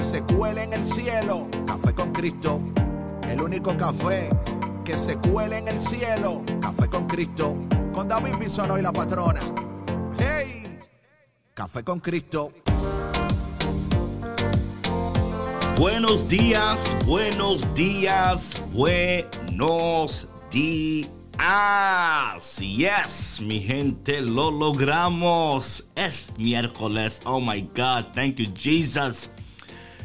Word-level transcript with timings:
que 0.00 0.04
se 0.04 0.22
cuele 0.22 0.62
en 0.62 0.72
el 0.72 0.86
cielo. 0.86 1.46
Café 1.66 1.92
con 1.92 2.10
Cristo, 2.10 2.62
el 3.28 3.38
único 3.38 3.76
café 3.76 4.30
que 4.82 4.96
se 4.96 5.18
cuele 5.18 5.58
en 5.58 5.68
el 5.68 5.78
cielo. 5.78 6.42
Café 6.58 6.88
con 6.88 7.06
Cristo, 7.06 7.54
con 7.92 8.08
David 8.08 8.36
Bisono 8.40 8.78
y 8.78 8.82
la 8.82 8.92
patrona. 8.92 9.40
¡Hey! 10.18 10.78
Café 11.52 11.84
con 11.84 12.00
Cristo. 12.00 12.50
Buenos 15.76 16.26
días, 16.26 16.80
buenos 17.04 17.62
días, 17.74 18.54
buenos 18.72 20.26
días. 20.50 21.10
Yes, 22.58 23.40
mi 23.42 23.60
gente, 23.60 24.22
lo 24.22 24.50
logramos. 24.50 25.84
Es 25.94 26.30
miércoles. 26.38 27.20
Oh 27.26 27.38
my 27.40 27.60
God, 27.74 28.14
thank 28.14 28.36
you, 28.36 28.46
Jesus. 28.54 29.30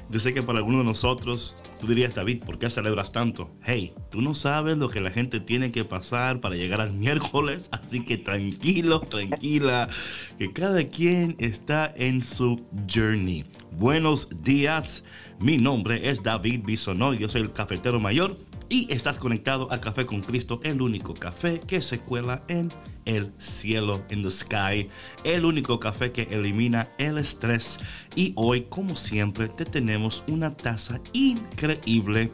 Yo 0.10 0.20
sé 0.20 0.36
que 0.36 0.44
para 0.44 0.60
algunos 0.60 0.82
de 0.82 0.86
nosotros, 0.86 1.56
tú 1.82 1.88
dirías, 1.88 2.14
David, 2.14 2.44
¿por 2.44 2.60
qué 2.60 2.70
celebras 2.70 3.12
tanto? 3.12 3.50
Hey, 3.64 3.94
tú 4.12 4.22
no 4.22 4.36
sabes 4.36 4.78
lo 4.78 4.88
que 4.88 5.02
la 5.02 5.10
gente 5.10 5.40
tiene 5.40 5.72
que 5.72 5.84
pasar 5.84 6.42
para 6.42 6.56
llegar 6.56 6.80
al 6.80 6.94
miércoles, 7.06 7.70
así 7.72 8.06
que 8.06 8.18
tranquilo, 8.18 9.00
tranquila, 9.02 9.90
que 10.38 10.54
cada 10.54 10.84
quien 10.90 11.36
está 11.40 11.92
en 11.98 12.24
su 12.24 12.64
journey. 12.88 13.46
Buenos 13.72 14.30
días, 14.44 15.04
mi 15.40 15.58
nombre 15.58 16.08
es 16.08 16.22
David 16.22 16.62
Bisonó, 16.66 17.14
yo 17.16 17.28
soy 17.28 17.42
el 17.42 17.52
cafetero 17.52 18.00
mayor 18.00 18.38
y 18.70 18.92
estás 18.94 19.18
conectado 19.18 19.72
a 19.72 19.82
Café 19.82 20.06
con 20.06 20.22
Cristo, 20.22 20.60
el 20.64 20.82
único 20.82 21.14
café 21.14 21.60
que 21.60 21.82
se 21.82 22.00
cuela 22.00 22.44
en 22.48 22.70
el 23.06 23.32
cielo, 23.38 24.04
in 24.10 24.24
the 24.24 24.32
sky, 24.32 24.90
el 25.24 25.46
único 25.46 25.80
café 25.80 26.12
que 26.12 26.24
elimina 26.24 26.90
el 26.98 27.18
estrés. 27.18 27.80
Y 28.16 28.34
hoy, 28.36 28.66
como 28.70 28.96
siempre, 28.96 29.48
te 29.48 29.66
tenemos 29.66 30.24
una 30.28 30.56
taza 30.56 31.00
increíble 31.14 32.32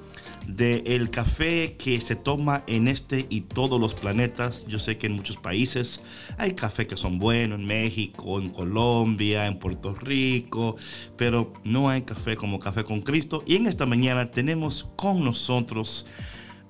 de 0.47 0.83
el 0.85 1.09
café 1.09 1.75
que 1.77 1.99
se 2.01 2.15
toma 2.15 2.63
en 2.67 2.87
este 2.87 3.25
y 3.29 3.41
todos 3.41 3.79
los 3.79 3.93
planetas. 3.93 4.65
Yo 4.67 4.79
sé 4.79 4.97
que 4.97 5.07
en 5.07 5.13
muchos 5.13 5.37
países 5.37 6.01
hay 6.37 6.53
café 6.53 6.87
que 6.87 6.95
son 6.95 7.19
buenos, 7.19 7.59
en 7.59 7.65
México, 7.65 8.39
en 8.39 8.49
Colombia, 8.49 9.45
en 9.45 9.59
Puerto 9.59 9.93
Rico, 9.93 10.77
pero 11.17 11.53
no 11.63 11.89
hay 11.89 12.03
café 12.03 12.35
como 12.35 12.59
Café 12.59 12.83
con 12.83 13.01
Cristo. 13.01 13.43
Y 13.45 13.55
en 13.55 13.67
esta 13.67 13.85
mañana 13.85 14.31
tenemos 14.31 14.89
con 14.95 15.23
nosotros 15.23 16.05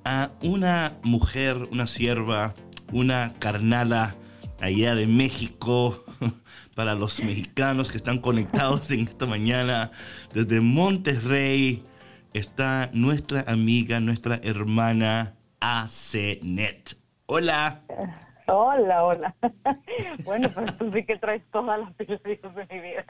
a 0.04 0.32
una 0.42 0.98
mujer, 1.04 1.68
una 1.72 1.88
sierva, 1.88 2.56
una 2.92 3.34
carnala 3.40 4.16
allá 4.60 4.96
de 4.96 5.08
México, 5.08 6.04
para 6.76 6.96
los 6.96 7.24
mexicanos 7.24 7.92
que 7.92 7.98
están 7.98 8.20
conectados 8.20 8.92
en 8.92 9.02
esta 9.02 9.26
mañana 9.26 9.92
desde 10.34 10.62
Monterrey 10.62 11.84
está 12.34 12.90
nuestra 12.94 13.44
amiga, 13.48 14.00
nuestra 14.00 14.40
hermana 14.44 15.36
ACNet. 15.60 16.98
Hola. 17.26 17.82
Hola, 18.48 19.04
hola. 19.04 19.36
Bueno, 20.24 20.50
pues 20.50 20.78
tú 20.78 20.92
sí 20.92 21.04
que 21.04 21.18
traes 21.18 21.42
todas 21.52 21.80
las 21.80 21.94
privilegios 21.96 22.56
de 22.56 22.66
mi 22.68 22.80
vida. 22.80 23.06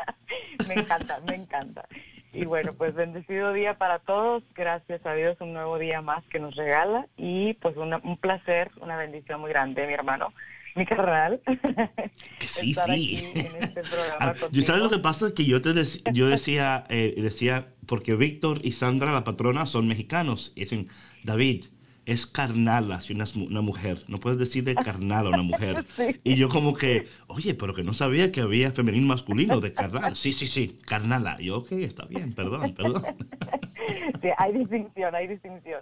Me 0.67 0.75
encanta, 0.75 1.19
me 1.27 1.35
encanta. 1.35 1.87
Y 2.33 2.45
bueno, 2.45 2.73
pues 2.73 2.93
bendecido 2.93 3.51
día 3.53 3.77
para 3.77 3.99
todos. 3.99 4.43
Gracias 4.55 5.05
a 5.05 5.13
Dios, 5.13 5.37
un 5.41 5.53
nuevo 5.53 5.77
día 5.77 6.01
más 6.01 6.23
que 6.27 6.39
nos 6.39 6.55
regala. 6.55 7.07
Y 7.17 7.53
pues 7.55 7.75
un 7.75 8.17
placer, 8.17 8.71
una 8.79 8.97
bendición 8.97 9.41
muy 9.41 9.49
grande, 9.49 9.85
mi 9.85 9.93
hermano, 9.93 10.33
mi 10.75 10.85
carnal. 10.85 11.41
Sí, 12.39 12.73
sí. 12.73 13.31
Este 13.33 13.81
ah, 14.19 14.33
yo 14.51 14.61
sabes 14.61 14.81
lo 14.81 14.89
que 14.89 14.97
pasa 14.97 15.27
es 15.27 15.33
que 15.33 15.45
yo 15.45 15.61
te 15.61 15.73
yo 16.11 16.27
decía, 16.27 16.85
eh, 16.89 17.13
decía, 17.17 17.67
porque 17.85 18.15
Víctor 18.15 18.59
y 18.63 18.73
Sandra, 18.73 19.11
la 19.11 19.23
patrona, 19.23 19.65
son 19.65 19.87
mexicanos. 19.87 20.51
Y 20.55 20.61
dicen, 20.61 20.87
David, 21.23 21.65
es 22.11 22.27
carnal 22.27 23.01
si 23.01 23.13
una, 23.13 23.25
una 23.35 23.61
mujer. 23.61 23.99
No 24.07 24.17
puedes 24.17 24.37
decir 24.37 24.63
de 24.63 24.75
carnal 24.75 25.27
a 25.27 25.29
una 25.29 25.43
mujer. 25.43 25.85
Y 26.23 26.35
yo 26.35 26.49
como 26.49 26.73
que, 26.73 27.07
oye, 27.27 27.53
pero 27.53 27.73
que 27.73 27.83
no 27.83 27.93
sabía 27.93 28.31
que 28.31 28.41
había 28.41 28.71
femenino 28.71 29.07
masculino 29.07 29.59
de 29.59 29.73
carnal. 29.73 30.15
Sí, 30.21 30.33
sí, 30.33 30.47
sí, 30.47 30.79
carnala. 30.85 31.37
Y 31.39 31.45
yo, 31.45 31.59
ok, 31.59 31.71
está 31.73 32.05
bien, 32.05 32.33
perdón, 32.33 32.73
perdón. 32.73 33.03
Sí, 34.21 34.29
hay 34.37 34.53
distinción, 34.53 35.15
hay 35.15 35.27
distinción. 35.27 35.81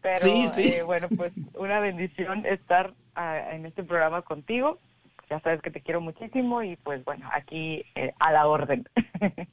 Pero 0.00 0.24
sí, 0.24 0.48
sí. 0.54 0.68
Eh, 0.68 0.82
bueno, 0.82 1.08
pues 1.14 1.32
una 1.54 1.78
bendición 1.80 2.46
estar 2.46 2.94
ah, 3.14 3.52
en 3.52 3.66
este 3.66 3.84
programa 3.84 4.22
contigo. 4.22 4.80
Ya 5.28 5.40
sabes 5.40 5.60
que 5.60 5.70
te 5.70 5.82
quiero 5.82 6.00
muchísimo 6.00 6.62
y 6.62 6.76
pues 6.76 7.04
bueno, 7.04 7.28
aquí 7.32 7.84
eh, 7.94 8.14
a 8.18 8.32
la 8.32 8.46
orden. 8.46 8.88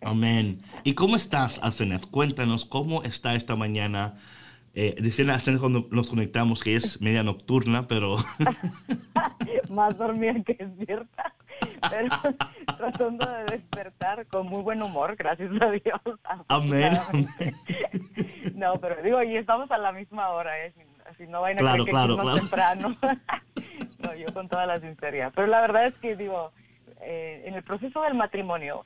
Amén. 0.02 0.62
¿Y 0.84 0.94
cómo 0.94 1.16
estás, 1.18 1.59
Asenet? 1.62 2.06
Cuéntanos 2.09 2.63
cómo 2.63 3.03
está 3.03 3.35
esta 3.35 3.56
mañana 3.56 4.16
eh, 4.73 4.95
decían 5.00 5.29
cuando 5.59 5.88
nos 5.91 6.09
conectamos 6.09 6.63
que 6.63 6.75
es 6.75 7.01
media 7.01 7.23
nocturna, 7.23 7.88
pero... 7.88 8.17
Más 9.69 9.97
dormida 9.97 10.34
que 10.44 10.53
despierta. 10.53 11.34
Pero 11.89 12.09
tratando 12.78 13.25
de 13.25 13.44
despertar 13.45 14.25
con 14.28 14.47
muy 14.47 14.61
buen 14.61 14.81
humor, 14.81 15.16
gracias 15.16 15.51
a 15.61 15.72
Dios. 15.72 16.01
Amén. 16.47 17.00
no, 18.56 18.73
pero 18.75 19.01
digo, 19.03 19.22
y 19.23 19.38
estamos 19.38 19.69
a 19.72 19.78
la 19.78 19.91
misma 19.91 20.29
hora, 20.29 20.66
¿eh? 20.66 20.73
Si, 21.17 21.28
no 21.28 21.41
vayan 21.41 21.59
a 21.59 21.61
claro, 21.61 21.84
creer 21.84 21.85
que 21.85 21.91
claro, 21.91 22.35
temprano. 22.35 22.97
no, 24.00 24.16
yo 24.16 24.34
con 24.34 24.47
toda 24.47 24.66
la 24.66 24.79
sinceridad. 24.79 25.31
Pero 25.35 25.47
la 25.47 25.61
verdad 25.61 25.85
es 25.85 25.94
que 25.95 26.16
digo, 26.16 26.51
eh, 27.01 27.44
en 27.45 27.53
el 27.55 27.63
proceso 27.63 28.01
del 28.01 28.16
matrimonio 28.16 28.85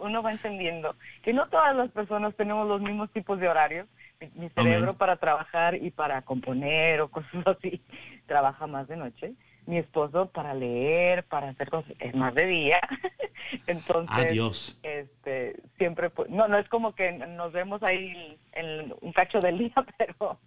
uno 0.00 0.22
va 0.22 0.32
entendiendo 0.32 0.96
que 1.22 1.32
no 1.32 1.46
todas 1.48 1.74
las 1.74 1.90
personas 1.90 2.34
tenemos 2.34 2.68
los 2.68 2.80
mismos 2.80 3.10
tipos 3.10 3.38
de 3.38 3.48
horarios 3.48 3.86
mi 4.34 4.48
cerebro 4.50 4.94
para 4.94 5.16
trabajar 5.16 5.74
y 5.74 5.90
para 5.90 6.22
componer 6.22 7.00
o 7.00 7.08
cosas 7.08 7.30
así 7.46 7.82
trabaja 8.26 8.66
más 8.66 8.88
de 8.88 8.96
noche. 8.96 9.32
Mi 9.64 9.78
esposo 9.78 10.28
para 10.30 10.54
leer, 10.54 11.22
para 11.24 11.50
hacer 11.50 11.70
cosas, 11.70 11.92
es 12.00 12.14
más 12.16 12.34
de 12.34 12.46
día. 12.46 12.80
Entonces, 13.66 14.26
Adiós. 14.30 14.78
este, 14.82 15.60
siempre, 15.78 16.10
no, 16.28 16.48
no 16.48 16.58
es 16.58 16.68
como 16.68 16.94
que 16.94 17.12
nos 17.12 17.52
vemos 17.52 17.80
ahí 17.84 18.38
en 18.52 18.92
un 19.00 19.12
cacho 19.12 19.38
del 19.38 19.58
día, 19.58 19.74
pero, 19.98 20.38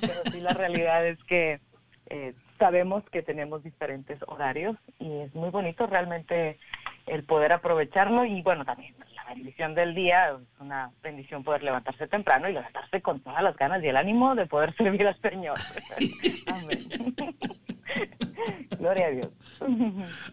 pero 0.00 0.22
sí 0.32 0.40
la 0.40 0.54
realidad 0.54 1.06
es 1.06 1.22
que 1.24 1.60
eh, 2.06 2.34
sabemos 2.58 3.04
que 3.10 3.22
tenemos 3.22 3.62
diferentes 3.62 4.18
horarios 4.26 4.76
y 4.98 5.20
es 5.20 5.34
muy 5.34 5.50
bonito 5.50 5.86
realmente 5.86 6.58
el 7.06 7.24
poder 7.24 7.52
aprovecharlo 7.52 8.24
y 8.24 8.42
bueno, 8.42 8.64
también 8.64 8.94
bendición 9.28 9.74
del 9.74 9.94
día, 9.94 10.30
es 10.30 10.60
una 10.60 10.90
bendición 11.02 11.42
poder 11.44 11.62
levantarse 11.62 12.06
temprano 12.06 12.48
y 12.48 12.52
levantarse 12.52 13.00
con 13.02 13.20
todas 13.20 13.42
las 13.42 13.56
ganas 13.56 13.82
y 13.82 13.88
el 13.88 13.96
ánimo 13.96 14.34
de 14.34 14.46
poder 14.46 14.74
servir 14.76 15.06
al 15.06 15.20
Señor. 15.20 15.58
Amén. 16.46 16.88
Gloria 18.78 19.06
a 19.06 19.10
Dios. 19.10 19.28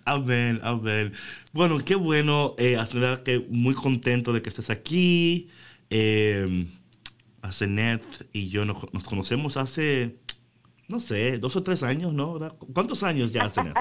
Amén, 0.06 0.60
amén. 0.64 1.14
Bueno, 1.54 1.78
qué 1.80 1.96
bueno, 1.96 2.56
eh, 2.58 2.78
que 3.24 3.46
muy 3.50 3.74
contento 3.74 4.34
de 4.34 4.42
que 4.42 4.50
estés 4.50 4.70
aquí. 4.70 5.50
Eh, 5.90 6.68
Asenet 7.42 8.04
y 8.34 8.50
yo 8.50 8.66
nos, 8.66 9.04
conocemos 9.04 9.58
hace, 9.58 10.18
no 10.88 11.00
sé, 11.00 11.38
dos 11.38 11.56
o 11.56 11.64
tres 11.64 11.84
años, 11.84 12.14
¿no? 12.14 12.40
¿Cuántos 12.74 13.04
años 13.04 13.32
ya, 13.32 13.46
Asenet? 13.46 13.76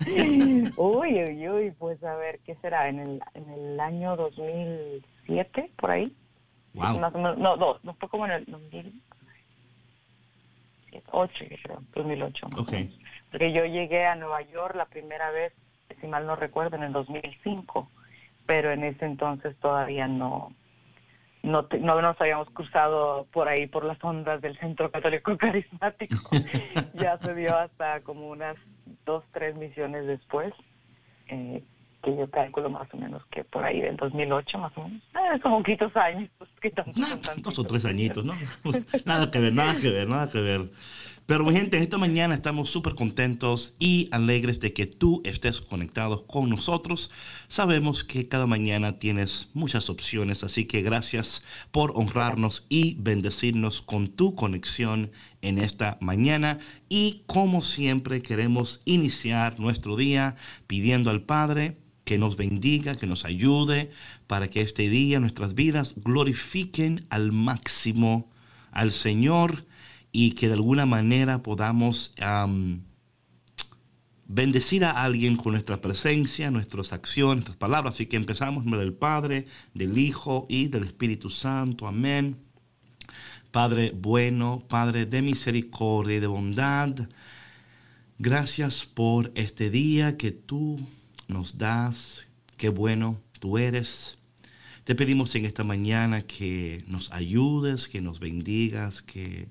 uy, 0.76 1.24
uy, 1.24 1.48
uy, 1.48 1.70
pues 1.78 2.04
a 2.04 2.14
ver, 2.16 2.40
¿qué 2.44 2.54
será? 2.56 2.88
¿En 2.88 2.98
el, 3.00 3.22
en 3.34 3.48
el 3.50 3.80
año 3.80 4.16
2007, 4.16 5.70
por 5.76 5.90
ahí? 5.90 6.14
Wow. 6.74 7.00
no, 7.00 7.10
no, 7.36 7.78
no 7.82 7.94
fue 7.94 8.08
como 8.08 8.26
en 8.26 8.32
el 8.32 8.44
2008, 8.46 11.44
creo, 11.62 11.82
2008. 11.94 12.46
Okay. 12.58 12.98
Porque 13.30 13.52
yo 13.52 13.64
llegué 13.64 14.06
a 14.06 14.14
Nueva 14.14 14.42
York 14.42 14.76
la 14.76 14.86
primera 14.86 15.30
vez, 15.30 15.52
si 16.00 16.06
mal 16.06 16.26
no 16.26 16.36
recuerdo, 16.36 16.76
en 16.76 16.84
el 16.84 16.92
2005, 16.92 17.90
pero 18.46 18.72
en 18.72 18.84
ese 18.84 19.04
entonces 19.04 19.54
todavía 19.58 20.08
no, 20.08 20.54
no, 21.42 21.66
no 21.80 22.02
nos 22.02 22.20
habíamos 22.20 22.48
cruzado 22.50 23.26
por 23.32 23.48
ahí, 23.48 23.66
por 23.66 23.84
las 23.84 24.02
ondas 24.04 24.40
del 24.40 24.56
Centro 24.58 24.90
Católico 24.90 25.36
Carismático. 25.38 26.30
ya 26.94 27.18
se 27.18 27.34
dio 27.34 27.56
hasta 27.56 28.00
como 28.02 28.28
unas 28.28 28.56
dos, 29.04 29.24
tres 29.32 29.56
misiones 29.56 30.06
después, 30.06 30.52
eh, 31.28 31.62
que 32.02 32.16
yo 32.16 32.28
calculo 32.30 32.68
más 32.68 32.92
o 32.92 32.96
menos 32.96 33.22
que 33.30 33.44
por 33.44 33.64
ahí 33.64 33.80
del 33.80 33.96
2008 33.96 34.58
más 34.58 34.76
o 34.76 34.84
menos. 34.84 35.02
Ah, 35.14 35.38
son 35.42 35.52
poquitos 35.62 35.96
años. 35.96 36.28
Pues, 36.38 36.50
que 36.60 36.72
dos 37.38 37.58
o 37.58 37.64
tres 37.64 37.84
añitos, 37.84 38.24
¿no? 38.24 38.34
nada 39.04 39.30
que 39.30 39.38
ver, 39.38 39.52
nada 39.52 39.76
que 39.80 39.90
ver, 39.90 40.08
nada 40.08 40.30
que 40.30 40.40
ver. 40.40 40.70
Pero 41.26 41.48
gente, 41.50 41.78
esta 41.78 41.98
mañana 41.98 42.34
estamos 42.34 42.70
súper 42.70 42.96
contentos 42.96 43.74
y 43.78 44.08
alegres 44.10 44.58
de 44.58 44.72
que 44.72 44.86
tú 44.86 45.22
estés 45.24 45.60
conectado 45.60 46.26
con 46.26 46.50
nosotros. 46.50 47.12
Sabemos 47.46 48.02
que 48.02 48.26
cada 48.26 48.46
mañana 48.46 48.98
tienes 48.98 49.48
muchas 49.54 49.88
opciones, 49.88 50.42
así 50.42 50.66
que 50.66 50.82
gracias 50.82 51.44
por 51.70 51.92
honrarnos 51.94 52.66
y 52.68 52.96
bendecirnos 52.98 53.82
con 53.82 54.08
tu 54.08 54.34
conexión 54.34 55.12
en 55.42 55.58
esta 55.58 55.98
mañana. 56.00 56.58
Y 56.88 57.22
como 57.26 57.60
siempre 57.60 58.22
queremos 58.22 58.80
iniciar 58.84 59.60
nuestro 59.60 59.96
día 59.96 60.36
pidiendo 60.66 61.10
al 61.10 61.22
Padre 61.22 61.76
que 62.04 62.18
nos 62.18 62.36
bendiga, 62.36 62.96
que 62.96 63.06
nos 63.06 63.24
ayude 63.24 63.90
para 64.26 64.48
que 64.48 64.62
este 64.62 64.88
día 64.88 65.20
nuestras 65.20 65.54
vidas 65.54 65.94
glorifiquen 65.96 67.06
al 67.10 67.32
máximo 67.32 68.30
al 68.70 68.92
Señor 68.92 69.66
y 70.10 70.32
que 70.32 70.48
de 70.48 70.54
alguna 70.54 70.86
manera 70.86 71.42
podamos 71.42 72.14
bendecir 74.26 74.84
a 74.84 75.02
alguien 75.02 75.36
con 75.36 75.52
nuestra 75.52 75.80
presencia, 75.80 76.50
nuestras 76.50 76.92
acciones, 76.92 77.36
nuestras 77.36 77.56
palabras. 77.58 77.94
Así 77.94 78.06
que 78.06 78.16
empezamos 78.16 78.64
en 78.64 78.72
del 78.72 78.94
Padre, 78.94 79.46
del 79.74 79.98
Hijo 79.98 80.46
y 80.48 80.68
del 80.68 80.84
Espíritu 80.84 81.30
Santo. 81.30 81.86
Amén. 81.86 82.41
Padre 83.52 83.92
bueno, 83.94 84.64
Padre 84.68 85.06
de 85.06 85.22
misericordia 85.22 86.16
y 86.16 86.20
de 86.20 86.26
bondad, 86.26 87.08
gracias 88.18 88.84
por 88.84 89.30
este 89.36 89.70
día 89.70 90.16
que 90.16 90.32
tú 90.32 90.80
nos 91.28 91.58
das. 91.58 92.26
Qué 92.56 92.70
bueno 92.70 93.20
tú 93.38 93.58
eres. 93.58 94.18
Te 94.82 94.96
pedimos 94.96 95.34
en 95.36 95.44
esta 95.44 95.62
mañana 95.62 96.22
que 96.22 96.82
nos 96.88 97.12
ayudes, 97.12 97.86
que 97.86 98.00
nos 98.00 98.18
bendigas, 98.18 99.02
que 99.02 99.48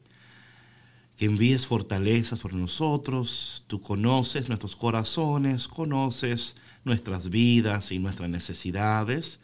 que 1.22 1.26
envíes 1.28 1.68
fortalezas 1.68 2.40
por 2.40 2.56
nosotros. 2.56 3.64
Tú 3.68 3.80
conoces 3.80 4.48
nuestros 4.48 4.76
corazones, 4.76 5.68
conoces 5.68 6.56
nuestras 6.84 7.30
vidas 7.30 7.92
y 7.92 8.00
nuestras 8.00 8.28
necesidades. 8.28 9.40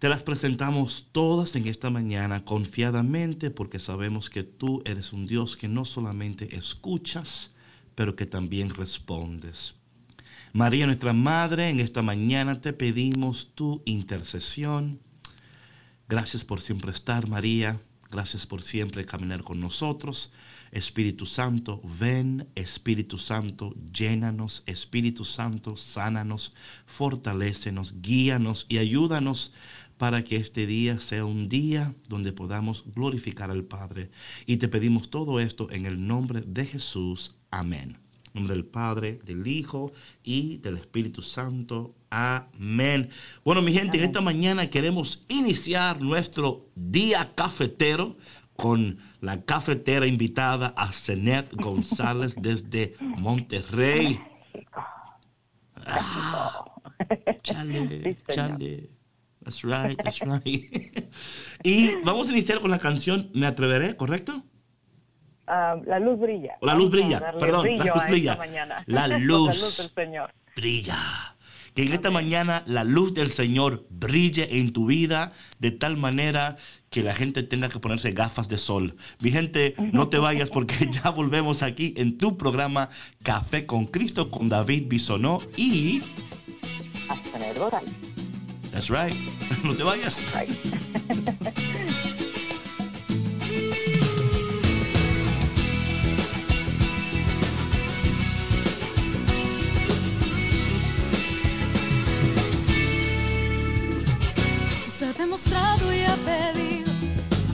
Te 0.00 0.08
las 0.08 0.22
presentamos 0.22 1.08
todas 1.12 1.54
en 1.56 1.66
esta 1.66 1.90
mañana 1.90 2.42
confiadamente 2.42 3.50
porque 3.50 3.78
sabemos 3.78 4.30
que 4.30 4.44
tú 4.44 4.80
eres 4.86 5.12
un 5.12 5.26
Dios 5.26 5.58
que 5.58 5.68
no 5.68 5.84
solamente 5.84 6.56
escuchas, 6.56 7.50
pero 7.94 8.16
que 8.16 8.24
también 8.24 8.70
respondes. 8.70 9.74
María, 10.54 10.86
nuestra 10.86 11.12
Madre, 11.12 11.68
en 11.68 11.80
esta 11.80 12.00
mañana 12.00 12.62
te 12.62 12.72
pedimos 12.72 13.50
tu 13.54 13.82
intercesión. 13.84 15.00
Gracias 16.08 16.46
por 16.46 16.62
siempre 16.62 16.92
estar, 16.92 17.28
María. 17.28 17.78
Gracias 18.10 18.46
por 18.46 18.62
siempre 18.62 19.04
caminar 19.04 19.42
con 19.42 19.60
nosotros. 19.60 20.32
Espíritu 20.72 21.26
Santo, 21.26 21.80
ven, 21.98 22.48
Espíritu 22.54 23.18
Santo, 23.18 23.74
llénanos, 23.92 24.62
Espíritu 24.66 25.24
Santo, 25.24 25.76
sánanos, 25.76 26.54
fortalécenos, 26.86 28.00
guíanos 28.00 28.66
y 28.68 28.78
ayúdanos 28.78 29.52
para 30.00 30.24
que 30.24 30.36
este 30.36 30.66
día 30.66 30.98
sea 30.98 31.26
un 31.26 31.50
día 31.50 31.94
donde 32.08 32.32
podamos 32.32 32.84
glorificar 32.94 33.50
al 33.50 33.64
Padre. 33.64 34.10
Y 34.46 34.56
te 34.56 34.66
pedimos 34.66 35.10
todo 35.10 35.40
esto 35.40 35.70
en 35.70 35.84
el 35.84 36.06
nombre 36.06 36.40
de 36.40 36.64
Jesús. 36.64 37.36
Amén. 37.50 37.98
En 38.32 38.40
nombre 38.40 38.54
del 38.54 38.64
Padre, 38.64 39.20
del 39.26 39.46
Hijo 39.46 39.92
y 40.24 40.56
del 40.56 40.78
Espíritu 40.78 41.20
Santo. 41.20 41.94
Amén. 42.08 43.10
Bueno, 43.44 43.60
mi 43.60 43.74
gente, 43.74 43.98
en 43.98 44.04
esta 44.04 44.22
mañana 44.22 44.70
queremos 44.70 45.22
iniciar 45.28 46.00
nuestro 46.00 46.70
día 46.74 47.34
cafetero 47.34 48.16
con 48.56 49.00
la 49.20 49.44
cafetera 49.44 50.06
invitada 50.06 50.72
a 50.78 50.94
Zenet 50.94 51.52
González 51.52 52.36
desde 52.40 52.94
Monterrey. 53.00 54.18
Ah, 55.92 56.64
chale, 57.42 58.18
chale. 58.28 58.99
That's 59.50 59.64
right, 59.64 60.00
that's 60.00 60.20
right. 60.20 61.10
y 61.64 61.96
vamos 62.04 62.28
a 62.28 62.32
iniciar 62.32 62.60
con 62.60 62.70
la 62.70 62.78
canción 62.78 63.30
Me 63.34 63.46
Atreveré, 63.46 63.96
¿correcto? 63.96 64.44
Ah, 65.48 65.76
la 65.84 65.98
luz 65.98 66.20
brilla. 66.20 66.56
La 66.62 66.76
luz 66.76 66.88
brilla, 66.88 67.18
perdón, 67.36 67.78
la 67.78 67.84
luz 67.84 68.04
brilla. 68.08 68.38
La 68.86 69.08
luz, 69.08 69.56
la 69.56 69.64
luz 69.64 69.76
del 69.78 69.90
Señor. 69.90 70.30
brilla. 70.54 71.36
Que 71.74 71.82
en 71.82 71.92
esta 71.92 72.10
mañana 72.10 72.62
la 72.66 72.84
luz 72.84 73.14
del 73.14 73.28
Señor 73.28 73.86
brille 73.90 74.58
en 74.58 74.72
tu 74.72 74.86
vida 74.86 75.32
de 75.58 75.72
tal 75.72 75.96
manera 75.96 76.56
que 76.90 77.02
la 77.02 77.14
gente 77.14 77.42
tenga 77.42 77.68
que 77.68 77.80
ponerse 77.80 78.12
gafas 78.12 78.48
de 78.48 78.58
sol. 78.58 78.96
Mi 79.20 79.32
gente, 79.32 79.74
no 79.92 80.08
te 80.08 80.18
vayas 80.18 80.50
porque 80.50 80.88
ya 80.92 81.10
volvemos 81.10 81.64
aquí 81.64 81.94
en 81.96 82.18
tu 82.18 82.36
programa 82.36 82.88
Café 83.24 83.66
con 83.66 83.86
Cristo 83.86 84.30
con 84.30 84.48
David 84.48 84.84
Bisonó 84.86 85.40
y... 85.56 86.02
Hasta 87.08 87.38
That's 88.72 88.90
right. 88.90 89.14
No 89.64 89.74
te 89.74 89.82
vayas. 89.82 90.26
ha 105.04 105.12
demostrado 105.14 105.92
y 105.92 106.02
ha 106.02 106.14
pedido. 106.16 106.92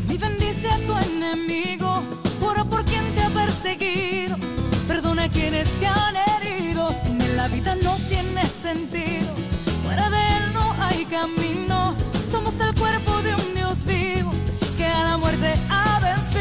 Mí 0.08 0.16
bendice 0.16 0.68
a 0.68 0.78
tu 0.78 0.96
enemigo, 0.96 2.02
ora 2.40 2.64
por 2.64 2.84
quien 2.84 3.04
te 3.14 3.22
ha 3.22 3.28
perseguido. 3.28 4.36
Perdona 4.88 5.24
a 5.24 5.28
quienes 5.28 5.68
te 5.78 5.86
han 5.86 6.16
herido. 6.16 6.92
Sin 6.92 7.18
la 7.36 7.48
vida 7.48 7.76
no 7.82 7.96
tiene 8.08 8.44
sentido. 8.46 9.32
Fuera 9.84 10.10
de 10.10 10.35
camino. 11.10 11.94
Somos 12.26 12.60
el 12.60 12.74
cuerpo 12.74 13.22
de 13.22 13.34
un 13.34 13.54
Dios 13.54 13.84
vivo 13.84 14.32
que 14.76 14.84
a 14.84 15.04
la 15.04 15.16
muerte 15.16 15.54
ha 15.70 16.00
vencido. 16.00 16.35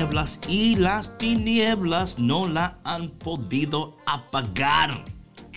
Tinieblas 0.00 0.38
y 0.48 0.76
las 0.76 1.18
tinieblas 1.18 2.18
no 2.18 2.48
la 2.48 2.78
han 2.84 3.10
podido 3.10 3.98
apagar. 4.06 5.04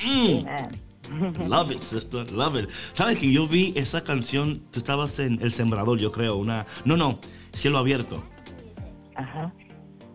Mm. 0.03 1.47
Love 1.47 1.71
it, 1.71 1.81
sister, 1.81 2.29
love 2.31 2.57
it. 2.57 2.69
¿Sabes 2.91 3.19
que 3.19 3.31
yo 3.31 3.47
vi 3.47 3.71
esa 3.75 4.03
canción? 4.03 4.59
Tú 4.71 4.79
estabas 4.79 5.19
en 5.19 5.41
El 5.41 5.53
Sembrador, 5.53 5.97
yo 5.97 6.11
creo, 6.11 6.35
una... 6.35 6.65
No, 6.83 6.97
no, 6.97 7.19
Cielo 7.53 7.77
Abierto. 7.77 8.21
Ajá. 9.15 9.53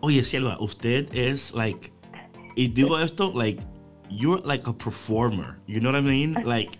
Oye, 0.01 0.23
Cielo, 0.23 0.55
usted 0.59 1.07
es, 1.15 1.53
like... 1.53 1.91
Y 2.55 2.67
digo 2.67 2.99
esto, 2.99 3.31
like, 3.33 3.63
you're 4.09 4.41
like 4.45 4.67
a 4.69 4.73
performer. 4.73 5.57
You 5.67 5.79
know 5.79 5.91
what 5.91 5.99
I 5.99 6.03
mean? 6.03 6.33
Like 6.45 6.77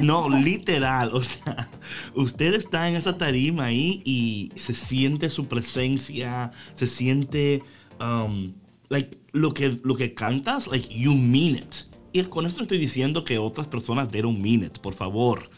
no, 0.00 0.28
literal, 0.28 1.10
o 1.12 1.22
sea, 1.22 1.68
usted 2.14 2.54
está 2.54 2.88
en 2.88 2.96
esa 2.96 3.16
tarima 3.16 3.66
ahí 3.66 4.02
y 4.04 4.52
se 4.56 4.74
siente 4.74 5.30
su 5.30 5.46
presencia, 5.46 6.52
se 6.74 6.86
siente, 6.86 7.62
um, 8.00 8.52
like, 8.88 9.18
lo 9.32 9.52
que, 9.54 9.78
lo 9.82 9.96
que 9.96 10.14
cantas, 10.14 10.66
like, 10.66 10.88
you 10.88 11.14
mean 11.14 11.56
it. 11.56 11.74
Y 12.12 12.22
con 12.24 12.46
esto 12.46 12.62
estoy 12.62 12.78
diciendo 12.78 13.24
que 13.24 13.38
otras 13.38 13.68
personas 13.68 14.10
dieron 14.10 14.40
mean 14.40 14.64
it, 14.64 14.78
por 14.78 14.94
favor. 14.94 15.50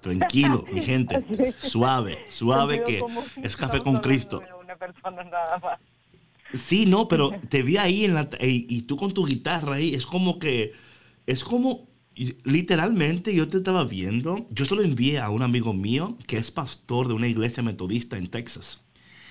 Tranquilo, 0.00 0.64
mi 0.72 0.82
gente. 0.82 1.54
Suave, 1.58 2.18
suave 2.30 2.82
que 2.84 3.02
es 3.42 3.56
café 3.56 3.80
con 3.80 3.98
Cristo. 3.98 4.42
Sí, 6.54 6.86
no, 6.86 7.06
pero 7.06 7.30
te 7.48 7.62
vi 7.62 7.76
ahí 7.76 8.04
en 8.04 8.14
la, 8.14 8.28
y, 8.40 8.66
y 8.68 8.82
tú 8.82 8.96
con 8.96 9.12
tu 9.12 9.24
guitarra 9.24 9.76
ahí, 9.76 9.94
es 9.94 10.06
como 10.06 10.38
que, 10.38 10.72
es 11.26 11.44
como 11.44 11.89
literalmente 12.44 13.34
yo 13.34 13.48
te 13.48 13.58
estaba 13.58 13.84
viendo, 13.84 14.46
yo 14.50 14.66
se 14.66 14.74
lo 14.74 14.82
envié 14.82 15.18
a 15.18 15.30
un 15.30 15.42
amigo 15.42 15.72
mío 15.72 16.18
que 16.26 16.36
es 16.36 16.50
pastor 16.50 17.08
de 17.08 17.14
una 17.14 17.28
iglesia 17.28 17.62
metodista 17.62 18.18
en 18.18 18.28
Texas. 18.28 18.80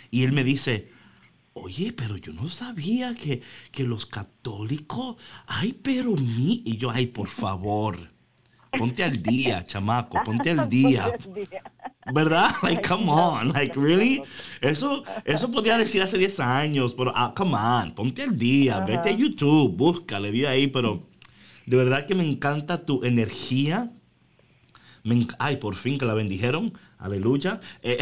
Y 0.10 0.24
él 0.24 0.32
me 0.32 0.44
dice, 0.44 0.90
oye, 1.54 1.94
pero 1.94 2.18
yo 2.18 2.34
no 2.34 2.50
sabía 2.50 3.14
que, 3.14 3.42
que 3.72 3.84
los 3.84 4.06
católicos, 4.08 5.18
ay, 5.46 5.74
pero 5.74 6.16
mí, 6.16 6.64
y 6.66 6.78
yo, 6.78 6.90
ay, 6.90 7.08
por 7.08 7.28
favor, 7.28 8.10
ponte 8.76 9.04
al 9.04 9.22
día, 9.22 9.64
chamaco, 9.66 10.18
ponte 10.26 10.50
al 10.50 10.68
día. 10.82 11.12
¿Verdad? 12.12 12.56
Like, 12.64 12.88
come 12.88 13.12
on, 13.12 13.50
like, 13.50 13.80
really? 13.80 14.24
Eso, 14.62 15.04
eso 15.26 15.52
podía 15.52 15.78
decir 15.78 16.02
hace 16.02 16.18
10 16.18 16.40
años, 16.40 16.94
pero, 16.94 17.14
ah, 17.16 17.34
come 17.36 17.56
on, 17.56 17.94
ponte 17.94 18.24
al 18.24 18.36
día, 18.36 18.80
vete 18.80 19.10
a 19.10 19.12
YouTube, 19.12 19.76
búscale, 19.76 20.32
di 20.32 20.46
ahí, 20.46 20.68
pero 20.68 21.09
de 21.70 21.78
verdad 21.78 22.08
que 22.08 22.16
me 22.16 22.28
encanta 22.28 22.84
tu 22.84 23.04
energía. 23.04 23.92
ay, 25.38 25.58
por 25.58 25.76
fin 25.76 26.00
que 26.00 26.06
la 26.06 26.16
bendijeron. 26.16 26.74
Aleluya. 26.98 27.62
Eh, 27.84 28.00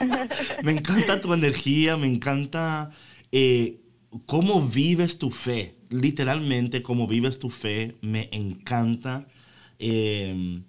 me 0.62 0.72
encanta 0.72 1.18
tu 1.18 1.32
energía, 1.32 1.96
me 1.96 2.06
encanta 2.06 2.90
eh, 3.32 3.80
cómo 4.26 4.68
vives 4.68 5.18
tu 5.18 5.30
fe. 5.30 5.78
Literalmente, 5.88 6.82
cómo 6.82 7.08
vives 7.08 7.38
tu 7.38 7.48
fe, 7.48 7.94
me 8.02 8.28
encanta. 8.32 9.28
Em, 9.78 10.64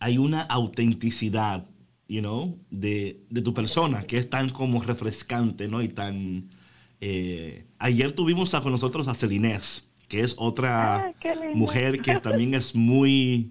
hay 0.00 0.18
una 0.18 0.40
autenticidad, 0.42 1.68
you 2.08 2.22
know, 2.22 2.58
de, 2.70 3.24
tu 3.44 3.54
persona 3.54 4.02
que 4.02 4.18
es 4.18 4.28
tan 4.28 4.48
como 4.48 4.82
refrescante, 4.82 5.68
¿no? 5.68 5.80
Y 5.80 5.90
tan... 5.90 6.50
Eh, 7.00 7.66
ayer 7.78 8.12
tuvimos 8.16 8.50
con 8.50 8.72
nosotros 8.72 9.06
a 9.06 9.14
Celinés 9.14 9.91
que 10.12 10.20
es 10.20 10.34
otra 10.36 11.06
ah, 11.06 11.12
mujer 11.54 12.02
que 12.02 12.20
también 12.20 12.52
es 12.52 12.74
muy... 12.74 13.50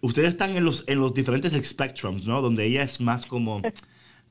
Ustedes 0.00 0.30
están 0.30 0.56
en 0.56 0.64
los, 0.64 0.88
en 0.88 1.00
los 1.00 1.12
diferentes 1.12 1.52
spectrums, 1.68 2.24
¿no? 2.24 2.40
Donde 2.40 2.64
ella 2.64 2.82
es 2.82 2.98
más 2.98 3.26
como, 3.26 3.60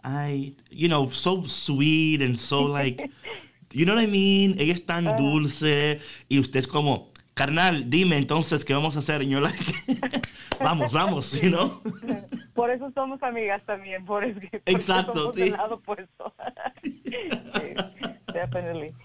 ay, 0.01 0.57
you 0.71 0.87
know, 0.87 1.11
so 1.11 1.47
sweet 1.47 2.23
and 2.23 2.35
so 2.35 2.67
like, 2.67 3.11
you 3.69 3.85
know 3.85 3.93
what 3.93 4.03
I 4.03 4.07
mean? 4.07 4.59
Ella 4.59 4.73
es 4.73 4.83
tan 4.87 5.07
ah. 5.07 5.17
dulce 5.17 5.99
y 6.27 6.39
usted 6.39 6.61
es 6.61 6.67
como, 6.67 7.11
carnal, 7.35 7.87
dime 7.87 8.17
entonces 8.17 8.65
qué 8.65 8.73
vamos 8.73 8.95
a 8.95 8.99
hacer. 8.99 9.21
Y 9.21 9.29
yo 9.29 9.39
like, 9.39 9.63
vamos, 10.59 10.91
vamos, 10.91 11.43
¿no? 11.43 11.83
Por 12.55 12.71
eso 12.71 12.91
somos 12.95 13.21
amigas 13.21 13.61
también, 13.67 14.03
por 14.03 14.23
eso 14.23 14.39
Exacto, 14.65 15.13
somos 15.13 15.35
sí. 15.35 15.51
lado 15.51 15.75
opuesto. 15.75 16.33
sí, 16.83 16.91
definitely. 18.33 18.95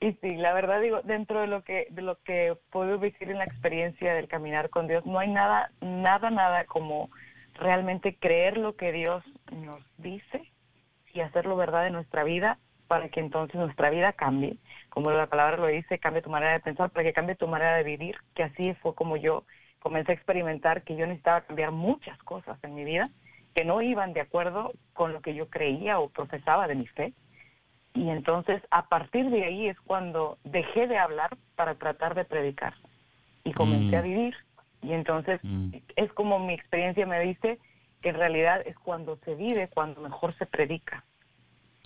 Y 0.00 0.12
sí, 0.14 0.36
la 0.36 0.54
verdad 0.54 0.80
digo, 0.80 1.02
dentro 1.02 1.40
de 1.42 1.46
lo 1.46 1.62
que 1.62 1.86
de 1.90 2.02
lo 2.02 2.16
que 2.22 2.56
puedo 2.70 2.98
decir 2.98 3.30
en 3.30 3.38
la 3.38 3.44
experiencia 3.44 4.14
del 4.14 4.28
caminar 4.28 4.70
con 4.70 4.88
Dios, 4.88 5.04
no 5.04 5.18
hay 5.18 5.28
nada, 5.28 5.70
nada, 5.80 6.30
nada 6.30 6.64
como 6.64 7.10
realmente 7.54 8.16
creer 8.16 8.56
lo 8.56 8.76
que 8.76 8.92
Dios 8.92 9.22
nos 9.52 9.82
dice 9.98 10.50
y 11.12 11.20
hacerlo 11.20 11.56
verdad 11.56 11.86
en 11.86 11.92
nuestra 11.92 12.24
vida 12.24 12.58
para 12.88 13.08
que 13.10 13.20
entonces 13.20 13.56
nuestra 13.56 13.90
vida 13.90 14.12
cambie. 14.14 14.56
Como 14.88 15.10
la 15.10 15.26
palabra 15.26 15.58
lo 15.58 15.66
dice, 15.66 15.98
cambie 15.98 16.22
tu 16.22 16.30
manera 16.30 16.52
de 16.52 16.60
pensar, 16.60 16.90
para 16.90 17.04
que 17.04 17.12
cambie 17.12 17.36
tu 17.36 17.46
manera 17.46 17.76
de 17.76 17.84
vivir, 17.84 18.16
que 18.34 18.42
así 18.42 18.74
fue 18.82 18.94
como 18.94 19.16
yo 19.16 19.44
comencé 19.80 20.12
a 20.12 20.14
experimentar 20.14 20.82
que 20.82 20.96
yo 20.96 21.06
necesitaba 21.06 21.42
cambiar 21.42 21.72
muchas 21.72 22.18
cosas 22.22 22.58
en 22.64 22.74
mi 22.74 22.84
vida 22.84 23.10
que 23.54 23.64
no 23.64 23.82
iban 23.82 24.12
de 24.12 24.20
acuerdo 24.20 24.72
con 24.92 25.12
lo 25.12 25.20
que 25.20 25.34
yo 25.34 25.48
creía 25.48 25.98
o 25.98 26.08
profesaba 26.08 26.66
de 26.68 26.74
mi 26.74 26.86
fe. 26.86 27.12
Y 27.94 28.08
entonces 28.08 28.62
a 28.70 28.88
partir 28.88 29.30
de 29.30 29.44
ahí 29.44 29.68
es 29.68 29.80
cuando 29.80 30.38
dejé 30.44 30.86
de 30.86 30.98
hablar 30.98 31.36
para 31.56 31.74
tratar 31.74 32.14
de 32.14 32.24
predicar 32.24 32.74
y 33.44 33.52
comencé 33.52 33.96
a 33.96 34.00
mm. 34.02 34.04
vivir. 34.04 34.34
Y 34.82 34.92
entonces 34.92 35.40
mm. 35.42 35.74
es 35.96 36.12
como 36.12 36.38
mi 36.38 36.54
experiencia 36.54 37.06
me 37.06 37.20
dice 37.20 37.58
que 38.00 38.10
en 38.10 38.16
realidad 38.16 38.62
es 38.64 38.78
cuando 38.78 39.16
se 39.24 39.34
vive, 39.34 39.68
cuando 39.68 40.00
mejor 40.00 40.34
se 40.38 40.46
predica. 40.46 41.04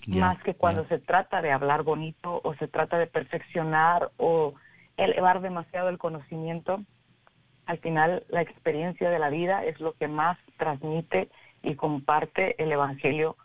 más 0.07 0.41
que 0.43 0.53
cuando 0.53 0.85
se 0.85 0.99
trata 0.99 1.41
de 1.41 1.51
hablar 1.51 1.83
bonito 1.83 2.39
o 2.43 2.53
se 2.55 2.67
trata 2.67 2.97
de 2.99 3.07
perfeccionar 3.07 4.11
o 4.17 4.53
elevar 4.97 5.41
demasiado 5.41 5.89
el 5.89 5.97
conocimiento. 5.97 6.83
Al 7.65 7.79
final 7.79 8.23
la 8.29 8.41
experiencia 8.41 9.09
de 9.09 9.19
la 9.19 9.29
vida 9.29 9.65
es 9.65 9.79
lo 9.79 9.93
que 9.93 10.07
más 10.07 10.37
transmite 10.57 11.29
y 11.63 11.75
comparte 11.75 12.61
el 12.63 12.71
Evangelio 12.71 13.35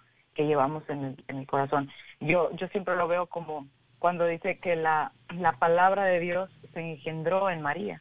que 0.40 0.46
llevamos 0.46 0.88
en 0.88 1.04
el, 1.04 1.24
en 1.28 1.36
el 1.36 1.46
corazón. 1.46 1.90
Yo, 2.18 2.50
yo 2.52 2.66
siempre 2.68 2.96
lo 2.96 3.06
veo 3.06 3.26
como 3.26 3.66
cuando 3.98 4.24
dice 4.24 4.58
que 4.58 4.74
la, 4.74 5.12
la 5.36 5.52
palabra 5.52 6.04
de 6.04 6.18
Dios 6.18 6.48
se 6.72 6.80
engendró 6.80 7.50
en 7.50 7.60
María. 7.60 8.00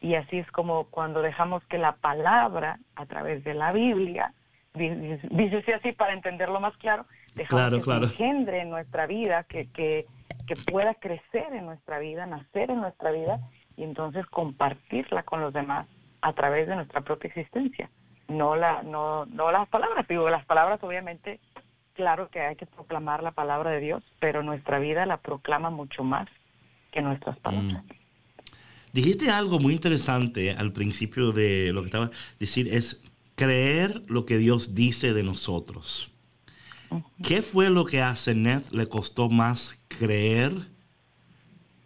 Y 0.00 0.14
así 0.14 0.38
es 0.38 0.48
como 0.52 0.84
cuando 0.84 1.22
dejamos 1.22 1.64
que 1.64 1.78
la 1.78 1.96
palabra, 1.96 2.78
a 2.94 3.06
través 3.06 3.42
de 3.42 3.54
la 3.54 3.72
Biblia, 3.72 4.32
dice 4.74 5.74
así 5.74 5.90
para 5.90 6.12
entenderlo 6.12 6.60
más 6.60 6.76
claro, 6.76 7.04
dejamos 7.34 7.84
que 7.84 8.06
se 8.06 8.22
engendre 8.22 8.60
en 8.60 8.70
nuestra 8.70 9.08
vida, 9.08 9.42
que, 9.42 9.68
que, 9.72 10.06
que 10.46 10.54
pueda 10.54 10.94
crecer 10.94 11.52
en 11.52 11.66
nuestra 11.66 11.98
vida, 11.98 12.26
nacer 12.26 12.70
en 12.70 12.80
nuestra 12.80 13.10
vida 13.10 13.40
y 13.76 13.82
entonces 13.82 14.24
compartirla 14.26 15.24
con 15.24 15.40
los 15.40 15.52
demás 15.52 15.88
a 16.20 16.32
través 16.32 16.68
de 16.68 16.76
nuestra 16.76 17.00
propia 17.00 17.26
existencia. 17.26 17.90
No, 18.28 18.54
la, 18.54 18.84
no, 18.84 19.26
no 19.26 19.50
las 19.50 19.68
palabras, 19.68 20.06
digo, 20.06 20.30
las 20.30 20.46
palabras 20.46 20.80
obviamente 20.84 21.40
claro 21.94 22.28
que 22.30 22.40
hay 22.40 22.56
que 22.56 22.66
proclamar 22.66 23.22
la 23.22 23.32
palabra 23.32 23.70
de 23.70 23.80
Dios, 23.80 24.02
pero 24.20 24.42
nuestra 24.42 24.78
vida 24.78 25.06
la 25.06 25.18
proclama 25.18 25.70
mucho 25.70 26.04
más 26.04 26.28
que 26.90 27.02
nuestras 27.02 27.38
palabras. 27.38 27.84
Mm. 27.84 28.02
Dijiste 28.92 29.30
algo 29.30 29.58
muy 29.58 29.72
interesante 29.72 30.50
al 30.50 30.72
principio 30.72 31.32
de 31.32 31.72
lo 31.72 31.80
que 31.80 31.86
estaba 31.86 32.10
decir 32.38 32.68
es 32.72 33.00
creer 33.36 34.02
lo 34.06 34.26
que 34.26 34.36
Dios 34.36 34.74
dice 34.74 35.14
de 35.14 35.22
nosotros. 35.22 36.10
¿Qué 37.22 37.40
fue 37.40 37.70
lo 37.70 37.86
que 37.86 38.02
a 38.02 38.14
Zeneth 38.14 38.70
le 38.70 38.86
costó 38.86 39.30
más 39.30 39.80
creer 39.88 40.68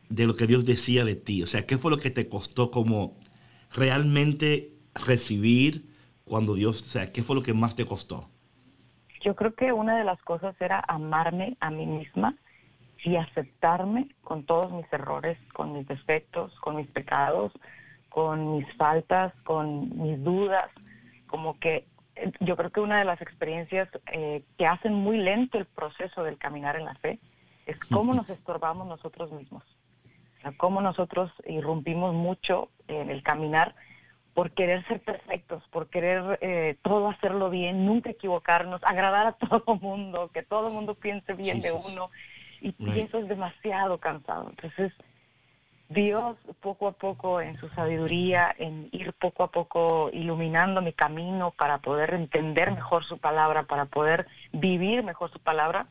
de 0.09 0.27
lo 0.27 0.35
que 0.35 0.49
Dios 0.49 0.65
decía 0.65 1.05
de 1.05 1.15
ti? 1.15 1.45
O 1.45 1.47
sea, 1.47 1.65
¿qué 1.65 1.79
fue 1.79 1.93
lo 1.93 1.99
que 1.99 2.11
te 2.11 2.29
costó 2.29 2.73
como 2.73 3.17
realmente 3.73 4.73
recibir 4.95 5.87
cuando 6.25 6.55
Dios, 6.55 6.83
o 6.83 6.87
sea, 6.87 7.13
qué 7.13 7.23
fue 7.23 7.37
lo 7.37 7.45
que 7.45 7.55
más 7.55 7.77
te 7.77 7.85
costó? 7.85 8.29
Yo 9.27 9.35
creo 9.35 9.57
que 9.57 9.73
una 9.73 9.99
de 9.99 10.05
las 10.05 10.23
cosas 10.23 10.55
era 10.61 10.85
amarme 10.87 11.57
a 11.59 11.69
mí 11.69 11.85
misma 11.85 12.37
y 13.03 13.17
aceptarme 13.17 14.07
con 14.23 14.45
todos 14.45 14.71
mis 14.71 14.87
errores, 14.93 15.37
con 15.53 15.73
mis 15.73 15.85
defectos, 15.89 16.55
con 16.61 16.77
mis 16.77 16.87
pecados, 16.87 17.53
con 18.09 18.53
mis 18.53 18.73
faltas, 18.77 19.35
con 19.43 20.01
mis 20.01 20.23
dudas, 20.23 20.63
como 21.27 21.59
que 21.59 21.89
eh, 22.15 22.31
yo 22.39 22.57
creo 22.57 22.71
que 22.71 22.79
una 22.79 23.01
de 23.01 23.05
las 23.05 23.21
experiencias 23.21 23.89
eh, 24.13 24.45
que 24.59 24.67
hacen 24.69 24.95
muy 24.95 25.19
lento 25.19 25.59
el 25.59 25.67
proceso 25.67 26.23
del 26.23 26.39
caminar 26.39 26.77
en 26.77 26.85
la 26.85 26.95
fe 26.95 27.19
es 27.67 27.77
cómo 27.91 28.15
nos 28.15 28.31
estorbamos 28.31 28.87
nosotros 28.87 29.33
mismos, 29.33 29.65
o 30.39 30.43
sea, 30.43 30.53
cómo 30.57 30.81
nosotros 30.81 31.33
irrumpimos 31.49 32.15
mucho 32.15 32.69
en 32.87 33.11
el 33.11 33.25
caminar 33.25 33.75
por 34.37 34.51
querer 34.51 34.87
ser 34.87 35.01
perfectos, 35.01 35.63
por 35.71 35.89
querer 35.89 36.39
eh, 36.43 36.77
todo 36.83 37.09
hacerlo 37.09 37.49
bien, 37.49 37.87
nunca 37.87 38.11
equivocarnos, 38.11 38.85
agradar 38.85 39.29
a 39.29 39.33
todo 39.33 39.77
mundo, 39.77 40.31
que 40.31 40.43
todo 40.43 40.69
el 40.69 40.75
mundo 40.75 40.95
piense 40.95 41.33
bien 41.33 41.63
de 41.63 41.73
uno. 41.73 42.11
Y, 42.61 42.75
eso 43.01 43.17
es 43.17 43.29
demasiado 43.29 43.97
cansado. 43.97 44.51
Entonces, 44.51 44.93
Dios 45.89 46.37
poco 46.61 46.87
a 46.87 46.93
poco 46.93 47.41
en 47.41 47.55
su 47.55 47.71
sabiduría, 47.71 48.55
en 48.59 48.91
ir 48.93 49.15
poco 49.15 49.43
a 49.43 49.51
poco 49.51 50.11
iluminando 50.13 50.83
mi 50.83 50.93
camino 50.93 51.53
para 51.53 51.79
poder 51.79 52.13
entender 52.13 52.73
mejor 52.73 53.07
su 53.07 53.17
palabra, 53.17 53.63
para 53.63 53.87
poder 53.87 54.27
vivir 54.53 55.03
mejor 55.03 55.33
su 55.33 55.39
palabra, 55.39 55.87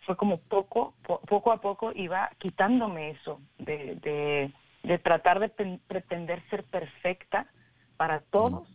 fue 0.00 0.18
como 0.18 0.36
poco, 0.36 0.92
poco 1.02 1.50
a 1.50 1.62
poco 1.62 1.92
iba 1.94 2.30
quitándome 2.36 3.12
eso 3.12 3.40
de, 3.56 4.52
de, 4.82 4.98
tratar 4.98 5.40
de 5.40 5.48
pretender 5.48 6.42
ser 6.50 6.62
perfecta 6.64 7.46
para 7.96 8.20
todos 8.20 8.68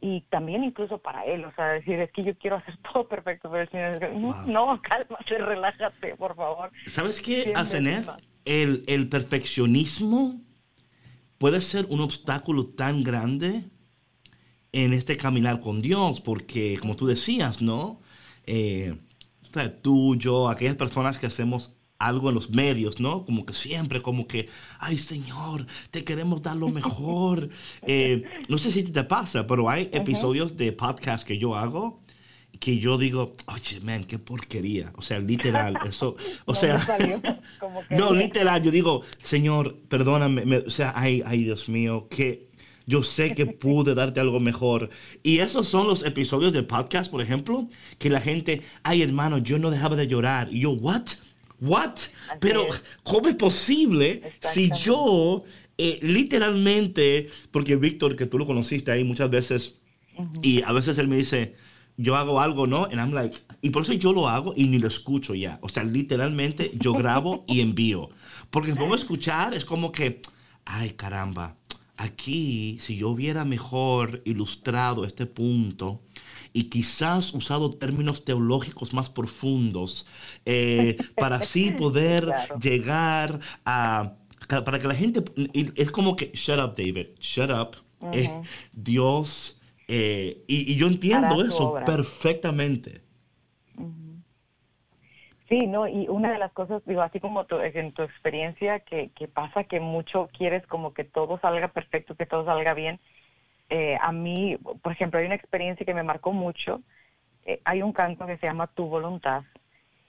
y 0.00 0.20
también 0.22 0.64
incluso 0.64 0.98
para 0.98 1.24
él, 1.24 1.44
o 1.44 1.54
sea, 1.54 1.68
decir, 1.68 1.98
es 1.98 2.12
que 2.12 2.24
yo 2.24 2.36
quiero 2.36 2.56
hacer 2.56 2.76
todo 2.92 3.08
perfecto, 3.08 3.50
pero 3.50 3.62
el 3.62 3.70
Señor 3.70 4.12
no, 4.14 4.46
no, 4.46 4.82
cálmate, 4.82 5.38
relájate, 5.38 6.14
por 6.16 6.36
favor. 6.36 6.70
¿Sabes 6.86 7.20
qué, 7.20 7.52
Asenet? 7.54 8.06
el, 8.44 8.84
el 8.86 9.08
perfeccionismo 9.08 10.40
puede 11.38 11.60
ser 11.60 11.86
un 11.88 12.00
obstáculo 12.00 12.66
tan 12.66 13.02
grande 13.02 13.64
en 14.72 14.92
este 14.92 15.16
caminar 15.16 15.60
con 15.60 15.80
Dios, 15.80 16.20
porque 16.20 16.78
como 16.80 16.96
tú 16.96 17.06
decías, 17.06 17.62
¿no? 17.62 18.00
Eh, 18.44 18.96
tú, 19.82 20.16
yo, 20.16 20.48
aquellas 20.48 20.76
personas 20.76 21.18
que 21.18 21.26
hacemos 21.26 21.74
algo 22.06 22.28
en 22.28 22.34
los 22.34 22.50
medios, 22.50 23.00
¿no? 23.00 23.24
Como 23.24 23.44
que 23.46 23.54
siempre, 23.54 24.02
como 24.02 24.26
que, 24.26 24.48
ay 24.78 24.98
Señor, 24.98 25.66
te 25.90 26.04
queremos 26.04 26.42
dar 26.42 26.56
lo 26.56 26.68
mejor. 26.68 27.48
Eh, 27.86 28.24
no 28.48 28.58
sé 28.58 28.70
si 28.70 28.82
te 28.82 29.04
pasa, 29.04 29.46
pero 29.46 29.68
hay 29.68 29.90
episodios 29.92 30.56
de 30.56 30.72
podcast 30.72 31.26
que 31.26 31.38
yo 31.38 31.54
hago 31.54 32.00
que 32.60 32.78
yo 32.78 32.98
digo, 32.98 33.32
oye, 33.46 33.80
man, 33.80 34.04
qué 34.04 34.18
porquería. 34.18 34.92
O 34.96 35.02
sea, 35.02 35.18
literal, 35.18 35.76
eso, 35.86 36.16
o 36.44 36.54
sea, 36.62 36.80
no, 37.90 38.14
literal, 38.14 38.62
yo 38.62 38.70
digo, 38.70 39.02
Señor, 39.20 39.76
perdóname, 39.88 40.58
o 40.58 40.70
sea, 40.70 40.92
ay, 40.96 41.22
ay, 41.26 41.44
Dios 41.44 41.68
mío, 41.68 42.08
que 42.08 42.48
yo 42.86 43.02
sé 43.02 43.34
que 43.34 43.46
pude 43.46 43.94
darte 43.94 44.20
algo 44.20 44.40
mejor. 44.40 44.90
Y 45.22 45.38
esos 45.38 45.68
son 45.68 45.86
los 45.86 46.04
episodios 46.04 46.52
del 46.52 46.66
podcast, 46.66 47.10
por 47.10 47.22
ejemplo, 47.22 47.66
que 47.98 48.10
la 48.10 48.20
gente, 48.20 48.62
ay, 48.82 49.02
hermano, 49.02 49.38
yo 49.38 49.58
no 49.58 49.70
dejaba 49.70 49.96
de 49.96 50.06
llorar. 50.06 50.52
Y 50.52 50.60
yo, 50.60 50.70
what? 50.70 51.04
What? 51.64 51.94
Pero, 52.40 52.66
¿cómo 53.02 53.28
es 53.28 53.36
posible 53.36 54.22
si 54.40 54.70
yo, 54.82 55.44
eh, 55.78 55.98
literalmente, 56.02 57.30
porque 57.50 57.76
Víctor, 57.76 58.16
que 58.16 58.26
tú 58.26 58.38
lo 58.38 58.46
conociste 58.46 58.92
ahí 58.92 59.04
muchas 59.04 59.30
veces, 59.30 59.76
y 60.42 60.62
a 60.62 60.72
veces 60.72 60.98
él 60.98 61.08
me 61.08 61.16
dice, 61.16 61.56
yo 61.96 62.16
hago 62.16 62.40
algo, 62.40 62.66
¿no? 62.66 62.84
And 62.84 62.94
I'm 62.94 63.12
like, 63.12 63.38
y 63.62 63.70
por 63.70 63.82
eso 63.82 63.92
yo 63.94 64.12
lo 64.12 64.28
hago 64.28 64.52
y 64.56 64.64
ni 64.64 64.78
lo 64.78 64.88
escucho 64.88 65.34
ya. 65.34 65.58
O 65.62 65.68
sea, 65.68 65.84
literalmente 65.84 66.72
yo 66.78 66.92
grabo 66.92 67.44
y 67.48 67.60
envío. 67.60 68.10
Porque 68.50 68.72
si 68.72 68.78
pongo 68.78 68.94
a 68.94 68.98
escuchar, 68.98 69.54
es 69.54 69.64
como 69.64 69.92
que, 69.92 70.20
ay 70.64 70.90
caramba, 70.90 71.56
aquí 71.96 72.78
si 72.80 72.96
yo 72.96 73.10
hubiera 73.10 73.44
mejor 73.44 74.22
ilustrado 74.24 75.04
este 75.04 75.26
punto 75.26 76.02
y 76.54 76.70
quizás 76.70 77.34
usado 77.34 77.68
términos 77.68 78.24
teológicos 78.24 78.94
más 78.94 79.10
profundos 79.10 80.06
eh, 80.46 80.96
para 81.16 81.36
así 81.36 81.70
poder 81.78 82.32
llegar 82.58 83.40
a, 83.66 84.14
para 84.48 84.78
que 84.78 84.88
la 84.88 84.94
gente, 84.94 85.22
es 85.74 85.90
como 85.90 86.16
que, 86.16 86.30
shut 86.32 86.58
up 86.58 86.74
David, 86.74 87.08
shut 87.20 87.50
up. 87.50 87.76
Eh, 88.12 88.42
Dios 88.72 89.58
eh, 89.88 90.44
y, 90.46 90.76
yo 90.76 90.86
entiendo 90.86 91.44
eso 91.44 91.74
perfectamente. 91.84 93.02
Sí, 95.48 95.66
no, 95.66 95.86
y 95.86 96.08
una 96.08 96.32
de 96.32 96.38
las 96.38 96.52
cosas, 96.52 96.82
digo, 96.86 97.02
así 97.02 97.20
como 97.20 97.46
en 97.50 97.92
tu 97.92 98.02
experiencia, 98.02 98.80
que, 98.80 99.10
pasa 99.32 99.64
que 99.64 99.78
mucho 99.78 100.30
quieres 100.36 100.66
como 100.66 100.94
que 100.94 101.04
todo 101.04 101.38
salga 101.40 101.68
perfecto, 101.68 102.14
que 102.14 102.26
todo 102.26 102.46
salga 102.46 102.72
bien. 102.72 102.98
Eh, 103.76 103.98
a 104.00 104.12
mí, 104.12 104.56
por 104.82 104.92
ejemplo, 104.92 105.18
hay 105.18 105.26
una 105.26 105.34
experiencia 105.34 105.84
que 105.84 105.94
me 105.94 106.04
marcó 106.04 106.32
mucho. 106.32 106.80
Eh, 107.44 107.60
hay 107.64 107.82
un 107.82 107.92
canto 107.92 108.24
que 108.24 108.36
se 108.36 108.46
llama 108.46 108.68
Tu 108.68 108.86
Voluntad, 108.86 109.42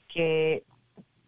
que 0.07 0.61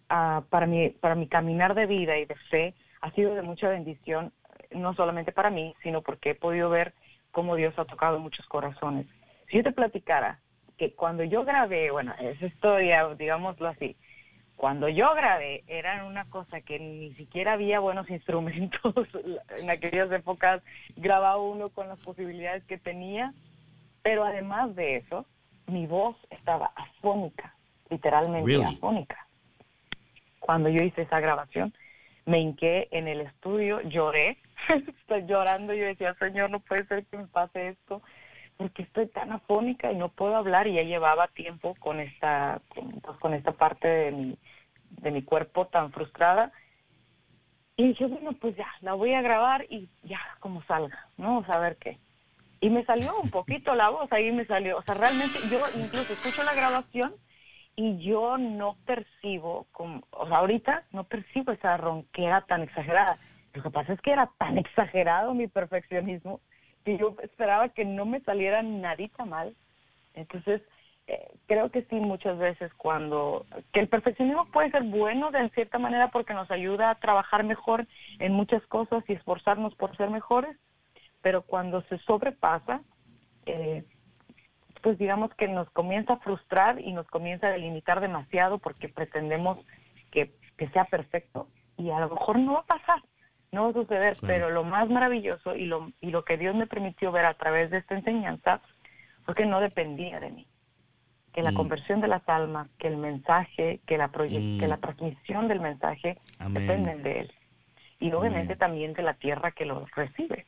ah, 0.07 0.43
para, 0.47 0.67
mi, 0.67 0.89
para 0.89 1.15
mi 1.15 1.27
caminar 1.27 1.73
de 1.73 1.87
vida 1.87 2.15
y 2.15 2.25
de 2.25 2.35
fe 2.51 2.75
ha 3.01 3.09
sido 3.13 3.33
de 3.33 3.41
mucha 3.41 3.69
bendición, 3.69 4.31
no 4.69 4.93
solamente 4.93 5.31
para 5.31 5.49
mí, 5.49 5.73
sino 5.81 6.03
porque 6.03 6.29
he 6.29 6.35
podido 6.35 6.69
ver 6.69 6.93
cómo 7.31 7.55
Dios 7.55 7.73
ha 7.79 7.85
tocado 7.85 8.19
muchos 8.19 8.45
corazones. 8.45 9.07
Si 9.49 9.57
yo 9.57 9.63
te 9.63 9.71
platicara 9.71 10.39
que 10.77 10.93
cuando 10.93 11.23
yo 11.23 11.43
grabé, 11.43 11.89
bueno, 11.89 12.13
esa 12.19 12.45
historia, 12.45 13.15
digámoslo 13.15 13.67
así, 13.67 13.97
cuando 14.57 14.89
yo 14.89 15.13
grabé 15.13 15.63
era 15.67 16.03
una 16.05 16.25
cosa 16.25 16.61
que 16.61 16.79
ni 16.79 17.13
siquiera 17.13 17.53
había 17.53 17.79
buenos 17.79 18.09
instrumentos. 18.11 18.93
en 19.57 19.69
aquellas 19.69 20.11
épocas 20.11 20.61
grababa 20.97 21.37
uno 21.37 21.69
con 21.69 21.87
las 21.87 21.99
posibilidades 21.99 22.63
que 22.65 22.77
tenía, 22.77 23.33
pero 24.01 24.25
además 24.25 24.75
de 24.75 24.97
eso, 24.97 25.25
mi 25.67 25.85
voz 25.85 26.17
estaba 26.31 26.71
afónica, 26.75 27.53
literalmente 27.89 28.63
afónica. 28.63 29.27
Cuando 30.39 30.69
yo 30.69 30.83
hice 30.83 31.03
esa 31.03 31.19
grabación, 31.19 31.73
me 32.25 32.39
hinqué 32.39 32.87
en 32.91 33.07
el 33.07 33.21
estudio, 33.21 33.81
lloré, 33.81 34.37
estoy 34.69 35.25
llorando, 35.27 35.73
yo 35.73 35.85
decía, 35.85 36.15
Señor, 36.15 36.49
no 36.49 36.61
puede 36.61 36.85
ser 36.87 37.05
que 37.05 37.17
me 37.17 37.27
pase 37.27 37.69
esto, 37.69 38.01
porque 38.57 38.83
estoy 38.83 39.07
tan 39.07 39.31
afónica 39.31 39.91
y 39.91 39.95
no 39.95 40.09
puedo 40.09 40.35
hablar, 40.35 40.67
y 40.67 40.73
ya 40.73 40.83
llevaba 40.83 41.27
tiempo 41.27 41.75
con 41.79 41.99
esta, 41.99 42.61
con, 42.69 42.91
pues, 43.01 43.33
esta 43.33 43.51
parte 43.51 43.87
de 43.87 44.11
mi, 44.11 44.37
de 44.89 45.11
mi 45.11 45.21
cuerpo 45.21 45.67
tan 45.67 45.91
frustrada, 45.91 46.51
y 47.75 47.89
dije, 47.89 48.07
bueno, 48.07 48.33
pues 48.33 48.55
ya, 48.55 48.67
la 48.81 48.95
voy 48.95 49.13
a 49.13 49.21
grabar 49.21 49.65
y 49.69 49.87
ya, 50.03 50.19
como 50.39 50.63
salga, 50.63 51.07
¿no? 51.17 51.45
a 51.47 51.59
ver 51.59 51.77
qué. 51.77 51.99
Y 52.59 52.71
me 52.71 52.83
salió 52.85 53.19
un 53.21 53.29
poquito 53.29 53.75
la 53.75 53.89
voz, 53.89 54.11
ahí 54.11 54.31
me 54.31 54.45
salió, 54.45 54.77
o 54.77 54.81
sea, 54.81 54.95
realmente 54.95 55.39
yo 55.51 55.59
incluso 55.75 56.13
escucho 56.13 56.43
la 56.43 56.55
grabación 56.55 57.13
y 57.75 57.99
yo 57.99 58.39
no 58.39 58.75
percibo, 58.87 59.67
como, 59.71 60.01
o 60.09 60.27
sea, 60.27 60.37
ahorita 60.37 60.85
no 60.91 61.03
percibo 61.03 61.51
esa 61.51 61.77
ronquera 61.77 62.41
tan 62.41 62.63
exagerada. 62.63 63.19
Lo 63.53 63.61
que 63.61 63.69
pasa 63.69 63.93
es 63.93 64.01
que 64.01 64.11
era 64.11 64.31
tan 64.39 64.57
exagerado 64.57 65.35
mi 65.35 65.47
perfeccionismo 65.47 66.41
que 66.87 66.97
yo 66.97 67.17
esperaba 67.21 67.67
que 67.67 67.83
no 67.83 68.05
me 68.05 68.21
saliera 68.21 68.63
nadita 68.63 69.25
mal. 69.25 69.53
Entonces, 70.13 70.61
eh, 71.07 71.27
creo 71.45 71.69
que 71.69 71.81
sí, 71.81 71.95
muchas 71.95 72.37
veces 72.37 72.73
cuando, 72.75 73.45
que 73.73 73.81
el 73.81 73.89
perfeccionismo 73.89 74.45
puede 74.51 74.71
ser 74.71 74.83
bueno 74.83 75.29
de 75.31 75.49
cierta 75.49 75.79
manera 75.79 76.11
porque 76.11 76.33
nos 76.33 76.49
ayuda 76.49 76.89
a 76.89 76.95
trabajar 76.95 77.43
mejor 77.43 77.85
en 78.19 78.31
muchas 78.31 78.65
cosas 78.67 79.03
y 79.09 79.13
esforzarnos 79.13 79.75
por 79.75 79.97
ser 79.97 80.09
mejores, 80.09 80.55
pero 81.21 81.41
cuando 81.41 81.81
se 81.89 81.97
sobrepasa, 81.97 82.81
eh, 83.45 83.83
pues 84.81 84.97
digamos 84.97 85.33
que 85.33 85.49
nos 85.49 85.69
comienza 85.71 86.13
a 86.13 86.19
frustrar 86.19 86.79
y 86.79 86.93
nos 86.93 87.07
comienza 87.07 87.47
a 87.47 87.51
delimitar 87.51 87.99
demasiado 87.99 88.59
porque 88.59 88.87
pretendemos 88.87 89.57
que, 90.09 90.31
sea 90.71 90.85
perfecto 90.85 91.49
y 91.77 91.89
a 91.89 91.99
lo 91.99 92.11
mejor 92.11 92.39
no 92.39 92.53
va 92.53 92.59
a 92.59 92.77
pasar, 92.77 93.03
no 93.51 93.63
va 93.63 93.69
a 93.69 93.73
suceder, 93.73 94.17
pero 94.21 94.49
lo 94.49 94.63
más 94.63 94.89
maravilloso 94.89 95.55
y 95.55 95.65
lo, 95.65 95.91
y 96.01 96.11
lo 96.11 96.23
que 96.25 96.37
Dios 96.37 96.55
me 96.55 96.67
permitió 96.67 97.11
ver 97.11 97.25
a 97.25 97.33
través 97.35 97.71
de 97.71 97.77
esta 97.77 97.95
enseñanza 97.95 98.61
fue 99.23 99.35
que 99.35 99.45
no 99.45 99.59
dependía 99.59 100.19
de 100.19 100.31
mí, 100.31 100.47
que 101.33 101.41
la 101.41 101.51
mm. 101.51 101.55
conversión 101.55 102.01
de 102.01 102.07
las 102.07 102.27
almas, 102.27 102.69
que 102.77 102.87
el 102.87 102.97
mensaje, 102.97 103.79
que 103.85 103.97
la, 103.97 104.09
que 104.09 104.67
la 104.67 104.77
mm. 104.77 104.81
transmisión 104.81 105.47
del 105.47 105.59
mensaje 105.59 106.17
dependen 106.49 107.03
de 107.03 107.19
Él 107.21 107.33
y 107.99 108.11
obviamente 108.11 108.55
también 108.55 108.93
de 108.93 109.01
la 109.01 109.15
tierra 109.15 109.51
que 109.51 109.65
lo 109.65 109.85
recibe 109.95 110.45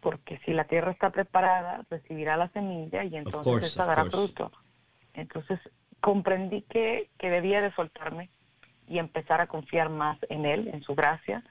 porque 0.00 0.38
si 0.44 0.52
la 0.52 0.64
tierra 0.64 0.92
está 0.92 1.10
preparada, 1.10 1.84
recibirá 1.90 2.36
la 2.36 2.48
semilla 2.48 3.04
y 3.04 3.16
entonces 3.16 3.64
esta 3.64 3.84
dará 3.84 4.04
fruto. 4.04 4.52
Entonces 5.14 5.58
comprendí 6.00 6.62
que, 6.62 7.10
que 7.18 7.30
debía 7.30 7.60
de 7.60 7.72
soltarme 7.72 8.30
y 8.86 8.98
empezar 8.98 9.40
a 9.40 9.48
confiar 9.48 9.90
más 9.90 10.18
en 10.28 10.46
Él, 10.46 10.68
en 10.68 10.82
su 10.82 10.94
gracia, 10.94 11.42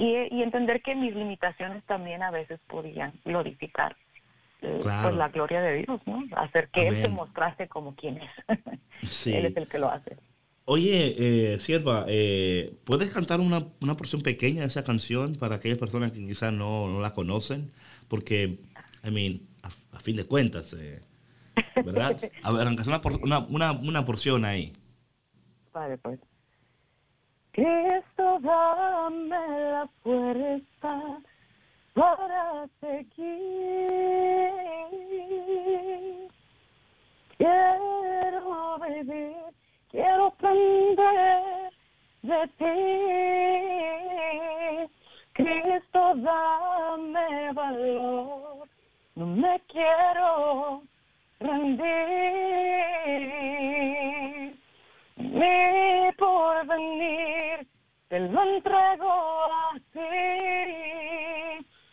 y, 0.00 0.34
y 0.34 0.42
entender 0.42 0.82
que 0.82 0.94
mis 0.94 1.14
limitaciones 1.14 1.84
también 1.84 2.22
a 2.22 2.30
veces 2.30 2.58
podían 2.66 3.12
glorificar 3.24 3.96
eh, 4.62 4.80
pues 4.82 5.14
la 5.14 5.28
gloria 5.28 5.60
de 5.60 5.82
Dios, 5.82 6.00
¿no? 6.06 6.24
Hacer 6.36 6.68
que 6.70 6.88
Él 6.88 7.00
se 7.00 7.08
mostrase 7.08 7.68
como 7.68 7.94
quien 7.94 8.18
es. 8.18 8.30
Él 9.26 9.46
es 9.46 9.56
el 9.56 9.68
que 9.68 9.78
lo 9.78 9.90
hace. 9.90 10.16
Oye, 10.64 11.14
eh, 11.18 11.58
Sierva, 11.58 12.04
eh, 12.08 12.74
¿puedes 12.84 13.12
cantar 13.12 13.40
una, 13.40 13.66
una, 13.80 13.96
porción 13.96 14.22
pequeña 14.22 14.60
de 14.60 14.68
esa 14.68 14.84
canción 14.84 15.34
para 15.34 15.56
aquellas 15.56 15.78
personas 15.78 16.12
que 16.12 16.24
quizás 16.24 16.52
no, 16.52 16.88
no 16.88 17.00
la 17.00 17.12
conocen? 17.12 17.72
porque, 18.10 18.58
I 19.04 19.10
mean, 19.10 19.40
a, 19.62 20.00
fin 20.00 20.16
de 20.16 20.24
cuentas, 20.24 20.74
eh, 20.74 21.00
¿verdad? 21.76 22.20
A 22.42 22.52
ver, 22.52 22.66
aunque 22.66 22.84
sea 22.84 23.00
una, 23.22 23.38
una, 23.38 23.72
una, 23.72 24.04
porción 24.04 24.44
ahí. 24.44 24.72
Vale, 25.72 25.96
pues. 25.98 26.18
Cristo, 27.52 28.38
dame 28.40 29.48
la 29.72 29.88
fuerza 30.02 31.20
para 31.94 32.68
seguir. 32.80 33.90
Quiero 37.36 38.78
vivir, 38.78 39.36
quiero 39.90 40.26
aprender 40.26 41.72
de 42.22 42.48
ti 42.58 42.74
Cristo, 45.32 46.14
dame 46.16 47.52
valor, 47.52 48.68
no 49.16 49.26
me 49.26 49.60
quiero 49.68 50.82
rendir. 51.40 51.90
Mi 55.16 56.12
porvenir 56.18 57.39
te 58.10 58.18
lo 58.18 58.42
entrego 58.42 59.08
a 59.08 59.72
ti. 59.92 60.00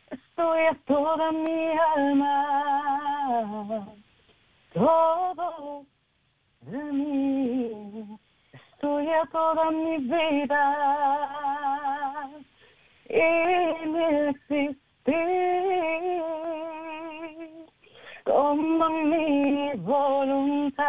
Estoy 0.09 0.61
a 0.65 0.73
toda 0.87 1.31
mi 1.31 1.77
alma, 1.95 3.87
todo 4.73 5.85
de 6.61 6.83
mí. 6.91 8.19
Estoy 8.51 9.07
a 9.09 9.25
toda 9.27 9.69
mi 9.69 9.97
vida. 9.97 10.63
Y 13.09 13.85
mi 13.87 14.03
existir. 14.31 15.13
Como 18.23 18.89
mi 18.89 19.71
voluntad. 19.75 20.87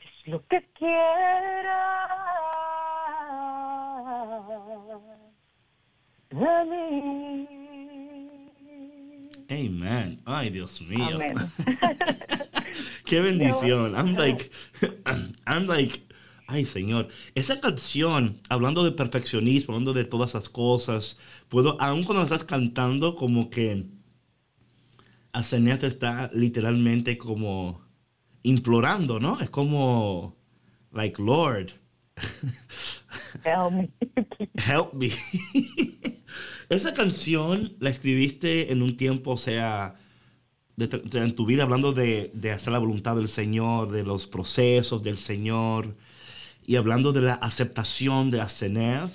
Es 0.00 0.28
lo 0.28 0.46
que 0.46 0.62
quiera 0.78 2.09
Amen. 9.50 10.20
Ay, 10.24 10.50
Dios 10.50 10.80
mío. 10.82 11.18
Qué 13.04 13.20
bendición. 13.20 13.94
I'm 13.96 14.14
like, 14.14 14.50
I'm 15.46 15.66
like, 15.66 16.00
ay, 16.46 16.64
Señor. 16.64 17.08
Esa 17.34 17.60
canción, 17.60 18.40
hablando 18.48 18.84
de 18.84 18.92
perfeccionismo, 18.92 19.74
hablando 19.74 19.92
de 19.92 20.04
todas 20.04 20.30
esas 20.30 20.48
cosas, 20.48 21.18
puedo, 21.48 21.80
aun 21.80 22.04
cuando 22.04 22.22
estás 22.22 22.44
cantando, 22.44 23.16
como 23.16 23.50
que 23.50 23.86
te 25.32 25.86
está 25.86 26.30
literalmente 26.32 27.18
como 27.18 27.82
implorando, 28.44 29.18
¿no? 29.18 29.40
Es 29.40 29.50
como, 29.50 30.36
like, 30.92 31.20
Lord. 31.20 31.72
Help 33.44 33.72
me. 33.72 33.90
Help 34.54 34.94
me. 34.94 35.10
Esa 36.70 36.94
canción 36.94 37.76
la 37.78 37.90
escribiste 37.90 38.72
en 38.72 38.80
un 38.80 38.96
tiempo, 38.96 39.32
o 39.32 39.36
sea, 39.36 39.96
en 40.78 41.34
tu 41.34 41.44
vida 41.44 41.64
hablando 41.64 41.92
de, 41.92 42.30
de, 42.32 42.52
hacer 42.52 42.72
la 42.72 42.78
voluntad 42.78 43.16
del 43.16 43.28
Señor, 43.28 43.90
de 43.90 44.02
los 44.02 44.26
procesos 44.26 45.02
del 45.02 45.18
Señor 45.18 45.94
y 46.66 46.76
hablando 46.76 47.12
de 47.12 47.20
la 47.20 47.34
aceptación 47.34 48.30
de 48.30 48.40
Aseneth. 48.40 49.12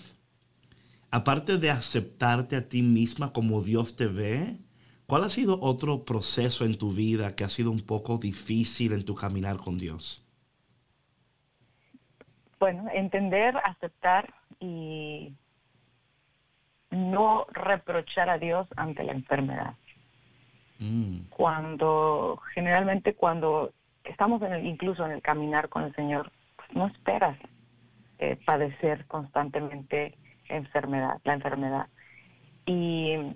Aparte 1.10 1.58
de 1.58 1.72
aceptarte 1.72 2.56
a 2.56 2.70
ti 2.70 2.84
misma 2.84 3.34
como 3.34 3.63
Dios 3.63 3.96
te 3.96 4.06
ve, 4.06 4.58
¿Cuál 5.08 5.24
ha 5.24 5.30
sido 5.30 5.60
otro 5.62 6.04
proceso 6.04 6.65
en 6.65 6.78
tu 6.78 6.91
vida 6.91 7.36
que 7.36 7.44
ha 7.44 7.50
sido 7.50 7.70
un 7.70 7.82
poco 7.82 8.18
difícil 8.18 8.91
en 8.91 9.06
tu 9.06 9.13
caminar 9.13 9.58
con 9.58 9.78
Dios? 9.78 10.26
Bueno, 12.60 12.89
entender, 12.91 13.56
aceptar 13.63 14.34
y 14.60 15.34
no 16.95 17.45
reprochar 17.51 18.29
a 18.29 18.38
Dios 18.38 18.67
ante 18.75 19.03
la 19.03 19.12
enfermedad. 19.12 19.75
Mm. 20.79 21.27
Cuando, 21.29 22.41
generalmente 22.53 23.13
cuando 23.13 23.71
estamos 24.03 24.41
en 24.41 24.53
el, 24.53 24.65
incluso 24.65 25.05
en 25.05 25.12
el 25.12 25.21
caminar 25.21 25.69
con 25.69 25.84
el 25.84 25.95
Señor, 25.95 26.31
pues 26.55 26.73
no 26.73 26.88
esperas 26.88 27.38
eh, 28.19 28.38
padecer 28.45 29.05
constantemente 29.05 30.15
enfermedad, 30.47 31.19
la 31.23 31.34
enfermedad. 31.34 31.88
Y 32.65 33.36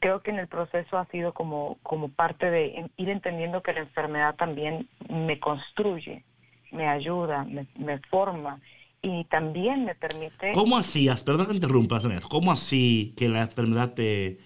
creo 0.00 0.20
que 0.22 0.30
en 0.30 0.38
el 0.38 0.48
proceso 0.48 0.98
ha 0.98 1.06
sido 1.06 1.32
como, 1.32 1.78
como 1.82 2.08
parte 2.08 2.50
de 2.50 2.90
ir 2.96 3.08
entendiendo 3.08 3.62
que 3.62 3.72
la 3.72 3.80
enfermedad 3.80 4.34
también 4.36 4.88
me 5.08 5.38
construye, 5.40 6.24
me 6.70 6.88
ayuda, 6.88 7.44
me, 7.44 7.98
forma 8.10 8.60
y 9.04 9.24
también 9.24 9.84
me 9.84 9.94
permite... 9.94 10.52
¿Cómo 10.52 10.78
hacías? 10.78 11.22
Perdón 11.22 11.46
que 11.48 11.54
interrumpas, 11.54 12.04
¿Cómo 12.28 12.50
así 12.50 13.14
que 13.16 13.28
la 13.28 13.42
enfermedad 13.42 13.92
te, 13.92 14.38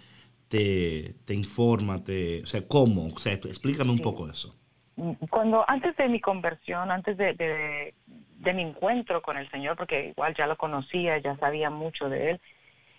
te, 0.48 1.14
te 1.24 1.34
informa? 1.34 2.02
Te, 2.02 2.42
o 2.42 2.46
sea, 2.46 2.66
¿cómo? 2.66 3.06
O 3.06 3.18
sea, 3.18 3.34
explícame 3.34 3.92
un 3.92 4.00
poco 4.00 4.28
eso. 4.28 4.56
Cuando, 5.30 5.64
antes 5.68 5.96
de 5.96 6.08
mi 6.08 6.20
conversión, 6.20 6.90
antes 6.90 7.16
de, 7.16 7.34
de, 7.34 7.94
de 8.06 8.52
mi 8.52 8.62
encuentro 8.62 9.22
con 9.22 9.38
el 9.38 9.48
Señor, 9.50 9.76
porque 9.76 10.08
igual 10.08 10.34
ya 10.36 10.48
lo 10.48 10.56
conocía, 10.56 11.18
ya 11.18 11.36
sabía 11.36 11.70
mucho 11.70 12.08
de 12.08 12.30
Él, 12.30 12.40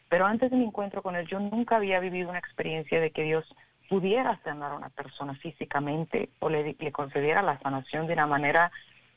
pero 0.07 0.25
antes 0.25 0.49
de 0.49 0.57
mi 0.57 0.65
encuentro 0.65 1.03
con 1.03 1.15
él, 1.15 1.27
yo 1.27 1.39
nunca 1.39 1.75
había 1.75 1.99
vivido 1.99 2.29
una 2.29 2.39
experiencia 2.39 2.99
de 2.99 3.11
que 3.11 3.23
Dios 3.23 3.45
pudiera 3.89 4.39
sanar 4.43 4.71
a 4.71 4.75
una 4.75 4.89
persona 4.89 5.35
físicamente 5.35 6.29
o 6.39 6.49
le, 6.49 6.75
le 6.79 6.91
concediera 6.91 7.43
la 7.43 7.59
sanación 7.59 8.07
de 8.07 8.13
una 8.13 8.25
manera 8.25 8.71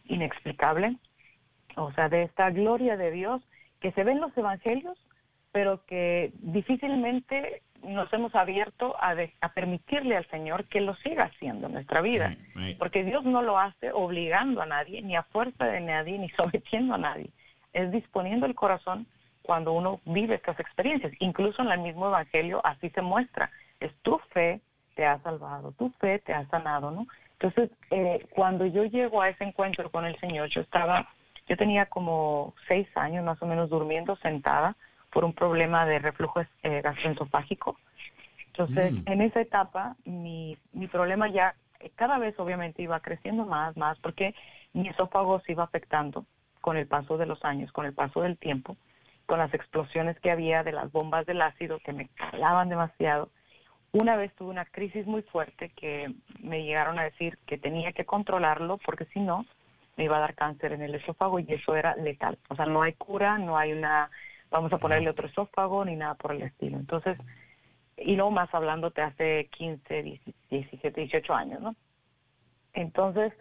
inexplicable. 0.04 0.96
O 1.76 1.92
sea, 1.92 2.08
de 2.08 2.22
esta 2.22 2.50
gloria 2.50 2.96
de 2.96 3.10
Dios 3.10 3.42
que 3.80 3.92
se 3.92 4.04
ve 4.04 4.12
en 4.12 4.20
los 4.20 4.36
evangelios, 4.36 4.98
pero 5.50 5.84
que 5.84 6.32
difícilmente 6.40 7.62
nos 7.82 8.12
hemos 8.12 8.34
abierto 8.34 8.96
a, 9.00 9.14
a, 9.40 9.48
permitirle 9.52 10.16
al 10.16 10.26
Señor 10.30 10.64
que 10.66 10.80
lo 10.80 10.94
siga 10.96 11.24
haciendo 11.24 11.66
en 11.66 11.74
nuestra 11.74 12.00
vida. 12.00 12.36
Porque 12.78 13.04
Dios 13.04 13.24
no 13.24 13.42
lo 13.42 13.58
hace 13.58 13.92
obligando 13.92 14.62
a 14.62 14.66
nadie, 14.66 15.02
ni 15.02 15.16
a 15.16 15.24
fuerza 15.24 15.66
de 15.66 15.80
nadie, 15.80 16.18
ni 16.18 16.28
sometiendo 16.42 16.94
a 16.94 16.98
nadie. 16.98 17.30
Es 17.72 17.90
disponiendo 17.90 18.46
el 18.46 18.54
corazón 18.54 19.06
cuando 19.42 19.72
uno 19.72 20.00
vive 20.04 20.36
estas 20.36 20.58
experiencias. 20.60 21.12
Incluso 21.18 21.62
en 21.62 21.72
el 21.72 21.80
mismo 21.80 22.06
Evangelio 22.06 22.60
así 22.64 22.88
se 22.90 23.02
muestra. 23.02 23.50
Es 23.80 23.92
tu 24.02 24.18
fe 24.32 24.60
te 24.94 25.06
ha 25.06 25.18
salvado, 25.20 25.72
tu 25.72 25.90
fe 26.00 26.18
te 26.20 26.32
ha 26.32 26.46
sanado, 26.48 26.90
¿no? 26.90 27.06
Entonces, 27.32 27.70
eh, 27.90 28.26
cuando 28.30 28.66
yo 28.66 28.84
llego 28.84 29.20
a 29.20 29.28
ese 29.28 29.44
encuentro 29.44 29.90
con 29.90 30.04
el 30.04 30.18
Señor, 30.20 30.48
yo 30.48 30.60
estaba, 30.60 31.08
yo 31.48 31.56
tenía 31.56 31.86
como 31.86 32.54
seis 32.68 32.88
años 32.96 33.24
más 33.24 33.40
o 33.42 33.46
menos 33.46 33.70
durmiendo 33.70 34.16
sentada 34.16 34.76
por 35.10 35.24
un 35.24 35.32
problema 35.32 35.84
de 35.86 35.98
reflujo 35.98 36.40
eh, 36.62 36.80
gastroesofágico. 36.82 37.78
Entonces, 38.46 38.92
mm. 38.92 39.02
en 39.06 39.22
esa 39.22 39.40
etapa, 39.40 39.96
mi, 40.04 40.56
mi 40.72 40.86
problema 40.86 41.28
ya 41.28 41.54
eh, 41.80 41.90
cada 41.94 42.18
vez 42.18 42.38
obviamente 42.38 42.82
iba 42.82 43.00
creciendo 43.00 43.44
más, 43.44 43.76
más, 43.76 43.98
porque 43.98 44.34
mi 44.72 44.88
esófago 44.88 45.40
se 45.40 45.52
iba 45.52 45.64
afectando 45.64 46.24
con 46.60 46.76
el 46.76 46.86
paso 46.86 47.18
de 47.18 47.26
los 47.26 47.44
años, 47.44 47.72
con 47.72 47.86
el 47.86 47.92
paso 47.92 48.20
del 48.20 48.38
tiempo 48.38 48.76
con 49.26 49.38
las 49.38 49.54
explosiones 49.54 50.18
que 50.20 50.30
había 50.30 50.62
de 50.62 50.72
las 50.72 50.90
bombas 50.92 51.26
del 51.26 51.42
ácido 51.42 51.78
que 51.78 51.92
me 51.92 52.08
calaban 52.08 52.68
demasiado. 52.68 53.30
Una 53.92 54.16
vez 54.16 54.34
tuve 54.34 54.50
una 54.50 54.64
crisis 54.64 55.06
muy 55.06 55.22
fuerte 55.22 55.70
que 55.70 56.12
me 56.40 56.64
llegaron 56.64 56.98
a 56.98 57.04
decir 57.04 57.38
que 57.46 57.58
tenía 57.58 57.92
que 57.92 58.04
controlarlo 58.04 58.78
porque 58.84 59.06
si 59.06 59.20
no 59.20 59.46
me 59.96 60.04
iba 60.04 60.16
a 60.16 60.20
dar 60.20 60.34
cáncer 60.34 60.72
en 60.72 60.82
el 60.82 60.94
esófago 60.94 61.38
y 61.38 61.46
eso 61.48 61.74
era 61.76 61.94
letal. 61.96 62.38
O 62.48 62.56
sea, 62.56 62.66
no 62.66 62.82
hay 62.82 62.94
cura, 62.94 63.38
no 63.38 63.56
hay 63.58 63.72
una, 63.72 64.10
vamos 64.50 64.72
a 64.72 64.78
ponerle 64.78 65.10
otro 65.10 65.26
esófago 65.26 65.84
ni 65.84 65.96
nada 65.96 66.14
por 66.14 66.32
el 66.32 66.42
estilo. 66.42 66.78
Entonces, 66.78 67.18
y 67.96 68.16
luego 68.16 68.30
más 68.30 68.52
hablándote 68.54 69.02
hace 69.02 69.48
15, 69.52 70.20
17, 70.50 71.00
18 71.00 71.34
años, 71.34 71.60
¿no? 71.60 71.76
Entonces, 72.72 73.32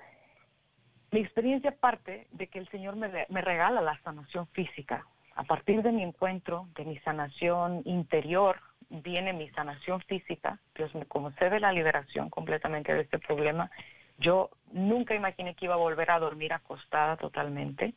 mi 1.12 1.22
experiencia 1.22 1.72
parte 1.72 2.28
de 2.32 2.48
que 2.48 2.60
el 2.60 2.68
Señor 2.70 2.96
me, 2.96 3.10
me 3.30 3.42
regala 3.42 3.82
la 3.82 4.00
sanación 4.02 4.48
física 4.48 5.06
a 5.36 5.44
partir 5.44 5.82
de 5.82 5.92
mi 5.92 6.04
encuentro, 6.04 6.68
de 6.76 6.86
mi 6.86 6.98
sanación 7.00 7.82
interior, 7.86 8.60
viene 8.90 9.34
mi 9.34 9.50
sanación 9.50 10.02
física. 10.02 10.60
Dios 10.76 10.94
me 10.94 11.06
concede 11.06 11.60
la 11.60 11.72
liberación 11.72 12.30
completamente 12.30 12.94
de 12.94 13.02
este 13.02 13.20
problema. 13.20 13.72
Yo 14.22 14.52
nunca 14.72 15.16
imaginé 15.16 15.56
que 15.56 15.66
iba 15.66 15.74
a 15.74 15.78
volver 15.78 16.12
a 16.12 16.20
dormir 16.20 16.54
acostada 16.54 17.18
totalmente. 17.18 17.96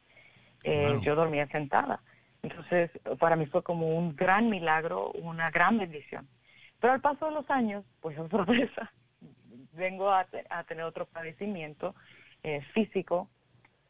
Eh, 0.64 0.98
yo 1.02 1.14
dormía 1.14 1.46
sentada. 1.48 2.00
Entonces, 2.42 2.90
para 3.18 3.36
mí 3.36 3.46
fue 3.46 3.62
como 3.62 3.88
un 3.96 4.16
gran 4.16 4.48
milagro, 4.48 5.10
una 5.12 5.50
gran 5.50 5.78
bendición. 5.78 6.26
Pero 6.80 6.94
al 6.94 7.00
paso 7.00 7.26
de 7.26 7.32
los 7.32 7.48
años, 7.50 7.84
pues 8.00 8.18
es 8.18 8.30
sorpresa, 8.30 8.90
vengo 9.72 10.10
a, 10.10 10.26
tener 10.66 10.84
otro 10.84 11.06
padecimiento 11.06 11.94
eh, 12.42 12.62
físico 12.72 13.28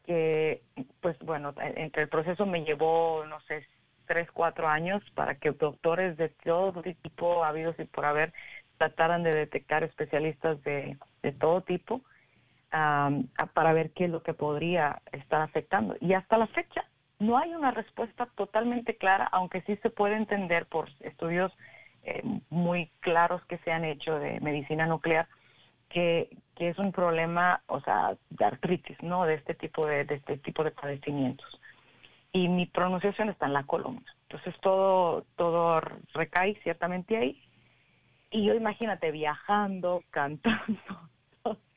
que, 0.05 0.61
pues 1.01 1.17
bueno, 1.19 1.53
entre 1.57 2.03
el 2.03 2.09
proceso 2.09 2.45
me 2.45 2.63
llevó, 2.63 3.25
no 3.25 3.39
sé, 3.41 3.65
tres, 4.05 4.29
cuatro 4.31 4.67
años 4.67 5.01
para 5.15 5.35
que 5.35 5.51
doctores 5.51 6.17
de 6.17 6.29
todo 6.29 6.81
tipo, 6.81 7.43
habidos 7.43 7.79
y 7.79 7.85
por 7.85 8.05
haber, 8.05 8.33
trataran 8.77 9.23
de 9.23 9.31
detectar 9.31 9.83
especialistas 9.83 10.61
de, 10.63 10.97
de 11.23 11.31
todo 11.31 11.61
tipo 11.61 12.01
para 13.53 13.73
ver 13.73 13.91
qué 13.91 14.05
es 14.05 14.09
lo 14.11 14.21
que 14.21 14.33
podría 14.33 15.01
estar 15.11 15.41
afectando. 15.41 15.95
Y 16.01 16.13
hasta 16.13 16.37
la 16.37 16.47
fecha 16.47 16.85
no 17.19 17.37
hay 17.37 17.53
una 17.53 17.71
respuesta 17.71 18.27
totalmente 18.35 18.97
clara, 18.97 19.29
aunque 19.31 19.61
sí 19.61 19.77
se 19.77 19.89
puede 19.89 20.15
entender 20.15 20.65
por 20.65 20.89
estudios 20.99 21.51
eh, 22.03 22.21
muy 22.49 22.91
claros 22.99 23.43
que 23.45 23.57
se 23.59 23.71
han 23.71 23.85
hecho 23.85 24.19
de 24.19 24.39
medicina 24.41 24.85
nuclear, 24.85 25.27
que, 25.89 26.29
que 26.55 26.69
es 26.69 26.77
un 26.77 26.91
problema, 26.91 27.61
o 27.67 27.79
sea, 27.81 28.17
de 28.29 28.45
artritis, 28.45 29.01
¿no? 29.01 29.25
De 29.25 29.35
este 29.35 29.53
tipo 29.53 29.87
de, 29.87 30.03
de 30.03 30.15
este 30.15 30.37
tipo 30.37 30.63
de 30.63 30.71
padecimientos. 30.71 31.47
Y 32.33 32.49
mi 32.49 32.65
pronunciación 32.65 33.29
está 33.29 33.45
en 33.45 33.53
la 33.53 33.63
columna. 33.63 34.13
Entonces 34.23 34.53
todo, 34.59 35.25
todo 35.37 35.79
recae 36.13 36.59
ciertamente 36.63 37.15
ahí. 37.15 37.41
Y 38.29 38.45
yo 38.45 38.53
imagínate 38.53 39.11
viajando, 39.11 40.03
cantando, 40.09 41.09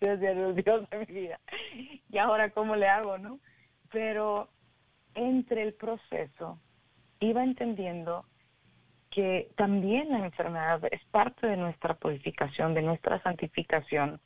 Dios, 0.01 0.21
de 0.91 0.99
mi 0.99 1.05
vida. 1.07 1.41
Y 2.11 2.19
ahora, 2.19 2.51
¿cómo 2.51 2.77
le 2.77 2.89
hago, 2.89 3.19
no? 3.19 3.39
Pero 3.91 4.49
entre 5.15 5.63
el 5.63 5.75
proceso 5.75 6.59
iba 7.21 7.43
entendiendo 7.43 8.25
que 9.11 9.51
también 9.57 10.11
la 10.11 10.25
enfermedad 10.25 10.81
es 10.91 11.03
parte 11.07 11.47
de 11.47 11.57
nuestra 11.57 11.95
purificación, 11.95 12.75
de 12.75 12.83
nuestra 12.83 13.21
santificación. 13.23 14.21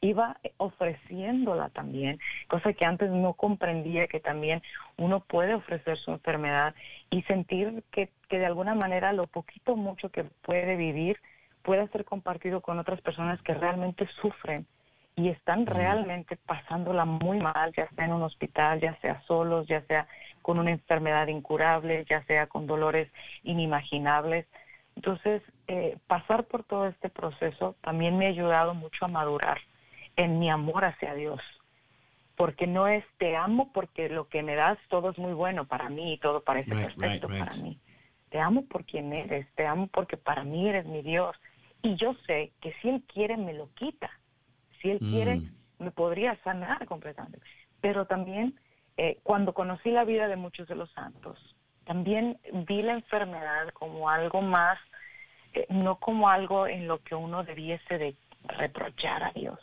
Iba 0.00 0.38
ofreciéndola 0.56 1.70
también, 1.70 2.18
cosa 2.48 2.72
que 2.72 2.84
antes 2.84 3.10
no 3.10 3.34
comprendía, 3.34 4.08
que 4.08 4.20
también 4.20 4.60
uno 4.96 5.20
puede 5.20 5.54
ofrecer 5.54 5.96
su 5.98 6.10
enfermedad 6.10 6.74
y 7.10 7.22
sentir 7.22 7.84
que, 7.90 8.10
que 8.28 8.38
de 8.38 8.46
alguna 8.46 8.74
manera 8.74 9.12
lo 9.12 9.28
poquito 9.28 9.76
mucho 9.76 10.10
que 10.10 10.24
puede 10.24 10.76
vivir 10.76 11.18
puede 11.62 11.88
ser 11.88 12.04
compartido 12.04 12.60
con 12.60 12.78
otras 12.78 13.00
personas 13.00 13.40
que 13.42 13.54
realmente 13.54 14.08
sufren 14.20 14.66
y 15.14 15.28
están 15.28 15.66
realmente 15.66 16.36
pasándola 16.36 17.04
muy 17.04 17.38
mal, 17.38 17.72
ya 17.76 17.88
sea 17.90 18.06
en 18.06 18.12
un 18.12 18.22
hospital, 18.22 18.80
ya 18.80 18.98
sea 19.00 19.20
solos, 19.26 19.66
ya 19.66 19.82
sea 19.82 20.06
con 20.40 20.58
una 20.58 20.70
enfermedad 20.70 21.28
incurable, 21.28 22.04
ya 22.08 22.24
sea 22.24 22.46
con 22.46 22.66
dolores 22.66 23.10
inimaginables. 23.42 24.46
Entonces, 24.96 25.42
eh, 25.68 25.98
pasar 26.06 26.44
por 26.44 26.64
todo 26.64 26.86
este 26.86 27.08
proceso 27.08 27.76
también 27.82 28.16
me 28.16 28.26
ha 28.26 28.30
ayudado 28.30 28.74
mucho 28.74 29.04
a 29.04 29.08
madurar 29.08 29.58
en 30.16 30.38
mi 30.38 30.50
amor 30.50 30.84
hacia 30.84 31.14
Dios. 31.14 31.40
Porque 32.36 32.66
no 32.66 32.88
es 32.88 33.04
te 33.18 33.36
amo 33.36 33.70
porque 33.72 34.08
lo 34.08 34.28
que 34.28 34.42
me 34.42 34.54
das 34.54 34.78
todo 34.88 35.10
es 35.10 35.18
muy 35.18 35.34
bueno 35.34 35.66
para 35.66 35.90
mí 35.90 36.14
y 36.14 36.18
todo 36.18 36.42
parece 36.42 36.74
perfecto 36.74 37.28
para 37.28 37.54
mí. 37.56 37.78
Te 38.30 38.40
amo 38.40 38.64
por 38.64 38.84
quien 38.84 39.12
eres, 39.12 39.46
te 39.54 39.66
amo 39.66 39.88
porque 39.88 40.16
para 40.16 40.42
mí 40.42 40.66
eres 40.68 40.86
mi 40.86 41.02
Dios. 41.02 41.36
Y 41.82 41.96
yo 41.96 42.14
sé 42.26 42.52
que 42.60 42.72
si 42.80 42.88
Él 42.88 43.02
quiere 43.12 43.36
me 43.36 43.52
lo 43.52 43.72
quita 43.74 44.10
si 44.82 44.90
Él 44.90 44.98
quiere, 44.98 45.36
mm. 45.36 45.50
me 45.78 45.90
podría 45.92 46.36
sanar 46.42 46.84
completamente. 46.86 47.40
Pero 47.80 48.06
también, 48.06 48.58
eh, 48.96 49.18
cuando 49.22 49.54
conocí 49.54 49.90
la 49.90 50.04
vida 50.04 50.28
de 50.28 50.36
muchos 50.36 50.68
de 50.68 50.74
los 50.74 50.90
santos, 50.92 51.38
también 51.84 52.38
vi 52.66 52.82
la 52.82 52.94
enfermedad 52.94 53.68
como 53.72 54.10
algo 54.10 54.42
más, 54.42 54.78
eh, 55.54 55.66
no 55.70 55.96
como 55.96 56.28
algo 56.28 56.66
en 56.66 56.88
lo 56.88 56.98
que 56.98 57.14
uno 57.14 57.44
debiese 57.44 57.98
de 57.98 58.16
reprochar 58.44 59.22
a 59.22 59.32
Dios, 59.32 59.58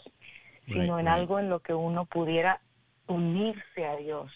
sino 0.66 1.00
en 1.00 1.08
algo 1.08 1.40
en 1.40 1.50
lo 1.50 1.60
que 1.60 1.74
uno 1.74 2.06
pudiera 2.06 2.62
unirse 3.08 3.86
a 3.86 3.98
Dios 3.98 4.32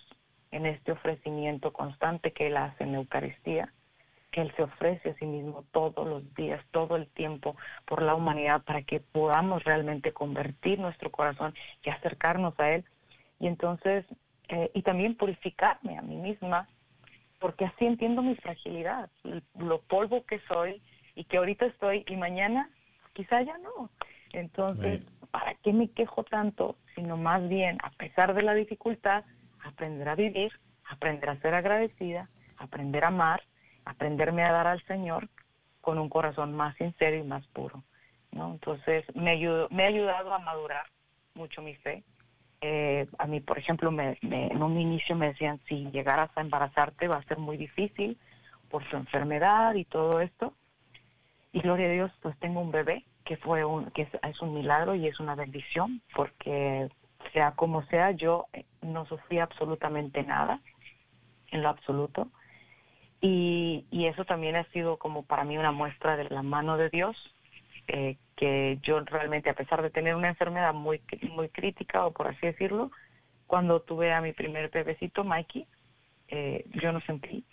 en 0.51 0.65
este 0.65 0.91
ofrecimiento 0.91 1.71
constante 1.71 2.33
que 2.33 2.47
Él 2.47 2.57
hace 2.57 2.83
en 2.83 2.91
la 2.91 2.97
Eucaristía 2.97 3.71
que 4.33 4.41
Él 4.41 4.51
se 4.55 4.63
ofrece 4.63 5.11
a 5.11 5.13
sí 5.13 5.25
mismo 5.25 5.63
todos 5.71 6.07
los 6.07 6.33
días, 6.33 6.59
todo 6.71 6.95
el 6.95 7.07
tiempo 7.07 7.55
por 7.85 8.01
la 8.01 8.15
humanidad 8.15 8.63
para 8.63 8.81
que 8.81 8.99
podamos 8.99 9.63
realmente 9.63 10.11
convertir 10.11 10.79
nuestro 10.79 11.11
corazón 11.11 11.53
y 11.83 11.91
acercarnos 11.91 12.59
a 12.59 12.71
Él. 12.71 12.83
Y 13.39 13.45
entonces, 13.45 14.05
eh, 14.49 14.71
y 14.73 14.81
también 14.81 15.15
purificarme 15.15 15.99
a 15.99 16.01
mí 16.01 16.15
misma, 16.15 16.67
porque 17.39 17.65
así 17.65 17.85
entiendo 17.85 18.23
mi 18.23 18.35
fragilidad, 18.35 19.09
lo 19.59 19.81
polvo 19.81 20.25
que 20.25 20.39
soy 20.47 20.81
y 21.15 21.25
que 21.25 21.37
ahorita 21.37 21.67
estoy 21.67 22.03
y 22.07 22.15
mañana 22.15 22.69
quizá 23.13 23.43
ya 23.43 23.57
no. 23.59 23.91
Entonces, 24.31 25.03
¿para 25.29 25.53
qué 25.55 25.73
me 25.73 25.91
quejo 25.91 26.23
tanto? 26.23 26.75
Sino 26.95 27.17
más 27.17 27.47
bien, 27.47 27.77
a 27.83 27.91
pesar 27.91 28.33
de 28.33 28.41
la 28.41 28.55
dificultad, 28.55 29.25
aprender 29.63 30.09
a 30.09 30.15
vivir, 30.15 30.51
aprender 30.89 31.29
a 31.29 31.39
ser 31.39 31.53
agradecida, 31.53 32.29
aprender 32.57 33.03
a 33.03 33.09
amar 33.09 33.43
aprenderme 33.85 34.43
a 34.43 34.51
dar 34.51 34.67
al 34.67 34.83
Señor 34.85 35.29
con 35.81 35.99
un 35.99 36.09
corazón 36.09 36.53
más 36.53 36.75
sincero 36.77 37.17
y 37.17 37.23
más 37.23 37.45
puro. 37.47 37.83
¿no? 38.31 38.51
Entonces 38.53 39.05
me, 39.15 39.31
ayudó, 39.31 39.67
me 39.69 39.83
ha 39.83 39.87
ayudado 39.87 40.33
a 40.33 40.39
madurar 40.39 40.85
mucho 41.35 41.61
mi 41.61 41.75
fe. 41.75 42.03
Eh, 42.61 43.07
a 43.17 43.27
mí, 43.27 43.41
por 43.41 43.57
ejemplo, 43.57 43.91
me, 43.91 44.17
en 44.21 44.63
un 44.63 44.79
inicio 44.79 45.15
me 45.15 45.27
decían, 45.27 45.59
si 45.67 45.89
llegaras 45.91 46.29
a 46.35 46.41
embarazarte 46.41 47.07
va 47.07 47.17
a 47.17 47.23
ser 47.23 47.37
muy 47.37 47.57
difícil 47.57 48.17
por 48.69 48.89
su 48.89 48.95
enfermedad 48.95 49.75
y 49.75 49.85
todo 49.85 50.21
esto. 50.21 50.53
Y 51.51 51.59
gloria 51.59 51.87
a 51.87 51.91
Dios, 51.91 52.11
pues 52.21 52.37
tengo 52.39 52.61
un 52.61 52.71
bebé 52.71 53.03
que 53.25 53.37
fue 53.37 53.63
un, 53.63 53.91
que 53.91 54.07
es 54.21 54.41
un 54.41 54.53
milagro 54.53 54.95
y 54.95 55.07
es 55.07 55.19
una 55.19 55.35
bendición, 55.35 56.01
porque 56.15 56.89
sea 57.31 57.51
como 57.51 57.85
sea, 57.85 58.11
yo 58.11 58.47
no 58.81 59.05
sufrí 59.05 59.39
absolutamente 59.39 60.23
nada, 60.23 60.59
en 61.51 61.61
lo 61.61 61.69
absoluto. 61.69 62.29
Y, 63.25 63.85
eso 64.05 64.25
también 64.25 64.57
ha 64.57 64.65
sido 64.65 64.97
como 64.97 65.23
para 65.23 65.45
mí 65.45 65.57
una 65.57 65.71
muestra 65.71 66.17
de 66.17 66.25
la 66.29 66.43
mano 66.43 66.75
de 66.75 66.89
Dios, 66.89 67.15
eh, 67.87 68.17
que 68.35 68.79
yo 68.83 68.99
realmente, 68.99 69.49
a 69.49 69.53
pesar 69.53 69.81
de 69.81 69.89
tener 69.89 70.13
una 70.13 70.27
enfermedad 70.27 70.73
muy, 70.73 71.01
muy 71.31 71.47
crítica, 71.47 72.05
o 72.05 72.11
por 72.11 72.27
así 72.27 72.45
decirlo, 72.45 72.91
cuando 73.47 73.79
tuve 73.79 74.11
a 74.11 74.19
mi 74.19 74.33
primer 74.33 74.69
bebecito, 74.69 75.23
Mikey, 75.23 75.65
eh, 76.27 76.65
yo 76.81 76.91
no 76.91 76.99
sentí 77.01 77.45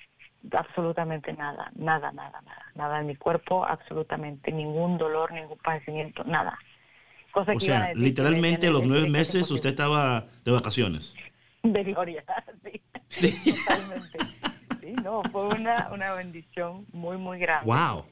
absolutamente 0.51 1.33
nada, 1.35 1.71
nada, 1.77 2.11
nada, 2.11 2.41
nada, 2.43 2.65
nada 2.75 3.01
en 3.01 3.07
mi 3.07 3.15
cuerpo, 3.15 3.65
absolutamente 3.65 4.51
ningún 4.51 4.99
dolor, 4.99 5.31
ningún 5.31 5.59
padecimiento, 5.59 6.25
nada. 6.25 6.59
Cosa 7.31 7.53
o 7.53 7.61
sea, 7.61 7.95
literalmente 7.95 8.71
los 8.71 8.85
nueve 8.85 9.09
meses 9.09 9.49
usted 9.53 9.71
estaba 9.71 10.27
de 10.45 10.51
vacaciones. 10.51 11.15
De 11.63 11.85
gloria, 11.85 12.25
sí. 12.65 12.81
Sí. 13.09 13.53
Totalmente 13.53 14.50
no, 14.93 15.23
fue 15.31 15.49
una, 15.49 15.91
una 15.93 16.15
bendición 16.15 16.87
muy, 16.93 17.17
muy 17.17 17.39
grande. 17.39 17.67
Wow. 17.67 18.05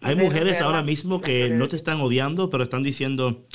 Hay 0.00 0.16
mujeres 0.16 0.60
ahora 0.60 0.82
mismo 0.82 1.20
que 1.20 1.50
no 1.50 1.68
te 1.68 1.76
están 1.76 2.00
odiando, 2.00 2.50
pero 2.50 2.62
están 2.62 2.82
diciendo, 2.82 3.46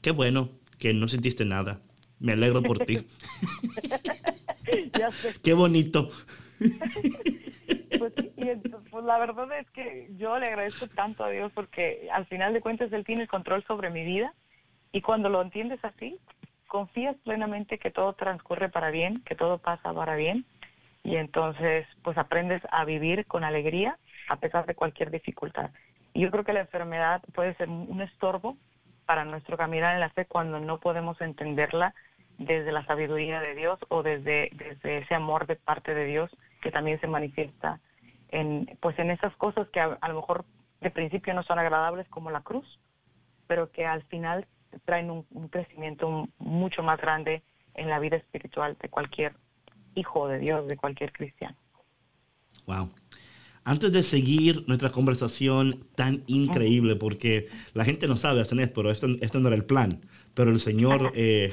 qué 0.00 0.10
bueno 0.10 0.50
que 0.78 0.94
no 0.94 1.08
sentiste 1.08 1.44
nada. 1.44 1.80
Me 2.18 2.32
alegro 2.32 2.62
por 2.62 2.78
ti. 2.80 3.06
Qué 5.42 5.54
bonito. 5.54 6.10
Pues, 7.98 8.12
pues, 8.90 9.04
la 9.04 9.18
verdad 9.18 9.48
es 9.58 9.68
que 9.70 10.08
yo 10.16 10.38
le 10.38 10.46
agradezco 10.46 10.86
tanto 10.88 11.24
a 11.24 11.30
Dios 11.30 11.50
porque 11.54 12.08
al 12.12 12.26
final 12.26 12.52
de 12.52 12.60
cuentas 12.60 12.92
Él 12.92 13.04
tiene 13.04 13.22
el 13.22 13.28
control 13.28 13.64
sobre 13.64 13.90
mi 13.90 14.04
vida 14.04 14.34
y 14.92 15.00
cuando 15.00 15.28
lo 15.28 15.42
entiendes 15.42 15.80
así, 15.82 16.18
confías 16.68 17.16
plenamente 17.24 17.78
que 17.78 17.90
todo 17.90 18.12
transcurre 18.12 18.68
para 18.68 18.90
bien, 18.90 19.22
que 19.24 19.34
todo 19.34 19.58
pasa 19.58 19.92
para 19.92 20.16
bien 20.16 20.44
y 21.02 21.16
entonces 21.16 21.86
pues 22.02 22.18
aprendes 22.18 22.62
a 22.70 22.84
vivir 22.84 23.26
con 23.26 23.44
alegría 23.44 23.98
a 24.28 24.36
pesar 24.36 24.66
de 24.66 24.74
cualquier 24.74 25.10
dificultad. 25.10 25.70
Y 26.12 26.22
yo 26.22 26.30
creo 26.30 26.44
que 26.44 26.52
la 26.52 26.60
enfermedad 26.60 27.22
puede 27.34 27.54
ser 27.54 27.68
un 27.68 28.00
estorbo 28.00 28.56
para 29.06 29.24
nuestro 29.24 29.56
caminar 29.56 29.94
en 29.94 30.00
la 30.00 30.10
fe 30.10 30.26
cuando 30.26 30.60
no 30.60 30.78
podemos 30.78 31.20
entenderla 31.20 31.94
desde 32.38 32.72
la 32.72 32.84
sabiduría 32.86 33.40
de 33.40 33.54
Dios 33.54 33.78
o 33.88 34.02
desde, 34.02 34.50
desde 34.54 34.98
ese 34.98 35.14
amor 35.14 35.46
de 35.46 35.56
parte 35.56 35.94
de 35.94 36.06
Dios 36.06 36.30
que 36.62 36.70
también 36.70 37.00
se 37.00 37.06
manifiesta 37.06 37.80
en 38.28 38.78
pues 38.80 38.98
en 38.98 39.10
esas 39.10 39.34
cosas 39.36 39.68
que 39.68 39.80
a, 39.80 39.98
lo 40.08 40.14
mejor 40.14 40.44
de 40.80 40.90
principio 40.90 41.34
no 41.34 41.42
son 41.42 41.58
agradables 41.58 42.08
como 42.08 42.30
la 42.30 42.42
cruz, 42.42 42.78
pero 43.46 43.70
que 43.70 43.84
al 43.84 44.02
final 44.04 44.46
traen 44.84 45.10
un, 45.10 45.26
un 45.32 45.48
crecimiento 45.48 46.28
mucho 46.38 46.82
más 46.82 47.00
grande 47.00 47.42
en 47.74 47.88
la 47.88 47.98
vida 47.98 48.16
espiritual 48.16 48.76
de 48.80 48.88
cualquier 48.88 49.34
hijo 49.94 50.28
de 50.28 50.38
Dios 50.38 50.66
de 50.68 50.76
cualquier 50.76 51.12
cristiano. 51.12 51.56
Wow. 52.66 52.90
Antes 53.64 53.92
de 53.92 54.02
seguir 54.02 54.64
nuestra 54.66 54.90
conversación 54.90 55.84
tan 55.94 56.24
increíble, 56.26 56.96
porque 56.96 57.48
la 57.74 57.84
gente 57.84 58.08
no 58.08 58.16
sabe, 58.16 58.42
pero 58.74 58.90
esto, 58.90 59.06
esto 59.20 59.38
no 59.38 59.48
era 59.48 59.56
el 59.56 59.66
plan, 59.66 60.00
pero 60.32 60.50
el 60.50 60.60
Señor, 60.60 61.12
eh, 61.14 61.52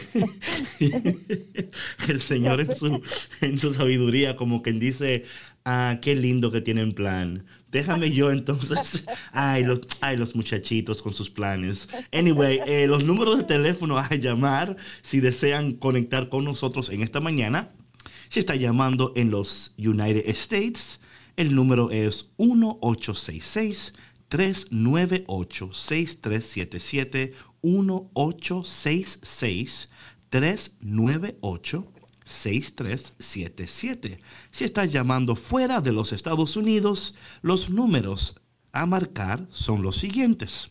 el 2.08 2.20
Señor 2.22 2.62
en 2.62 2.74
su, 2.74 3.02
en 3.42 3.60
su 3.60 3.74
sabiduría, 3.74 4.38
como 4.38 4.62
quien 4.62 4.80
dice, 4.80 5.26
ah, 5.66 6.00
qué 6.02 6.16
lindo 6.16 6.50
que 6.50 6.62
tienen 6.62 6.94
plan. 6.94 7.46
Déjame 7.72 8.12
yo 8.12 8.32
entonces, 8.32 9.06
ay 9.34 9.66
los, 9.66 9.82
ay, 10.00 10.16
los 10.16 10.34
muchachitos 10.34 11.02
con 11.02 11.14
sus 11.14 11.30
planes. 11.30 11.90
Anyway, 12.14 12.62
eh, 12.66 12.88
los 12.88 13.04
números 13.04 13.38
de 13.38 13.44
teléfono 13.44 13.98
a 13.98 14.10
llamar 14.16 14.78
si 15.02 15.20
desean 15.20 15.74
conectar 15.74 16.30
con 16.30 16.46
nosotros 16.46 16.90
en 16.90 17.02
esta 17.02 17.20
mañana 17.20 17.74
si 18.30 18.40
está 18.40 18.56
llamando 18.56 19.12
en 19.16 19.32
los 19.32 19.74
United 19.78 20.30
States, 20.30 21.00
el 21.36 21.56
número 21.56 21.90
es 21.92 22.30
1866 22.38 23.94
398 24.28 25.74
6377 25.74 27.34
1866 27.62 29.90
398 30.30 31.92
6377. 32.26 34.20
Si 34.52 34.66
está 34.66 34.86
llamando 34.86 35.36
fuera 35.36 35.82
de 35.82 35.94
los 35.94 36.12
Estados 36.12 36.58
Unidos, 36.58 37.16
los 37.42 37.70
números 37.70 38.36
a 38.74 38.86
marcar 38.86 39.48
son 39.52 39.82
los 39.82 39.96
siguientes. 39.98 40.70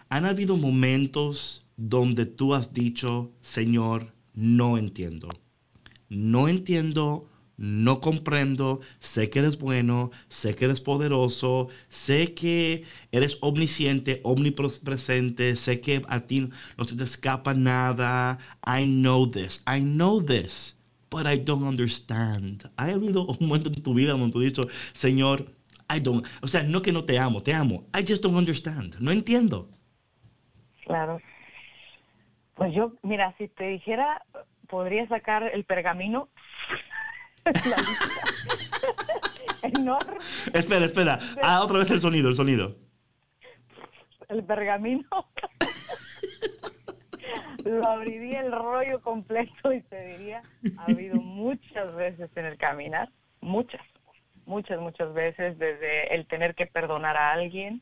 Han 0.10 0.26
habido 0.26 0.58
momentos 0.58 1.68
donde 1.78 2.26
tú 2.26 2.56
has 2.56 2.74
dicho, 2.74 3.32
Señor, 3.42 4.12
no 4.34 4.80
entiendo. 4.80 5.30
No 6.10 6.48
entiendo, 6.48 7.30
no 7.62 8.02
comprendo, 8.02 8.82
sé 9.00 9.30
que 9.30 9.40
eres 9.40 9.60
bueno, 9.60 10.10
sé 10.30 10.56
que 10.56 10.66
eres 10.66 10.82
poderoso, 10.82 11.70
sé 11.90 12.34
que 12.34 12.84
eres 13.12 13.38
omnisciente, 13.42 14.20
omnipresente, 14.24 15.56
sé 15.56 15.80
que 15.80 16.02
a 16.08 16.22
ti 16.22 16.50
no 16.78 16.84
se 16.86 16.96
te 16.96 17.04
escapa 17.04 17.54
nada. 17.54 18.40
I 18.66 18.86
know 18.86 19.30
this, 19.30 19.64
I 19.68 19.80
know 19.80 20.22
this 20.24 20.76
but 21.12 21.28
I 21.28 21.38
don't 21.38 21.64
understand. 21.64 22.68
¿Ha 22.78 22.86
habido 22.86 23.28
un 23.28 23.48
momento 23.48 23.70
en 23.70 23.84
tu 23.84 23.94
vida 23.94 24.14
donde 24.14 24.32
tú 24.32 24.40
has 24.40 24.46
dicho, 24.46 24.64
Señor, 24.94 25.46
I 25.94 26.00
don't, 26.00 26.26
o 26.42 26.48
sea, 26.48 26.64
no 26.64 26.82
que 26.82 26.92
no 26.92 27.04
te 27.04 27.20
amo, 27.20 27.44
te 27.44 27.54
amo. 27.54 27.86
I 27.94 28.04
just 28.08 28.24
don't 28.24 28.38
understand. 28.38 28.96
No 29.00 29.12
entiendo. 29.12 29.70
Claro. 30.86 31.20
Pues 32.56 32.74
yo, 32.74 32.94
mira, 33.04 33.36
si 33.38 33.50
te 33.50 33.68
dijera, 33.68 34.24
podría 34.68 35.08
sacar 35.08 35.44
el 35.54 35.66
pergamino. 35.66 36.30
Enorme. 39.64 40.18
Espera, 40.54 40.86
espera. 40.86 41.20
Ah, 41.42 41.64
otra 41.64 41.80
vez 41.80 41.90
el 41.92 42.02
sonido, 42.02 42.30
el 42.30 42.36
sonido. 42.36 42.76
El 44.30 44.44
pergamino 44.44 45.08
lo 47.66 47.88
abriría 47.88 48.42
el 48.42 48.52
rollo 48.52 49.02
completo 49.02 49.74
y 49.74 49.82
te 49.82 50.08
diría, 50.08 50.42
ha 50.78 50.86
habido 50.86 51.22
muchas 51.22 51.94
veces 51.96 52.30
en 52.36 52.46
el 52.46 52.58
caminar, 52.58 53.10
muchas, 53.42 53.82
muchas, 54.46 54.80
muchas 54.80 55.14
veces, 55.14 55.60
desde 55.60 56.16
el 56.16 56.26
tener 56.28 56.56
que 56.56 56.66
perdonar 56.66 57.18
a 57.18 57.34
alguien, 57.34 57.82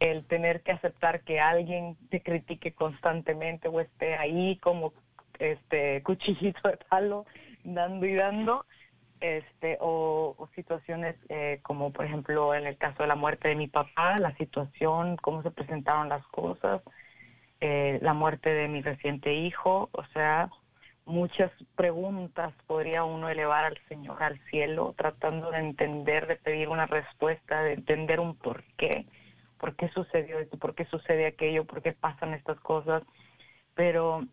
el 0.00 0.24
tener 0.24 0.62
que 0.62 0.72
aceptar 0.72 1.20
que 1.20 1.38
alguien 1.40 1.96
te 2.10 2.20
critique 2.20 2.72
constantemente 2.72 3.68
o 3.68 3.80
esté 3.80 4.16
ahí 4.16 4.56
como 4.56 4.92
este 5.38 6.02
cuchillito 6.02 6.68
de 6.68 6.78
palo 6.88 7.26
dando 7.64 8.06
y 8.06 8.14
dando 8.14 8.66
este 9.20 9.78
o, 9.80 10.48
situaciones 10.54 11.16
eh, 11.28 11.60
como 11.62 11.92
por 11.92 12.04
ejemplo 12.04 12.54
en 12.54 12.66
el 12.66 12.76
caso 12.76 13.02
de 13.02 13.08
la 13.08 13.14
muerte 13.14 13.48
de 13.48 13.54
mi 13.54 13.68
papá 13.68 14.16
la 14.18 14.34
situación 14.36 15.16
cómo 15.16 15.42
se 15.42 15.50
presentaron 15.50 16.08
las 16.08 16.26
cosas 16.28 16.82
eh, 17.60 17.98
la 18.02 18.12
muerte 18.12 18.50
de 18.50 18.68
mi 18.68 18.82
reciente 18.82 19.32
hijo, 19.34 19.88
o 19.92 20.04
sea, 20.12 20.50
muchas 21.06 21.50
preguntas 21.74 22.54
podría 22.66 23.04
uno 23.04 23.30
elevar 23.30 23.64
al 23.64 23.78
Señor 23.88 24.22
al 24.22 24.38
cielo, 24.50 24.94
tratando 24.96 25.50
de 25.50 25.58
entender, 25.58 26.26
de 26.26 26.36
pedir 26.36 26.68
una 26.68 26.86
respuesta, 26.86 27.62
de 27.62 27.74
entender 27.74 28.20
un 28.20 28.36
por 28.36 28.62
qué, 28.76 29.06
por 29.58 29.74
qué 29.76 29.88
sucedió 29.88 30.38
esto, 30.38 30.58
por 30.58 30.74
qué 30.74 30.84
sucede 30.86 31.26
aquello, 31.26 31.64
por 31.64 31.82
qué 31.82 31.92
pasan 31.92 32.34
estas 32.34 32.60
cosas. 32.60 33.02
Pero 33.74 34.26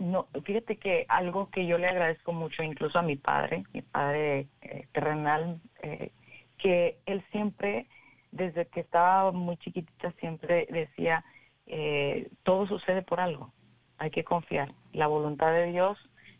no, 0.00 0.28
fíjate 0.44 0.78
que 0.78 1.04
algo 1.08 1.50
que 1.50 1.66
yo 1.66 1.76
le 1.76 1.86
agradezco 1.86 2.32
mucho, 2.32 2.62
incluso 2.62 2.98
a 2.98 3.02
mi 3.02 3.16
padre, 3.16 3.64
mi 3.74 3.82
padre 3.82 4.48
eh, 4.62 4.86
terrenal, 4.92 5.60
eh, 5.82 6.10
que 6.56 6.96
él 7.04 7.22
siempre, 7.30 7.86
desde 8.32 8.66
que 8.66 8.80
estaba 8.80 9.30
muy 9.30 9.58
chiquitita, 9.58 10.10
siempre 10.12 10.66
decía, 10.70 11.22
eh, 11.66 12.30
todo 12.44 12.66
sucede 12.66 13.02
por 13.02 13.20
algo. 13.20 13.52
Hay 13.98 14.10
que 14.10 14.24
confiar. 14.24 14.72
La 14.94 15.06
voluntad 15.06 15.52
de 15.52 15.66
Dios, 15.66 15.98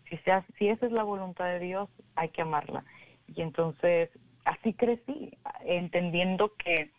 si, 0.09 0.17
sea, 0.19 0.43
si 0.59 0.69
esa 0.69 0.87
es 0.87 0.93
la 0.93 1.05
voluntad 1.05 1.45
de 1.45 1.59
Dios, 1.59 1.91
hay 2.17 2.31
que 2.31 2.41
amarla. 2.41 2.83
Y 3.29 3.43
entonces, 3.43 4.09
así 4.47 4.73
crecí, 4.73 5.37
entendiendo 5.67 6.55
que 6.57 6.91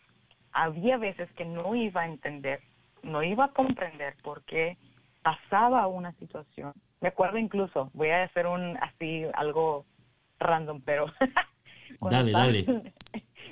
había 0.52 0.96
veces 0.96 1.28
que 1.32 1.44
no 1.44 1.74
iba 1.74 2.02
a 2.02 2.06
entender, 2.06 2.60
no 3.02 3.24
iba 3.24 3.46
a 3.46 3.52
comprender 3.52 4.14
por 4.22 4.44
qué 4.44 4.76
pasaba 5.22 5.86
una 5.86 6.12
situación. 6.14 6.72
Me 7.00 7.08
acuerdo 7.08 7.38
incluso, 7.38 7.90
voy 7.94 8.10
a 8.10 8.24
hacer 8.24 8.46
un 8.46 8.76
así 8.78 9.24
algo 9.34 9.84
random, 10.38 10.80
pero 10.84 11.06
dale, 12.00 12.32
dale. 12.32 12.64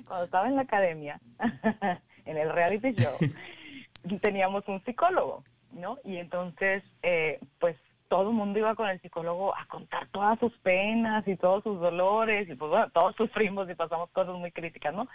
cuando 0.06 0.24
estaba 0.24 0.48
en 0.48 0.56
la 0.56 0.62
academia, 0.62 1.20
en 2.24 2.36
el 2.36 2.50
reality 2.50 2.92
show, 2.92 3.16
teníamos 4.20 4.66
un 4.68 4.82
psicólogo, 4.84 5.44
¿no? 5.72 5.98
Y 6.04 6.16
entonces, 6.16 6.82
eh, 7.02 7.38
pues 7.58 7.76
todo 8.08 8.30
el 8.30 8.34
mundo 8.34 8.58
iba 8.58 8.74
con 8.74 8.88
el 8.88 9.00
psicólogo 9.00 9.56
a 9.56 9.66
contar 9.66 10.08
todas 10.08 10.38
sus 10.40 10.52
penas 10.58 11.26
y 11.28 11.36
todos 11.36 11.62
sus 11.62 11.80
dolores, 11.80 12.48
y 12.48 12.54
pues 12.54 12.70
bueno, 12.70 12.90
todos 12.90 13.14
sufrimos 13.16 13.70
y 13.70 13.74
pasamos 13.74 14.10
cosas 14.10 14.34
muy 14.34 14.50
críticas, 14.50 14.94
¿no? 14.94 15.08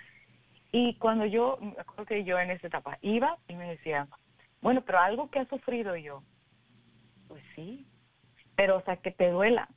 Y 0.71 0.95
cuando 0.95 1.25
yo, 1.25 1.57
me 1.61 1.71
acuerdo 1.77 2.05
que 2.05 2.23
yo 2.23 2.39
en 2.39 2.51
esa 2.51 2.67
etapa 2.67 2.97
iba 3.01 3.37
y 3.47 3.55
me 3.55 3.69
decía, 3.69 4.07
bueno, 4.61 4.81
pero 4.81 4.99
algo 4.99 5.29
que 5.29 5.39
has 5.39 5.47
sufrido 5.47 5.95
yo, 5.95 6.23
sí, 7.55 7.85
pero 8.55 8.77
o 8.77 8.81
sea, 8.81 8.97
que 8.97 9.11
te 9.11 9.29
duela, 9.29 9.69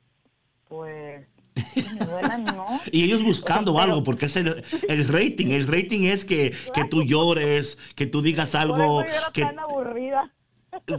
pues 0.67 1.27
y 2.91 3.03
ellos 3.03 3.23
buscando 3.23 3.79
algo, 3.79 4.03
porque 4.03 4.25
es 4.25 4.35
el, 4.35 4.63
rating. 5.07 5.51
El 5.51 5.67
rating 5.67 6.03
es 6.03 6.25
que, 6.25 6.53
que 6.73 6.85
tú 6.85 7.03
llores, 7.03 7.77
que 7.95 8.05
tú 8.05 8.21
digas 8.21 8.55
algo. 8.55 9.03
que... 9.33 9.41
tan 9.41 9.59
aburrida. 9.59 10.31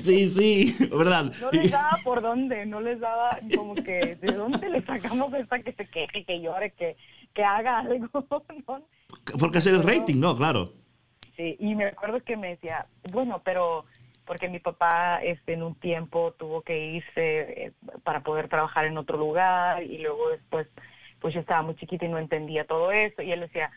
Sí, 0.01 0.29
sí, 0.29 0.77
¿verdad? 0.91 1.33
No 1.41 1.51
les 1.53 1.71
daba 1.71 1.97
por 2.03 2.21
dónde, 2.21 2.67
no 2.67 2.81
les 2.81 2.99
daba 2.99 3.39
como 3.55 3.77
que 3.77 4.17
de 4.21 4.33
dónde 4.33 4.69
le 4.69 4.83
sacamos 4.83 5.33
esta 5.33 5.61
que 5.61 5.73
se 5.73 5.87
queje, 5.87 6.25
que 6.25 6.41
llore, 6.41 6.73
que, 6.73 6.97
que 7.33 7.45
haga 7.45 7.79
algo. 7.79 8.09
Porque 9.39 9.59
es 9.59 9.67
el 9.67 9.83
rating, 9.85 10.17
¿no? 10.19 10.37
Claro. 10.37 10.73
Sí, 11.37 11.57
y 11.61 11.77
me 11.77 11.87
acuerdo 11.87 12.21
que 12.25 12.37
me 12.37 12.49
decía, 12.49 12.87
bueno, 13.13 13.41
pero 13.45 13.85
porque 14.27 14.49
mi 14.49 14.61
papá 14.61 15.21
este, 15.23 15.55
en 15.55 15.63
un 15.63 15.75
tiempo 15.75 16.33
tuvo 16.39 16.63
que 16.63 16.79
irse 16.79 17.67
eh, 17.67 17.73
para 18.05 18.21
poder 18.21 18.49
trabajar 18.49 18.85
en 18.87 18.99
otro 18.99 19.19
lugar 19.19 19.83
y 19.83 19.99
luego 19.99 20.31
después 20.31 20.69
pues 21.21 21.35
yo 21.35 21.41
estaba 21.41 21.63
muy 21.63 21.75
chiquita 21.77 22.07
y 22.07 22.09
no 22.09 22.19
entendía 22.19 22.65
todo 22.65 22.93
eso 22.93 23.23
y 23.23 23.31
él 23.31 23.41
decía, 23.41 23.71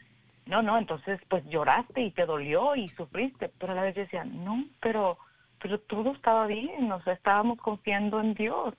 no, 0.46 0.62
no, 0.62 0.78
entonces 0.78 1.20
pues 1.30 1.44
lloraste 1.46 2.02
y 2.02 2.12
te 2.12 2.26
dolió 2.26 2.76
y 2.76 2.88
sufriste, 2.90 3.50
pero 3.60 3.74
a 3.74 3.76
la 3.76 3.82
vez 3.84 3.96
yo 3.96 4.02
decía, 4.02 4.24
no, 4.24 4.66
pero, 4.82 5.18
pero 5.62 5.80
todo 5.80 6.14
estaba 6.14 6.48
bien, 6.48 6.92
o 6.92 7.02
sea, 7.04 7.14
estábamos 7.14 7.60
confiando 7.60 8.20
en 8.20 8.34
Dios. 8.34 8.74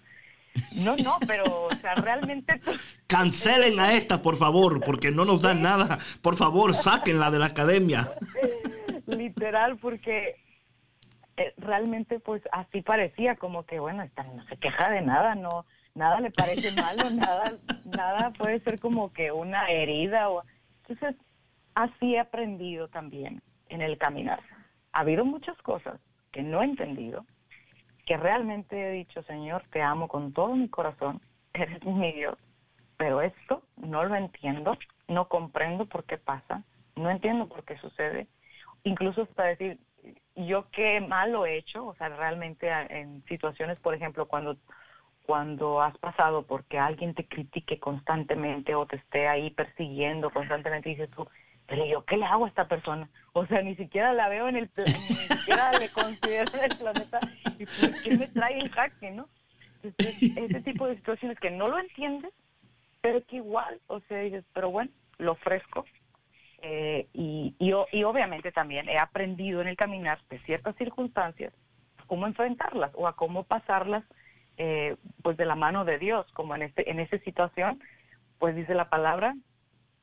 No, 0.73 0.97
no, 0.97 1.19
pero, 1.27 1.45
o 1.45 1.71
sea, 1.81 1.95
realmente... 1.97 2.61
Cancelen 3.07 3.81
a 3.81 3.95
esta, 3.95 4.23
por 4.23 4.37
favor, 4.37 4.81
porque 4.85 5.11
no 5.11 5.25
nos 5.25 5.43
dan 5.43 5.62
nada. 5.62 5.99
Por 6.23 6.37
favor, 6.37 6.75
sáquenla 6.75 7.31
de 7.31 7.39
la 7.41 7.47
academia. 7.47 8.12
Literal, 9.07 9.77
porque 9.79 10.44
realmente 11.57 12.20
pues 12.20 12.43
así 12.53 12.82
parecía 12.82 13.37
como 13.37 13.64
que 13.64 13.80
bueno 13.80 14.03
esta 14.03 14.22
no 14.22 14.45
se 14.47 14.57
queja 14.57 14.91
de 14.91 15.03
nada 15.03 15.35
no 15.35 15.66
nada 15.95 16.20
le 16.20 16.30
parece 16.30 16.70
malo 16.72 17.11
nada 17.11 17.55
nada 17.85 18.30
puede 18.30 18.61
ser 18.61 18.78
como 18.78 19.12
que 19.12 19.32
una 19.32 19.66
herida 19.66 20.28
o 20.28 20.45
entonces 20.82 21.16
así 21.74 22.14
he 22.14 22.20
aprendido 22.20 22.89
también 22.89 23.43
en 23.68 23.82
el 23.82 23.99
caminar. 23.99 24.41
Ha 24.93 25.01
habido 25.01 25.24
muchas 25.24 25.57
cosas 25.62 26.01
que 26.30 26.43
no 26.43 26.62
he 26.62 26.66
entendido 26.66 27.24
que 28.07 28.16
realmente 28.16 28.80
he 28.80 28.93
dicho 28.93 29.22
Señor 29.24 29.64
te 29.72 29.82
amo 29.82 30.09
con 30.09 30.32
todo 30.32 30.55
mi 30.55 30.68
corazón 30.68 31.20
eres 31.53 31.82
mi 31.85 32.12
Dios 32.12 32.39
pero 32.97 33.22
esto 33.22 33.62
no 33.76 34.05
lo 34.05 34.14
entiendo 34.14 34.76
no 35.09 35.28
comprendo 35.28 35.87
por 35.87 36.05
qué 36.05 36.16
pasa 36.18 36.62
no 36.95 37.11
entiendo 37.11 37.49
por 37.49 37.64
qué 37.64 37.76
sucede 37.78 38.28
incluso 38.85 39.22
hasta 39.22 39.45
decir 39.45 39.78
yo 40.35 40.69
qué 40.71 41.01
mal 41.01 41.33
lo 41.33 41.47
he 41.47 41.57
hecho, 41.57 41.87
o 41.87 41.95
sea, 41.95 42.09
realmente 42.09 42.69
en 42.71 43.25
situaciones, 43.27 43.79
por 43.81 43.95
ejemplo, 43.95 44.27
cuando 44.27 44.57
cuando 45.25 45.81
has 45.81 45.97
pasado 45.99 46.43
porque 46.43 46.79
alguien 46.79 47.15
te 47.15 47.27
critique 47.27 47.81
constantemente 47.81 48.75
o 48.75 48.85
te 48.87 48.97
esté 48.97 49.27
ahí 49.27 49.51
persiguiendo 49.51 50.31
constantemente, 50.31 50.91
dices 50.91 51.09
tú, 51.11 51.27
pero 51.67 51.87
yo 51.87 52.05
qué 52.05 52.19
le 52.19 52.27
hago 52.27 52.45
a 52.45 52.49
esta 52.49 52.69
persona? 52.69 53.09
O 53.33 53.47
sea, 53.47 53.63
ni 53.63 53.75
siquiera 53.75 54.13
la 54.13 54.29
veo 54.29 54.49
en 54.49 54.57
el, 54.57 54.71
ni 54.77 55.39
siquiera 55.39 55.73
le 55.73 55.89
considero 55.89 56.53
en 56.55 56.65
el 56.65 56.77
planeta, 56.77 57.21
¿y 57.59 57.65
por 57.65 58.03
qué 58.03 58.19
me 58.19 58.29
trae 58.29 58.59
el 58.59 58.71
jaque, 58.71 59.11
no? 59.11 59.29
ese 59.83 60.61
tipo 60.61 60.87
de 60.87 60.97
situaciones 60.97 61.39
que 61.39 61.51
no 61.51 61.67
lo 61.67 61.79
entiendes, 61.79 62.33
pero 63.01 63.25
que 63.25 63.37
igual, 63.37 63.81
o 63.87 64.01
sea, 64.01 64.19
dices, 64.21 64.45
pero 64.53 64.71
bueno, 64.71 64.91
lo 65.19 65.33
ofrezco. 65.33 65.85
Eh, 66.67 67.09
y, 67.12 67.55
y, 67.59 67.75
y 67.93 68.05
obviamente 68.05 68.51
también 68.51 68.89
he 68.89 68.97
aprendido 68.99 69.61
en 69.61 69.69
el 69.69 69.77
caminar 69.77 70.19
de 70.31 70.39
ciertas 70.41 70.75
circunstancias 70.77 71.53
cómo 72.07 72.27
enfrentarlas 72.27 72.91
o 72.95 73.07
a 73.07 73.17
cómo 73.17 73.45
pasarlas 73.45 74.03
eh, 74.57 74.97
pues 75.23 75.37
de 75.37 75.45
la 75.45 75.57
mano 75.57 75.85
de 75.85 75.99
Dios, 75.99 76.27
como 76.33 76.55
en 76.55 76.62
este 76.62 76.91
en 76.91 77.01
esa 77.01 77.19
situación, 77.19 77.83
pues 78.39 78.55
dice 78.55 78.75
la 78.75 78.89
palabra, 78.89 79.35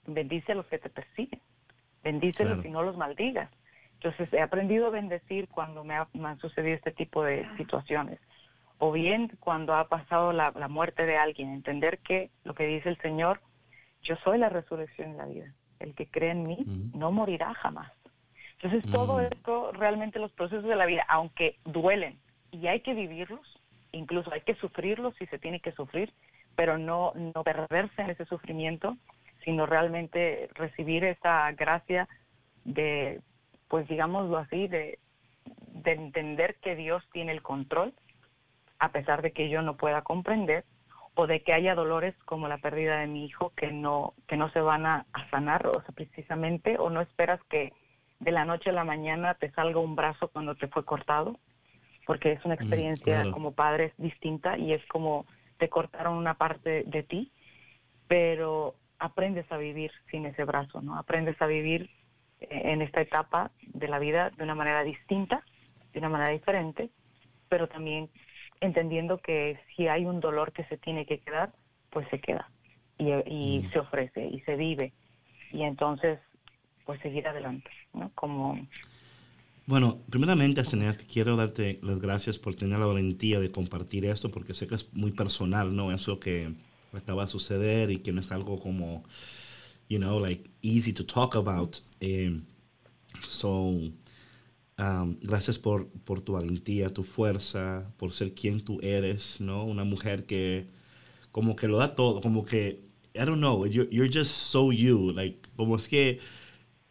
bendice 0.05 0.51
a 0.51 0.55
los 0.55 0.67
que 0.67 0.77
te 0.77 0.89
persiguen, 0.89 1.41
bendícelos 2.03 2.63
y 2.65 2.69
no 2.69 2.83
los 2.83 2.97
maldigas. 2.97 3.49
Entonces 3.93 4.33
he 4.33 4.41
aprendido 4.41 4.87
a 4.87 4.89
bendecir 4.89 5.47
cuando 5.47 5.83
me, 5.83 5.95
han 5.95 6.39
sucedido 6.39 6.75
este 6.75 6.91
tipo 6.91 7.23
de 7.23 7.47
situaciones. 7.55 8.19
O 8.79 8.91
bien 8.91 9.31
cuando 9.39 9.75
ha 9.75 9.87
pasado 9.87 10.33
la, 10.33 10.51
muerte 10.67 11.05
de 11.05 11.17
alguien, 11.17 11.53
entender 11.53 11.99
que 11.99 12.31
lo 12.43 12.55
que 12.55 12.65
dice 12.65 12.89
el 12.89 12.97
Señor, 12.97 13.41
yo 14.01 14.15
soy 14.23 14.39
la 14.39 14.49
resurrección 14.49 15.11
y 15.11 15.17
la 15.17 15.25
vida. 15.25 15.53
El 15.81 15.95
que 15.95 16.07
cree 16.07 16.31
en 16.31 16.43
mí 16.43 16.63
no 16.93 17.11
morirá 17.11 17.53
jamás. 17.55 17.91
Entonces 18.61 18.89
todo 18.91 19.19
esto, 19.19 19.71
realmente 19.71 20.19
los 20.19 20.31
procesos 20.31 20.65
de 20.65 20.75
la 20.75 20.85
vida, 20.85 21.03
aunque 21.07 21.57
duelen 21.65 22.19
y 22.51 22.67
hay 22.67 22.81
que 22.81 22.93
vivirlos, 22.93 23.59
incluso 23.91 24.31
hay 24.31 24.41
que 24.41 24.55
sufrirlos 24.55 25.15
si 25.17 25.25
se 25.27 25.39
tiene 25.39 25.59
que 25.59 25.71
sufrir, 25.71 26.13
pero 26.55 26.77
no, 26.77 27.13
no 27.15 27.43
perderse 27.43 28.01
en 28.01 28.11
ese 28.11 28.25
sufrimiento, 28.25 28.97
sino 29.43 29.65
realmente 29.65 30.49
recibir 30.53 31.03
esa 31.03 31.51
gracia 31.53 32.07
de 32.63 33.21
pues 33.71 33.87
digámoslo 33.87 34.37
así, 34.37 34.67
de, 34.67 34.99
entender 35.85 36.55
que 36.55 36.75
Dios 36.75 37.07
tiene 37.13 37.31
el 37.31 37.41
control, 37.41 37.93
a 38.79 38.91
pesar 38.91 39.21
de 39.21 39.31
que 39.31 39.47
yo 39.47 39.61
no 39.61 39.77
pueda 39.77 40.01
comprender, 40.01 40.65
o 41.15 41.27
de 41.27 41.41
que 41.41 41.53
haya 41.53 41.75
dolores 41.75 42.15
como 42.25 42.47
la 42.47 42.59
pérdida 42.59 42.99
de 42.99 43.07
mi 43.07 43.25
hijo 43.25 43.51
que 43.55 43.71
no, 43.71 44.13
que 44.27 44.37
no 44.37 44.49
se 44.51 44.61
van 44.61 44.85
a, 44.85 45.05
sanar, 45.29 45.67
o 45.67 45.73
sea, 45.73 45.93
precisamente, 45.93 46.77
o 46.77 46.89
no 46.89 47.01
esperas 47.01 47.41
que 47.49 47.73
de 48.19 48.31
la 48.31 48.45
noche 48.45 48.69
a 48.69 48.73
la 48.73 48.83
mañana 48.83 49.33
te 49.33 49.51
salga 49.51 49.79
un 49.79 49.95
brazo 49.95 50.29
cuando 50.29 50.55
te 50.55 50.67
fue 50.67 50.85
cortado, 50.85 51.39
porque 52.05 52.31
es 52.31 52.45
una 52.45 52.55
mm, 52.55 52.59
experiencia 52.59 53.31
como 53.31 53.53
padre 53.53 53.93
distinta 53.97 54.57
y 54.57 54.71
es 54.71 54.85
como 54.87 55.25
te 55.57 55.69
cortaron 55.69 56.15
una 56.15 56.35
parte 56.35 56.83
de 56.85 57.03
ti, 57.03 57.31
pero 58.07 58.75
aprendes 58.99 59.51
a 59.51 59.57
vivir 59.57 59.91
sin 60.09 60.25
ese 60.25 60.43
brazo, 60.43 60.81
¿no? 60.81 60.97
Aprendes 60.97 61.39
a 61.41 61.45
vivir 61.45 61.89
en 62.39 62.81
esta 62.81 63.01
etapa 63.01 63.51
de 63.61 63.87
la 63.87 63.99
vida 63.99 64.31
de 64.31 64.43
una 64.43 64.55
manera 64.55 64.83
distinta, 64.83 65.43
de 65.93 65.99
una 65.99 66.09
manera 66.09 66.31
diferente, 66.31 66.89
pero 67.49 67.67
también 67.67 68.09
entendiendo 68.61 69.17
que 69.17 69.59
si 69.75 69.87
hay 69.87 70.05
un 70.05 70.19
dolor 70.19 70.53
que 70.53 70.63
se 70.65 70.77
tiene 70.77 71.05
que 71.05 71.19
quedar, 71.19 71.51
pues 71.89 72.07
se 72.09 72.19
queda 72.19 72.49
y, 72.97 73.59
mm. 73.59 73.71
se 73.71 73.79
ofrece 73.79 74.27
y 74.27 74.39
se 74.41 74.55
vive 74.55 74.93
y 75.51 75.63
entonces 75.63 76.19
pues 76.85 77.01
seguir 77.01 77.27
adelante, 77.27 77.69
¿no? 77.93 78.11
Como 78.15 78.57
bueno, 79.67 79.99
primeramente, 80.09 80.59
Asenet, 80.59 81.05
quiero 81.05 81.35
darte 81.35 81.79
las 81.83 81.99
gracias 81.99 82.39
por 82.39 82.55
tener 82.55 82.79
la 82.79 82.87
valentía 82.87 83.39
de 83.39 83.51
compartir 83.51 84.05
esto, 84.05 84.29
porque 84.29 84.53
sé 84.53 84.67
que 84.67 84.75
es 84.75 84.91
muy 84.93 85.11
personal, 85.11 85.75
¿no? 85.75 85.91
Eso 85.91 86.19
que 86.19 86.53
acaba 86.93 87.23
de 87.25 87.31
suceder 87.31 87.91
y 87.91 87.99
que 87.99 88.11
no 88.11 88.21
es 88.21 88.31
algo 88.31 88.59
como, 88.59 89.03
you 89.87 89.99
know, 89.99 90.19
like 90.19 90.49
easy 90.61 90.91
to 90.91 91.05
talk 91.05 91.35
about. 91.35 91.77
Eh, 92.01 92.41
so, 93.29 93.71
um, 94.81 95.17
gracias 95.21 95.59
por, 95.59 95.89
por 96.05 96.21
tu 96.21 96.33
valentía, 96.33 96.89
tu 96.93 97.03
fuerza, 97.03 97.93
por 97.97 98.13
ser 98.13 98.33
quien 98.33 98.61
tú 98.61 98.79
eres, 98.81 99.39
¿no? 99.39 99.63
Una 99.65 99.83
mujer 99.83 100.25
que 100.25 100.67
como 101.31 101.55
que 101.55 101.67
lo 101.67 101.77
da 101.77 101.95
todo, 101.95 102.21
como 102.21 102.45
que, 102.45 102.83
I 103.15 103.19
don't 103.25 103.39
know, 103.39 103.65
you're, 103.67 103.89
you're 103.91 104.11
just 104.11 104.31
so 104.31 104.71
you, 104.71 105.11
like, 105.13 105.49
como 105.55 105.77
es 105.77 105.87
que 105.87 106.19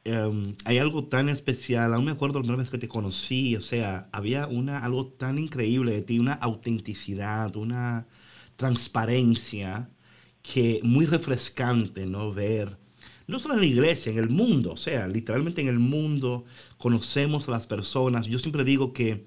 um, 0.06 0.54
hay 0.64 0.78
algo 0.78 1.04
tan 1.06 1.28
especial, 1.28 1.94
aún 1.94 2.04
me 2.06 2.12
acuerdo 2.12 2.38
la 2.38 2.42
primera 2.42 2.58
vez 2.62 2.70
que 2.70 2.78
te 2.78 2.88
conocí, 2.88 3.56
o 3.56 3.62
sea, 3.62 4.08
había 4.12 4.46
una, 4.46 4.78
algo 4.84 5.06
tan 5.08 5.38
increíble 5.38 5.92
de 5.92 6.02
ti, 6.02 6.18
una 6.18 6.34
autenticidad, 6.34 7.56
una 7.56 8.06
transparencia 8.56 9.90
que 10.42 10.80
muy 10.84 11.06
refrescante, 11.06 12.06
¿no? 12.06 12.32
Ver 12.32 12.78
no 13.30 13.38
solo 13.38 13.54
en 13.54 13.60
la 13.60 13.66
iglesia, 13.66 14.12
en 14.12 14.18
el 14.18 14.28
mundo, 14.28 14.72
o 14.72 14.76
sea, 14.76 15.06
literalmente 15.08 15.60
en 15.60 15.68
el 15.68 15.78
mundo 15.78 16.44
conocemos 16.78 17.48
a 17.48 17.52
las 17.52 17.66
personas. 17.66 18.26
Yo 18.26 18.38
siempre 18.38 18.64
digo 18.64 18.92
que 18.92 19.26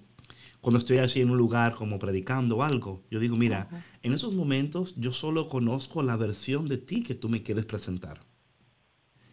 cuando 0.62 0.80
estoy 0.80 0.98
así 0.98 1.22
en 1.22 1.30
un 1.30 1.38
lugar 1.38 1.76
como 1.76 2.00
predicando 2.00 2.64
algo, 2.64 3.04
yo 3.10 3.20
digo, 3.20 3.36
mira, 3.36 3.70
en 4.02 4.14
esos 4.14 4.34
momentos 4.34 4.94
yo 4.98 5.12
solo 5.12 5.50
conozco 5.50 6.04
la 6.04 6.16
versión 6.16 6.68
de 6.68 6.78
ti 6.78 7.04
que 7.04 7.16
tú 7.16 7.30
me 7.30 7.44
quieres 7.44 7.66
presentar. 7.66 8.22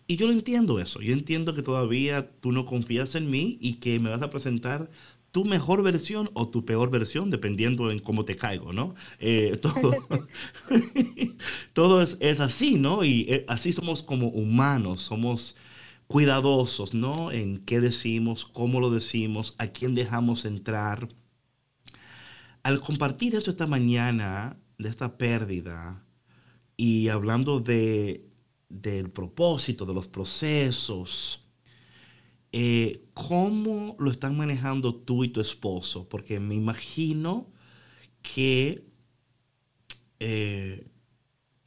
Y 0.07 0.17
yo 0.17 0.27
lo 0.27 0.33
entiendo 0.33 0.81
eso, 0.81 1.01
yo 1.01 1.13
entiendo 1.13 1.55
que 1.55 1.63
todavía 1.63 2.33
tú 2.41 2.51
no 2.51 2.65
confías 2.65 3.15
en 3.15 3.31
mí 3.31 3.59
y 3.61 3.75
que 3.75 4.01
me 4.01 4.11
vas 4.11 4.23
a 4.23 4.31
presentar 4.31 4.91
tu 5.33 5.45
mejor 5.45 5.83
versión 5.83 6.31
o 6.35 6.49
tu 6.49 6.65
peor 6.65 6.91
versión, 6.91 7.31
dependiendo 7.31 7.91
en 7.91 8.01
cómo 8.01 8.25
te 8.25 8.37
caigo, 8.37 8.73
¿no? 8.73 8.95
Eh, 9.19 9.59
todo 9.63 9.93
todo 11.73 12.03
es, 12.03 12.41
así, 12.41 12.77
¿no? 12.77 13.05
Y 13.05 13.27
eh, 13.29 13.45
así 13.49 13.73
somos 13.73 14.03
como 14.03 14.29
humanos, 14.29 15.03
somos 15.03 15.57
cuidadosos, 16.07 16.95
¿no? 16.95 17.31
En 17.33 17.59
qué 17.65 17.81
decimos, 17.81 18.45
cómo 18.45 18.81
lo 18.81 18.91
decimos, 18.91 19.55
a 19.59 19.69
quién 19.69 19.95
dejamos 19.95 20.45
entrar. 20.45 21.09
Al 22.63 22.81
compartir 22.81 23.35
eso 23.35 23.51
esta 23.51 23.67
mañana, 23.67 24.59
de 24.79 24.89
esta 24.89 25.17
pérdida, 25.19 26.05
y 26.77 27.09
hablando 27.09 27.61
de, 27.61 28.27
del 28.69 29.11
propósito, 29.11 29.87
de 29.87 29.95
los 29.95 30.09
procesos, 30.09 31.45
eh, 32.53 33.05
¿cómo 33.15 33.97
lo 33.99 34.11
están 34.11 34.37
manejando 34.37 34.95
tú 34.95 35.25
y 35.25 35.29
tu 35.29 35.41
esposo? 35.41 36.09
Porque 36.09 36.41
me 36.41 36.55
imagino 36.55 37.53
que 38.23 38.85
eh, 40.21 40.87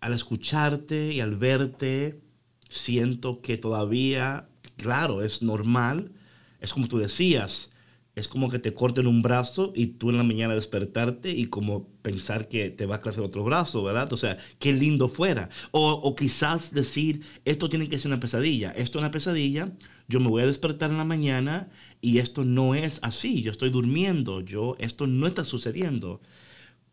al 0.02 0.14
escucharte 0.14 1.14
y 1.14 1.22
al 1.22 1.38
verte, 1.38 2.22
siento 2.70 3.42
que 3.42 3.58
todavía, 3.58 4.50
claro, 4.78 5.24
es 5.24 5.42
normal, 5.42 6.14
es 6.60 6.74
como 6.74 6.88
tú 6.88 7.00
decías, 7.00 7.73
es 8.16 8.28
como 8.28 8.50
que 8.50 8.60
te 8.60 8.74
corten 8.74 9.08
un 9.08 9.22
brazo 9.22 9.74
y 9.76 9.88
tú 9.88 10.10
en 10.10 10.18
la 10.18 10.24
mañana 10.24 10.54
despertarte 10.54 11.32
y 11.32 11.48
como 11.48 11.88
pensar 12.04 12.48
que 12.48 12.70
te 12.70 12.86
va 12.86 12.96
a 12.96 13.02
crecer 13.02 13.24
otro 13.24 13.44
brazo, 13.44 13.84
¿verdad? 13.84 14.12
O 14.14 14.18
sea, 14.18 14.38
qué 14.60 14.72
lindo 14.72 15.10
fuera. 15.10 15.50
O, 15.72 16.16
quizás 16.16 16.74
decir, 16.74 17.22
esto 17.46 17.70
tiene 17.70 17.90
que 17.90 17.98
ser 17.98 18.12
una 18.12 18.20
pesadilla, 18.20 18.72
esto 18.72 19.00
es 19.00 19.02
una 19.04 19.12
pesadilla, 19.12 19.72
yo 20.08 20.20
me 20.20 20.28
voy 20.28 20.44
a 20.44 20.48
despertar 20.48 20.92
en 20.92 20.98
la 20.98 21.06
mañana 21.06 21.72
y 22.02 22.20
esto 22.20 22.44
no 22.44 22.76
es 22.76 23.00
así, 23.02 23.42
yo 23.42 23.52
estoy 23.52 23.72
durmiendo, 23.72 24.42
yo, 24.42 24.76
esto 24.80 25.08
no 25.08 25.26
está 25.26 25.44
sucediendo. 25.44 26.22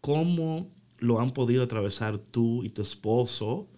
¿Cómo 0.00 0.70
lo 0.98 1.20
han 1.20 1.32
podido 1.32 1.64
atravesar 1.64 2.18
tú 2.18 2.64
y 2.64 2.70
tu 2.70 2.82
esposo 2.82 3.68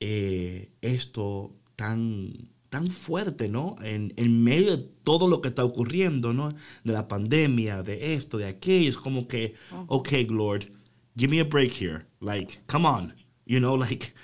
eh, 0.00 0.70
esto 0.80 1.54
tan, 1.76 2.50
tan 2.72 2.86
fuerte, 2.86 3.50
¿no? 3.50 3.76
En, 3.82 4.14
en, 4.16 4.42
medio 4.42 4.78
de 4.78 4.88
todo 5.04 5.28
lo 5.28 5.42
que 5.42 5.48
está 5.48 5.62
ocurriendo, 5.62 6.32
¿no? 6.32 6.48
De 6.84 6.92
la 6.94 7.06
pandemia, 7.06 7.82
de 7.82 8.14
esto, 8.14 8.38
de 8.38 8.48
aquello, 8.48 8.88
es 8.88 8.96
como 8.96 9.28
que, 9.28 9.54
ok, 9.88 10.08
Lord, 10.30 10.72
give 11.14 11.30
me 11.30 11.40
a 11.40 11.44
break 11.44 11.70
here. 11.70 12.06
Like, 12.20 12.60
come 12.66 12.88
on, 12.88 13.14
you 13.44 13.58
know, 13.58 13.76
like, 13.76 14.14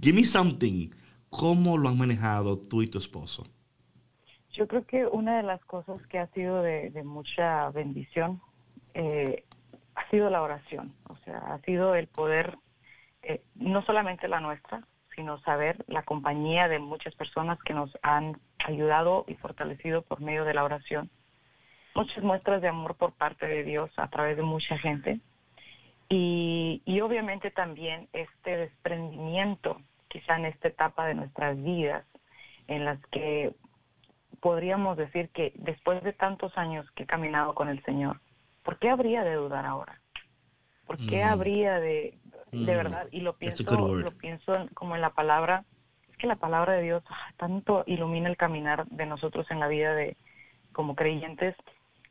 give 0.00 0.14
me 0.14 0.24
something. 0.24 0.90
¿Cómo 1.30 1.76
lo 1.76 1.88
han 1.88 1.98
manejado 1.98 2.56
tú 2.56 2.80
y 2.80 2.86
tu 2.86 2.98
esposo? 2.98 3.44
Yo 4.52 4.68
creo 4.68 4.86
que 4.86 5.04
una 5.04 5.38
de 5.38 5.42
las 5.42 5.62
cosas 5.64 6.00
que 6.06 6.20
ha 6.20 6.28
sido 6.28 6.62
de, 6.62 7.02
mucha 7.02 7.70
bendición 7.70 8.40
eh, 8.94 9.42
ha 9.96 10.08
sido 10.10 10.30
la 10.30 10.42
oración, 10.42 10.94
o 11.08 11.16
sea, 11.24 11.38
ha 11.38 11.60
sido 11.62 11.96
el 11.96 12.06
poder, 12.06 12.56
eh, 13.22 13.42
no 13.56 13.84
solamente 13.84 14.28
la 14.28 14.38
nuestra, 14.38 14.86
sino 15.16 15.40
saber 15.40 15.84
la 15.88 16.02
compañía 16.02 16.68
de 16.68 16.78
muchas 16.78 17.14
personas 17.14 17.58
que 17.64 17.74
nos 17.74 17.90
han 18.02 18.38
ayudado 18.64 19.24
y 19.26 19.34
fortalecido 19.34 20.02
por 20.02 20.20
medio 20.20 20.44
de 20.44 20.54
la 20.54 20.62
oración. 20.62 21.10
Muchas 21.94 22.22
muestras 22.22 22.60
de 22.60 22.68
amor 22.68 22.94
por 22.96 23.12
parte 23.12 23.46
de 23.46 23.64
Dios 23.64 23.90
a 23.96 24.08
través 24.08 24.36
de 24.36 24.42
mucha 24.42 24.78
gente. 24.78 25.18
Y, 26.10 26.82
y 26.84 27.00
obviamente 27.00 27.50
también 27.50 28.08
este 28.12 28.56
desprendimiento, 28.58 29.80
quizá 30.08 30.36
en 30.36 30.44
esta 30.44 30.68
etapa 30.68 31.06
de 31.06 31.14
nuestras 31.14 31.60
vidas, 31.60 32.04
en 32.68 32.84
las 32.84 33.00
que 33.06 33.54
podríamos 34.40 34.98
decir 34.98 35.30
que 35.30 35.52
después 35.56 36.02
de 36.04 36.12
tantos 36.12 36.56
años 36.58 36.88
que 36.92 37.04
he 37.04 37.06
caminado 37.06 37.54
con 37.54 37.68
el 37.68 37.82
Señor, 37.84 38.20
¿por 38.62 38.78
qué 38.78 38.90
habría 38.90 39.24
de 39.24 39.34
dudar 39.34 39.64
ahora? 39.64 40.00
¿Por 40.86 40.98
qué 40.98 41.24
mm. 41.24 41.28
habría 41.28 41.80
de, 41.80 42.18
de 42.52 42.58
mm. 42.58 42.76
verdad? 42.76 43.08
Y 43.10 43.20
lo 43.20 43.36
pienso, 43.36 43.64
lo 43.88 44.10
pienso 44.12 44.52
como 44.74 44.94
en 44.94 45.00
la 45.00 45.10
palabra, 45.10 45.64
es 46.08 46.16
que 46.16 46.26
la 46.26 46.36
palabra 46.36 46.74
de 46.74 46.82
Dios 46.82 47.04
ah, 47.08 47.32
tanto 47.36 47.84
ilumina 47.86 48.28
el 48.28 48.36
caminar 48.36 48.86
de 48.86 49.06
nosotros 49.06 49.46
en 49.50 49.60
la 49.60 49.68
vida 49.68 49.94
de 49.94 50.16
como 50.72 50.94
creyentes, 50.94 51.54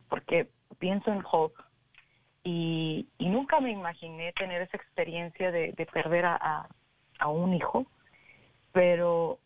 porque 0.10 0.50
pienso 0.80 1.12
en 1.12 1.22
Job 1.22 1.52
y, 2.44 3.08
y 3.18 3.30
nunca 3.30 3.60
me 3.60 3.72
imaginé 3.72 4.34
tener 4.34 4.62
esa 4.62 4.78
experiencia 4.78 5.52
de, 5.52 5.74
de 5.74 5.86
perder 5.86 6.26
a, 6.26 6.68
a 7.20 7.28
un 7.28 7.54
hijo, 7.54 7.86
pero 8.72 9.40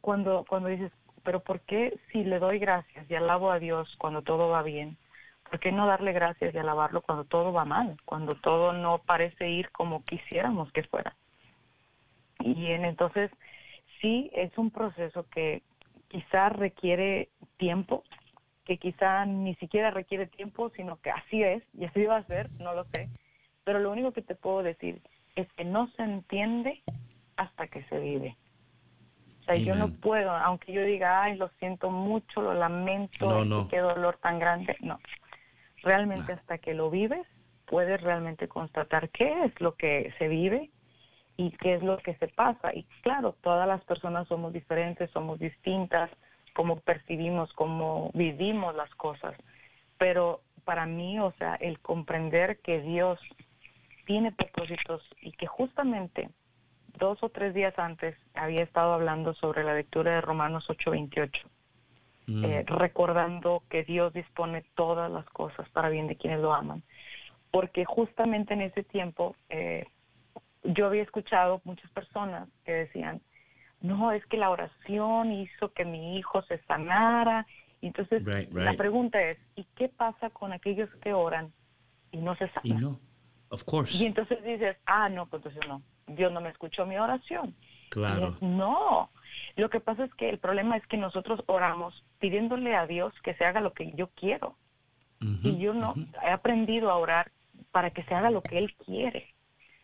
cuando, 0.00 0.44
cuando 0.48 0.68
dices, 0.68 0.92
pero 1.22 1.40
¿por 1.40 1.60
qué 1.60 1.98
si 2.10 2.24
le 2.24 2.38
doy 2.38 2.58
gracias 2.58 3.08
y 3.10 3.14
alabo 3.14 3.50
a 3.50 3.58
Dios 3.58 3.94
cuando 3.98 4.22
todo 4.22 4.48
va 4.48 4.62
bien? 4.62 4.96
¿Por 5.50 5.58
qué 5.58 5.72
no 5.72 5.86
darle 5.86 6.12
gracias 6.12 6.54
y 6.54 6.58
alabarlo 6.58 7.02
cuando 7.02 7.24
todo 7.24 7.52
va 7.52 7.64
mal? 7.64 7.96
Cuando 8.04 8.36
todo 8.36 8.72
no 8.72 8.98
parece 8.98 9.50
ir 9.50 9.70
como 9.72 10.04
quisiéramos 10.04 10.70
que 10.72 10.84
fuera. 10.84 11.16
Y 12.38 12.66
en, 12.66 12.84
entonces, 12.84 13.32
sí, 14.00 14.30
es 14.32 14.56
un 14.56 14.70
proceso 14.70 15.26
que 15.28 15.62
quizá 16.08 16.50
requiere 16.50 17.30
tiempo, 17.56 18.04
que 18.64 18.78
quizá 18.78 19.26
ni 19.26 19.56
siquiera 19.56 19.90
requiere 19.90 20.28
tiempo, 20.28 20.70
sino 20.70 20.96
que 21.00 21.10
así 21.10 21.42
es, 21.42 21.64
y 21.74 21.84
así 21.84 22.04
va 22.04 22.18
a 22.18 22.24
ser, 22.24 22.48
no 22.60 22.72
lo 22.72 22.84
sé. 22.84 23.08
Pero 23.64 23.80
lo 23.80 23.90
único 23.90 24.12
que 24.12 24.22
te 24.22 24.36
puedo 24.36 24.62
decir 24.62 25.02
es 25.34 25.52
que 25.54 25.64
no 25.64 25.88
se 25.96 26.02
entiende 26.04 26.80
hasta 27.36 27.66
que 27.66 27.82
se 27.84 27.98
vive. 27.98 28.36
O 29.40 29.44
sea, 29.44 29.56
yo 29.56 29.74
no 29.74 29.88
puedo, 29.88 30.30
aunque 30.30 30.72
yo 30.72 30.82
diga, 30.84 31.22
ay, 31.22 31.36
lo 31.36 31.48
siento 31.58 31.90
mucho, 31.90 32.40
lo 32.40 32.54
lamento, 32.54 33.68
qué 33.68 33.78
dolor 33.78 34.16
tan 34.18 34.38
grande, 34.38 34.76
no. 34.80 35.00
Realmente 35.82 36.32
hasta 36.32 36.58
que 36.58 36.74
lo 36.74 36.90
vives, 36.90 37.26
puedes 37.66 38.00
realmente 38.00 38.48
constatar 38.48 39.08
qué 39.10 39.44
es 39.44 39.60
lo 39.60 39.74
que 39.76 40.12
se 40.18 40.28
vive 40.28 40.70
y 41.36 41.52
qué 41.52 41.74
es 41.74 41.82
lo 41.82 41.98
que 41.98 42.14
se 42.16 42.28
pasa. 42.28 42.74
Y 42.74 42.84
claro, 43.02 43.34
todas 43.40 43.66
las 43.66 43.82
personas 43.84 44.28
somos 44.28 44.52
diferentes, 44.52 45.10
somos 45.10 45.38
distintas, 45.38 46.10
cómo 46.54 46.80
percibimos, 46.80 47.52
cómo 47.54 48.10
vivimos 48.12 48.74
las 48.74 48.94
cosas. 48.96 49.34
Pero 49.98 50.42
para 50.64 50.86
mí, 50.86 51.18
o 51.18 51.32
sea, 51.38 51.54
el 51.54 51.78
comprender 51.80 52.58
que 52.58 52.80
Dios 52.80 53.18
tiene 54.04 54.32
propósitos 54.32 55.02
y 55.20 55.32
que 55.32 55.46
justamente 55.46 56.28
dos 56.98 57.22
o 57.22 57.28
tres 57.28 57.54
días 57.54 57.78
antes 57.78 58.16
había 58.34 58.62
estado 58.62 58.92
hablando 58.92 59.34
sobre 59.34 59.64
la 59.64 59.74
lectura 59.74 60.12
de 60.14 60.20
Romanos 60.20 60.66
8:28, 60.68 61.48
mm. 62.30 62.44
eh, 62.44 62.64
recordando 62.66 63.62
que 63.68 63.84
Dios 63.84 64.12
dispone 64.12 64.64
todas 64.74 65.10
las 65.10 65.26
cosas 65.30 65.68
para 65.70 65.88
bien 65.88 66.06
de 66.06 66.16
quienes 66.16 66.40
lo 66.40 66.54
aman. 66.54 66.82
Porque 67.50 67.84
justamente 67.84 68.54
en 68.54 68.60
ese 68.60 68.84
tiempo 68.84 69.34
eh, 69.48 69.86
yo 70.64 70.86
había 70.86 71.02
escuchado 71.02 71.60
muchas 71.64 71.90
personas 71.90 72.48
que 72.64 72.72
decían, 72.72 73.20
no, 73.80 74.12
es 74.12 74.24
que 74.26 74.36
la 74.36 74.50
oración 74.50 75.32
hizo 75.32 75.72
que 75.72 75.84
mi 75.84 76.18
hijo 76.18 76.42
se 76.42 76.58
sanara. 76.64 77.46
Entonces, 77.80 78.22
la 78.52 78.74
pregunta 78.74 79.20
es, 79.22 79.38
¿y 79.56 79.64
qué 79.74 79.88
pasa 79.88 80.30
con 80.30 80.52
aquellos 80.52 80.90
que 80.96 81.14
oran 81.14 81.52
y 82.12 82.18
no 82.18 82.34
se 82.34 82.48
sanan? 82.48 82.62
Y 82.64 82.74
no, 82.74 83.00
of 83.48 83.64
course. 83.64 83.96
Y 83.96 84.06
entonces 84.06 84.42
dices, 84.44 84.76
ah, 84.84 85.08
no, 85.08 85.26
pues 85.26 85.44
entonces 85.44 85.68
no, 85.68 85.82
Dios 86.06 86.30
no 86.30 86.40
me 86.40 86.50
escuchó 86.50 86.84
mi 86.84 86.98
oración. 86.98 87.54
Claro. 87.88 88.36
no, 88.40 89.10
lo 89.56 89.70
que 89.70 89.80
pasa 89.80 90.04
es 90.04 90.14
que 90.14 90.28
el 90.28 90.38
problema 90.38 90.76
es 90.76 90.86
que 90.86 90.96
nosotros 90.96 91.42
oramos 91.46 92.04
pidiéndole 92.18 92.74
a 92.74 92.86
Dios 92.86 93.12
que 93.22 93.34
se 93.34 93.44
haga 93.44 93.60
lo 93.60 93.72
que 93.72 93.92
yo 93.92 94.08
quiero. 94.14 94.56
y 95.20 95.58
yo 95.58 95.74
no, 95.74 95.94
he 96.24 96.30
aprendido 96.30 96.90
a 96.90 96.96
orar 96.96 97.30
para 97.72 97.90
que 97.90 98.02
se 98.04 98.14
haga 98.14 98.30
lo 98.30 98.42
que 98.42 98.56
Él 98.56 98.74
quiere 98.76 99.34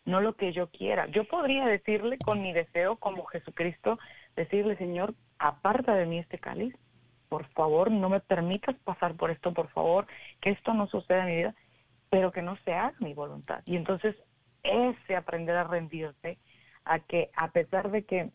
no 0.07 0.21
lo 0.21 0.35
que 0.37 0.53
yo 0.53 0.69
quiera. 0.69 1.07
Yo 1.09 1.25
podría 1.25 1.67
decirle 1.67 2.17
con 2.25 2.41
mi 2.41 2.53
deseo 2.53 2.97
como 2.97 3.27
Jesucristo, 3.27 3.99
decirle, 4.37 4.77
Señor, 4.77 5.15
aparta 5.39 5.95
de 5.95 6.07
mí 6.07 6.19
este 6.19 6.39
cáliz, 6.39 6.75
por 7.29 7.45
favor, 7.49 7.91
no 7.91 8.09
me 8.09 8.21
permitas 8.21 8.77
pasar 8.85 9.15
por 9.17 9.31
esto, 9.31 9.53
por 9.53 9.69
favor, 9.69 10.07
que 10.41 10.51
esto 10.51 10.73
no 10.73 10.87
suceda 10.87 11.23
en 11.23 11.27
mi 11.27 11.37
vida, 11.37 11.55
pero 12.09 12.31
que 12.31 12.41
no 12.41 12.57
se 12.65 12.73
haga 12.73 12.95
mi 13.01 13.15
voluntad. 13.15 13.63
Y 13.67 13.77
entonces 13.77 14.15
ese 14.63 15.17
aprender 15.17 15.57
a 15.57 15.65
rendirse, 15.65 16.39
a 16.85 17.01
que 17.01 17.31
a 17.35 17.51
pesar 17.51 17.91
de 17.91 18.05
que 18.05 18.31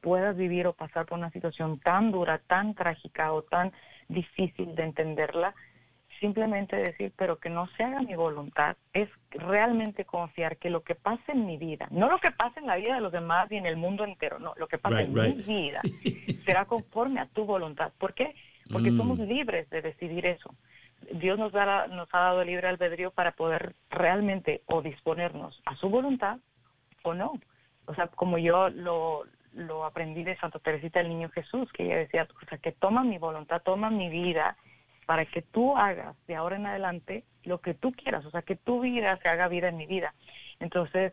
puedas 0.00 0.36
vivir 0.36 0.66
o 0.66 0.72
pasar 0.72 1.06
por 1.06 1.18
una 1.18 1.30
situación 1.30 1.78
tan 1.80 2.12
dura, 2.12 2.38
tan 2.46 2.74
trágica 2.74 3.32
o 3.32 3.42
tan 3.42 3.72
difícil 4.08 4.74
de 4.74 4.84
entenderla, 4.84 5.54
simplemente 6.20 6.76
decir, 6.76 7.12
pero 7.16 7.38
que 7.38 7.50
no 7.50 7.66
se 7.76 7.84
haga 7.84 8.02
mi 8.02 8.14
voluntad, 8.14 8.76
es 8.92 9.08
realmente 9.30 10.04
confiar 10.04 10.56
que 10.56 10.70
lo 10.70 10.82
que 10.82 10.94
pase 10.94 11.32
en 11.32 11.46
mi 11.46 11.58
vida, 11.58 11.88
no 11.90 12.08
lo 12.08 12.18
que 12.18 12.30
pase 12.30 12.60
en 12.60 12.66
la 12.66 12.76
vida 12.76 12.94
de 12.94 13.00
los 13.00 13.12
demás 13.12 13.50
y 13.50 13.56
en 13.56 13.66
el 13.66 13.76
mundo 13.76 14.04
entero, 14.04 14.38
no, 14.38 14.54
lo 14.56 14.66
que 14.66 14.78
pase 14.78 15.02
en 15.02 15.12
mi 15.12 15.32
vida 15.42 15.82
será 16.44 16.64
conforme 16.64 17.20
a 17.20 17.26
tu 17.26 17.44
voluntad. 17.44 17.92
¿Por 17.98 18.14
qué? 18.14 18.34
Porque 18.70 18.90
mm. 18.90 18.96
somos 18.96 19.18
libres 19.18 19.68
de 19.70 19.82
decidir 19.82 20.26
eso. 20.26 20.54
Dios 21.12 21.38
nos, 21.38 21.52
da, 21.52 21.86
nos 21.88 22.08
ha 22.12 22.18
dado 22.18 22.44
libre 22.44 22.68
albedrío 22.68 23.10
para 23.10 23.32
poder 23.32 23.74
realmente 23.90 24.62
o 24.66 24.82
disponernos 24.82 25.60
a 25.66 25.76
su 25.76 25.88
voluntad 25.88 26.38
o 27.02 27.14
no. 27.14 27.34
O 27.86 27.94
sea, 27.94 28.08
como 28.08 28.38
yo 28.38 28.68
lo, 28.70 29.24
lo 29.56 29.84
aprendí 29.84 30.22
de 30.22 30.36
Santa 30.36 30.58
Teresita 30.58 31.00
del 31.00 31.08
Niño 31.08 31.30
Jesús, 31.30 31.72
que 31.72 31.84
ella 31.84 31.96
decía, 31.96 32.28
o 32.30 32.46
sea, 32.46 32.58
que 32.58 32.72
toma 32.72 33.02
mi 33.02 33.18
voluntad, 33.18 33.62
toma 33.64 33.90
mi 33.90 34.08
vida 34.08 34.56
para 35.06 35.24
que 35.24 35.40
tú 35.40 35.76
hagas 35.76 36.14
de 36.26 36.36
ahora 36.36 36.56
en 36.56 36.66
adelante 36.66 37.24
lo 37.44 37.60
que 37.60 37.74
tú 37.74 37.92
quieras, 37.92 38.24
o 38.26 38.30
sea, 38.30 38.42
que 38.42 38.56
tu 38.56 38.80
vida 38.80 39.14
se 39.22 39.28
haga 39.28 39.48
vida 39.48 39.68
en 39.68 39.76
mi 39.76 39.86
vida. 39.86 40.14
Entonces, 40.60 41.12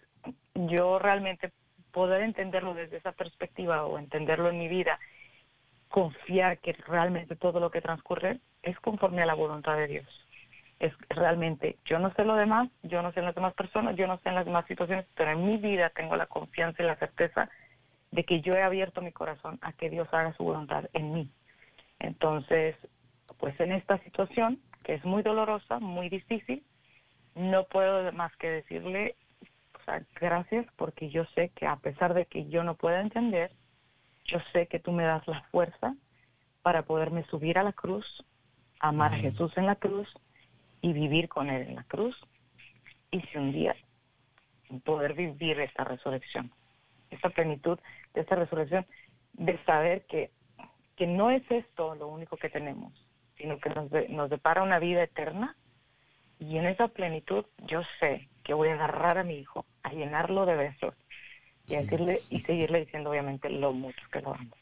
yo 0.56 1.00
realmente 1.00 1.52
poder 1.91 2.24
entenderlo 2.24 2.74
desde 2.74 2.98
esa 2.98 3.12
perspectiva 3.12 3.86
o 3.86 3.98
entenderlo 3.98 4.50
en 4.50 4.58
mi 4.58 4.68
vida, 4.68 5.00
confiar 5.88 6.58
que 6.58 6.74
realmente 6.74 7.36
todo 7.36 7.60
lo 7.60 7.70
que 7.70 7.82
transcurre 7.82 8.39
es 8.64 8.78
conforme 8.80 9.22
a 9.22 9.28
la 9.28 9.36
voluntad 9.36 9.78
de 9.78 9.88
Dios. 9.88 10.28
Es 10.80 10.91
realmente, 11.10 11.78
yo 11.86 12.00
no 12.00 12.12
sé 12.16 12.26
lo 12.26 12.36
demás, 12.36 12.68
yo 12.82 13.02
no 13.04 13.12
sé 13.14 13.20
en 13.20 13.28
las 13.28 13.36
demás 13.36 13.54
personas, 13.54 13.96
yo 13.96 14.08
no 14.08 14.18
sé 14.18 14.30
en 14.30 14.36
las 14.36 14.46
demás 14.46 14.66
situaciones, 14.66 15.06
pero 15.16 15.32
en 15.32 15.46
mi 15.46 15.58
vida 15.58 15.91
tengo 15.91 16.16
la 16.16 16.26
confianza 16.26 16.82
y 16.82 16.88
la 16.88 16.96
certeza 16.96 17.50
de 18.14 18.24
que 18.26 18.41
yo 18.41 18.53
he 18.53 18.61
abierto 18.61 19.01
mi 19.01 19.11
corazón 19.11 19.57
a 19.61 19.74
que 19.74 19.89
Dios 19.89 20.07
haga 20.11 20.34
su 20.34 20.43
voluntad 20.43 20.86
en 20.93 21.14
mí. 21.14 21.32
Entonces, 21.99 22.76
pues 23.39 23.59
en 23.59 23.72
esta 23.72 23.97
situación, 24.03 24.59
que 24.84 24.93
es 24.93 25.03
muy 25.03 25.24
dolorosa, 25.24 25.80
muy 25.80 26.09
difícil, 26.09 26.64
no 27.34 27.64
puedo 27.66 28.11
más 28.14 28.36
que 28.36 28.49
decirle 28.49 29.16
gracias 30.22 30.66
porque 30.76 31.09
yo 31.09 31.26
sé 31.34 31.49
que 31.55 31.66
a 31.66 31.76
pesar 31.78 32.14
de 32.14 32.28
que 32.28 32.47
yo 32.49 32.64
no 32.64 32.76
pueda 32.76 33.01
entender, 33.01 33.51
yo 34.26 34.38
sé 34.53 34.68
que 34.68 34.80
tú 34.80 34.91
me 34.91 35.03
das 35.03 35.28
la 35.28 35.41
fuerza 35.51 35.95
para 36.61 36.84
poderme 36.84 37.26
subir 37.26 37.57
a 37.57 37.64
la 37.64 37.74
cruz, 37.74 38.05
amar 38.80 39.16
a 39.16 39.18
Jesús 39.18 39.51
en 39.57 39.66
la 39.66 39.76
cruz 39.76 40.07
y 40.82 40.93
vivir 40.93 41.28
con 41.30 41.49
Él 41.49 41.68
en 41.68 41.76
la 41.76 41.84
cruz. 41.84 42.16
Y 43.09 43.22
si 43.22 43.38
un 43.39 43.51
día 43.51 43.76
poder 44.86 45.16
vivir 45.16 45.59
esta 45.59 45.84
resurrección, 45.84 46.51
esta 47.09 47.30
plenitud 47.30 47.80
de 48.14 48.22
esta 48.22 48.36
resurrección, 48.36 48.86
de 49.34 49.57
saber 49.66 50.05
que, 50.05 50.32
que 50.95 51.07
no 51.07 51.32
es 51.32 51.43
esto 51.49 51.95
lo 51.95 52.07
único 52.07 52.38
que 52.38 52.49
tenemos, 52.49 52.93
sino 53.38 53.59
que 53.59 53.70
nos, 53.70 53.89
nos 54.09 54.30
depara 54.30 54.64
una 54.64 54.80
vida 54.80 55.03
eterna. 55.03 55.55
Y 56.39 56.57
en 56.57 56.66
esa 56.66 56.88
plenitud 56.88 57.45
yo 57.68 57.82
sé 57.99 58.28
que 58.43 58.53
voy 58.53 58.70
a 58.70 58.74
agarrar 58.74 59.18
a 59.18 59.24
mi 59.24 59.36
hijo, 59.36 59.66
a 59.84 59.93
llenarlo 59.93 60.45
de 60.45 60.55
besos 60.55 60.93
y 61.68 61.76
decirle 61.76 62.22
y 62.30 62.41
seguirle 62.41 62.82
diciendo 62.82 63.09
obviamente 63.09 63.49
lo 63.49 63.72
mucho 63.72 64.01
que 64.11 64.22
lo 64.22 64.34
amo. 64.34 64.55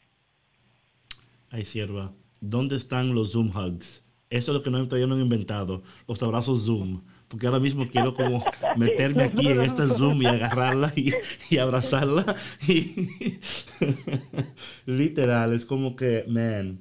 Ay, 1.50 1.64
sierva, 1.64 2.12
¿dónde 2.40 2.76
están 2.76 3.14
los 3.14 3.32
Zoom 3.32 3.54
hugs? 3.54 4.04
Eso 4.30 4.52
es 4.52 4.56
lo 4.56 4.62
que 4.62 4.70
no, 4.70 4.82
todavía 4.86 5.06
no 5.06 5.14
han 5.14 5.20
inventado, 5.20 5.82
los 6.08 6.22
abrazos 6.22 6.64
Zoom. 6.64 7.02
Porque 7.32 7.46
ahora 7.46 7.60
mismo 7.60 7.88
quiero 7.88 8.14
como 8.14 8.44
meterme 8.76 9.24
aquí 9.24 9.48
en 9.48 9.62
este 9.62 9.88
Zoom 9.88 10.20
y 10.20 10.26
agarrarla 10.26 10.92
y, 10.94 11.14
y 11.48 11.56
abrazarla. 11.56 12.36
Y 12.68 13.40
literal, 14.86 15.54
es 15.54 15.64
como 15.64 15.96
que, 15.96 16.26
man, 16.28 16.78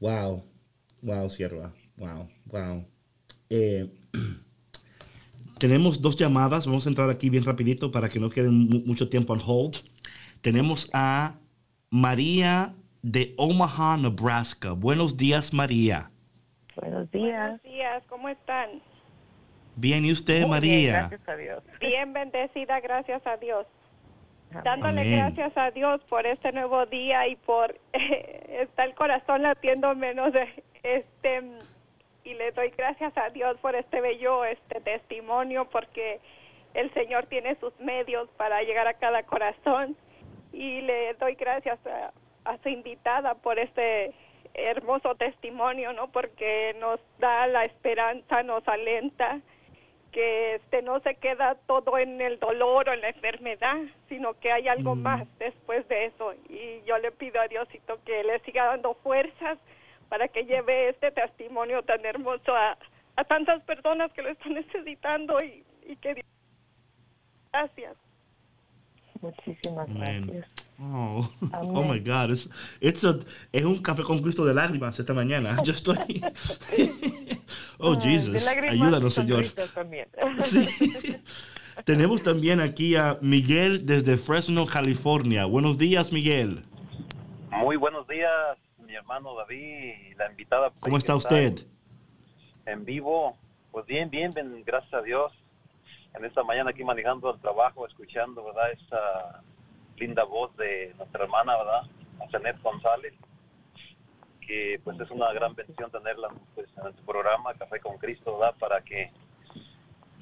Wow, 0.00 0.42
wow, 1.02 1.28
Sierra, 1.28 1.72
wow, 1.98 2.28
wow. 2.46 2.84
Eh, 3.50 3.92
tenemos 5.58 6.00
dos 6.00 6.16
llamadas, 6.16 6.66
vamos 6.66 6.86
a 6.86 6.88
entrar 6.88 7.10
aquí 7.10 7.28
bien 7.28 7.44
rapidito 7.44 7.92
para 7.92 8.08
que 8.08 8.18
no 8.18 8.30
quede 8.30 8.50
mucho 8.50 9.10
tiempo 9.10 9.34
on 9.34 9.40
hold. 9.44 9.76
Tenemos 10.40 10.88
a 10.94 11.36
María 11.90 12.74
de 13.02 13.34
Omaha, 13.36 13.98
Nebraska. 13.98 14.72
Buenos 14.72 15.14
días, 15.18 15.52
María. 15.52 16.10
Buenos 16.76 17.10
días. 17.10 17.48
Buenos 17.48 17.62
días, 17.62 18.02
¿cómo 18.08 18.30
están? 18.30 18.93
Bien, 19.76 20.04
¿y 20.04 20.12
usted, 20.12 20.46
María? 20.46 21.08
gracias 21.08 21.28
a 21.28 21.36
Dios. 21.36 21.62
Bien 21.80 22.12
bendecida, 22.12 22.80
gracias 22.80 23.26
a 23.26 23.36
Dios 23.36 23.66
dándole 24.62 25.16
gracias 25.16 25.56
a 25.56 25.70
Dios 25.70 26.00
por 26.08 26.26
este 26.26 26.52
nuevo 26.52 26.86
día 26.86 27.26
y 27.26 27.36
por 27.36 27.76
está 27.92 28.84
el 28.84 28.94
corazón 28.94 29.42
latiendo 29.42 29.94
menos 29.94 30.32
este 30.82 31.42
y 32.24 32.34
le 32.34 32.52
doy 32.52 32.70
gracias 32.76 33.16
a 33.16 33.30
Dios 33.30 33.58
por 33.60 33.74
este 33.74 34.00
bello 34.00 34.44
este 34.44 34.80
testimonio 34.80 35.68
porque 35.70 36.20
el 36.74 36.92
Señor 36.94 37.26
tiene 37.26 37.56
sus 37.56 37.78
medios 37.80 38.28
para 38.36 38.62
llegar 38.62 38.86
a 38.86 38.94
cada 38.94 39.22
corazón 39.24 39.96
y 40.52 40.82
le 40.82 41.14
doy 41.14 41.34
gracias 41.34 41.78
a, 41.86 42.12
a 42.44 42.58
su 42.58 42.68
invitada 42.68 43.34
por 43.34 43.58
este 43.58 44.12
hermoso 44.54 45.16
testimonio, 45.16 45.92
¿no? 45.92 46.12
Porque 46.12 46.76
nos 46.78 47.00
da 47.18 47.46
la 47.48 47.62
esperanza, 47.62 48.42
nos 48.44 48.66
alenta 48.68 49.40
que 50.14 50.54
este 50.54 50.80
no 50.80 51.00
se 51.00 51.16
queda 51.16 51.56
todo 51.66 51.98
en 51.98 52.20
el 52.20 52.38
dolor 52.38 52.88
o 52.88 52.92
en 52.92 53.00
la 53.00 53.08
enfermedad, 53.08 53.78
sino 54.08 54.38
que 54.38 54.52
hay 54.52 54.68
algo 54.68 54.94
mm. 54.94 55.02
más 55.02 55.38
después 55.40 55.86
de 55.88 56.06
eso. 56.06 56.34
Y 56.48 56.82
yo 56.86 56.96
le 56.98 57.10
pido 57.10 57.40
a 57.40 57.48
Diosito 57.48 57.98
que 58.04 58.22
le 58.22 58.38
siga 58.40 58.66
dando 58.66 58.94
fuerzas 59.02 59.58
para 60.08 60.28
que 60.28 60.44
lleve 60.44 60.90
este 60.90 61.10
testimonio 61.10 61.82
tan 61.82 62.06
hermoso 62.06 62.54
a, 62.54 62.78
a 63.16 63.24
tantas 63.24 63.60
personas 63.64 64.12
que 64.12 64.22
lo 64.22 64.28
están 64.28 64.54
necesitando 64.54 65.36
y, 65.42 65.64
y 65.84 65.96
que 65.96 66.24
gracias. 67.52 67.96
Muchísimas 69.20 69.92
gracias. 69.94 70.46
Oh, 70.78 71.28
oh 71.50 71.82
my 71.82 71.98
God. 71.98 72.30
Es, 72.32 72.48
es 72.80 73.64
un 73.64 73.82
café 73.82 74.04
con 74.04 74.20
Cristo 74.20 74.44
de 74.44 74.54
lágrimas 74.54 74.98
esta 74.98 75.14
mañana. 75.14 75.56
Yo 75.64 75.72
estoy. 75.72 76.22
oh, 77.92 78.00
Jesus. 78.00 78.46
Ayúdanos, 78.46 79.14
Señor. 79.14 79.44
Tenemos 81.84 82.22
también 82.22 82.60
aquí 82.60 82.96
a 82.96 83.18
Miguel 83.20 83.84
desde 83.84 84.16
Fresno, 84.16 84.66
California. 84.66 85.44
Buenos 85.44 85.76
días, 85.76 86.12
Miguel. 86.12 86.64
Muy 87.50 87.76
buenos 87.76 88.06
días, 88.06 88.58
mi 88.78 88.94
hermano 88.94 89.34
David 89.36 90.10
y 90.10 90.14
la 90.14 90.30
invitada. 90.30 90.72
¿Cómo 90.80 90.98
está 90.98 91.16
usted? 91.16 91.66
En 92.66 92.84
vivo. 92.84 93.36
Pues 93.72 93.86
bien, 93.86 94.08
bien, 94.08 94.30
bien, 94.32 94.62
gracias 94.64 94.94
a 94.94 95.02
Dios 95.02 95.32
en 96.14 96.24
esta 96.24 96.42
mañana 96.42 96.70
aquí 96.70 96.84
manejando 96.84 97.32
el 97.32 97.40
trabajo, 97.40 97.86
escuchando, 97.86 98.44
¿verdad? 98.44 98.70
Esa 98.72 99.42
linda 99.96 100.24
voz 100.24 100.56
de 100.56 100.94
nuestra 100.96 101.24
hermana, 101.24 101.56
¿verdad? 101.56 101.82
Janet 102.30 102.60
González, 102.62 103.14
que 104.46 104.80
pues 104.82 104.98
es 105.00 105.10
una 105.10 105.32
gran 105.32 105.54
bendición 105.54 105.90
tenerla 105.90 106.28
pues, 106.54 106.68
en 106.84 106.92
tu 106.94 107.04
programa 107.04 107.54
Café 107.54 107.80
con 107.80 107.98
Cristo, 107.98 108.38
¿verdad? 108.38 108.54
Para 108.58 108.80
que 108.82 109.10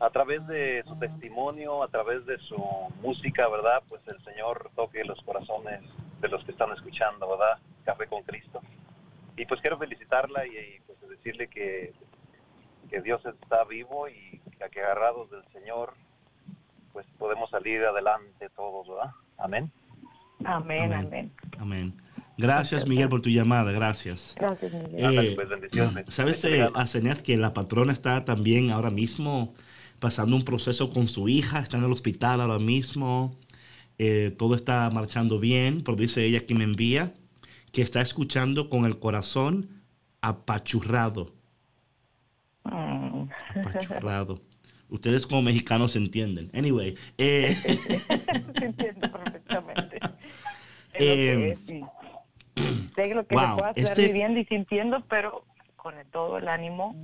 a 0.00 0.10
través 0.10 0.46
de 0.46 0.82
su 0.86 0.98
testimonio, 0.98 1.82
a 1.82 1.88
través 1.88 2.26
de 2.26 2.38
su 2.38 2.56
música, 3.00 3.48
¿verdad? 3.48 3.82
Pues 3.88 4.02
el 4.08 4.22
Señor 4.24 4.70
toque 4.74 5.04
los 5.04 5.20
corazones 5.22 5.80
de 6.20 6.28
los 6.28 6.44
que 6.44 6.52
están 6.52 6.72
escuchando, 6.72 7.28
¿verdad? 7.28 7.58
Café 7.84 8.06
con 8.06 8.22
Cristo. 8.22 8.60
Y 9.36 9.46
pues 9.46 9.60
quiero 9.60 9.78
felicitarla 9.78 10.46
y, 10.46 10.50
y 10.50 10.80
pues 10.86 10.98
decirle 11.08 11.48
que 11.48 11.92
que 12.92 13.00
Dios 13.00 13.24
está 13.24 13.64
vivo 13.64 14.06
y 14.06 14.40
que 14.70 14.80
agarrados 14.80 15.30
del 15.30 15.42
Señor, 15.52 15.94
pues 16.92 17.06
podemos 17.18 17.50
salir 17.50 17.82
adelante 17.82 18.50
todos, 18.50 18.86
¿verdad? 18.86 19.10
Amén. 19.38 19.72
Amén, 20.44 20.92
amén. 20.92 21.32
Amén. 21.58 21.94
Gracias, 22.38 22.86
Miguel, 22.86 23.08
por 23.08 23.22
tu 23.22 23.30
llamada. 23.30 23.72
Gracias. 23.72 24.34
Gracias, 24.38 24.72
Miguel. 24.72 25.18
Eh, 25.18 25.32
pues, 25.34 25.48
bendiciones. 25.48 26.06
¿Sabes, 26.08 26.44
eh, 26.44 26.68
que 27.24 27.36
la 27.36 27.54
patrona 27.54 27.92
está 27.92 28.24
también 28.24 28.70
ahora 28.70 28.90
mismo 28.90 29.54
pasando 29.98 30.36
un 30.36 30.44
proceso 30.44 30.90
con 30.90 31.08
su 31.08 31.28
hija? 31.28 31.60
Está 31.60 31.78
en 31.78 31.84
el 31.84 31.92
hospital 31.92 32.40
ahora 32.40 32.58
mismo. 32.58 33.36
Eh, 33.98 34.34
todo 34.36 34.54
está 34.54 34.88
marchando 34.90 35.38
bien, 35.38 35.82
pero 35.84 35.96
dice 35.96 36.24
ella 36.24 36.46
que 36.46 36.54
me 36.54 36.64
envía 36.64 37.14
que 37.72 37.82
está 37.82 38.00
escuchando 38.00 38.68
con 38.68 38.84
el 38.84 38.98
corazón 38.98 39.82
apachurrado 40.20 41.32
Mm. 42.64 43.28
Apachurrado. 43.56 44.40
Ustedes 44.88 45.26
como 45.26 45.42
mexicanos 45.42 45.96
entienden. 45.96 46.50
Anyway. 46.52 46.96
Eh, 47.18 47.56
entiendo 48.60 49.10
perfectamente. 49.10 49.98
Eh, 50.94 51.56
sé 52.94 53.08
lo 53.14 53.26
que 53.26 53.34
wow, 53.34 53.44
se 53.44 53.54
pueda 53.54 53.70
estar 53.70 53.98
este 53.98 54.06
viviendo 54.06 54.40
y 54.40 54.44
sintiendo, 54.46 55.04
pero 55.08 55.44
con 55.76 55.94
todo 56.10 56.36
el 56.36 56.48
ánimo 56.48 56.94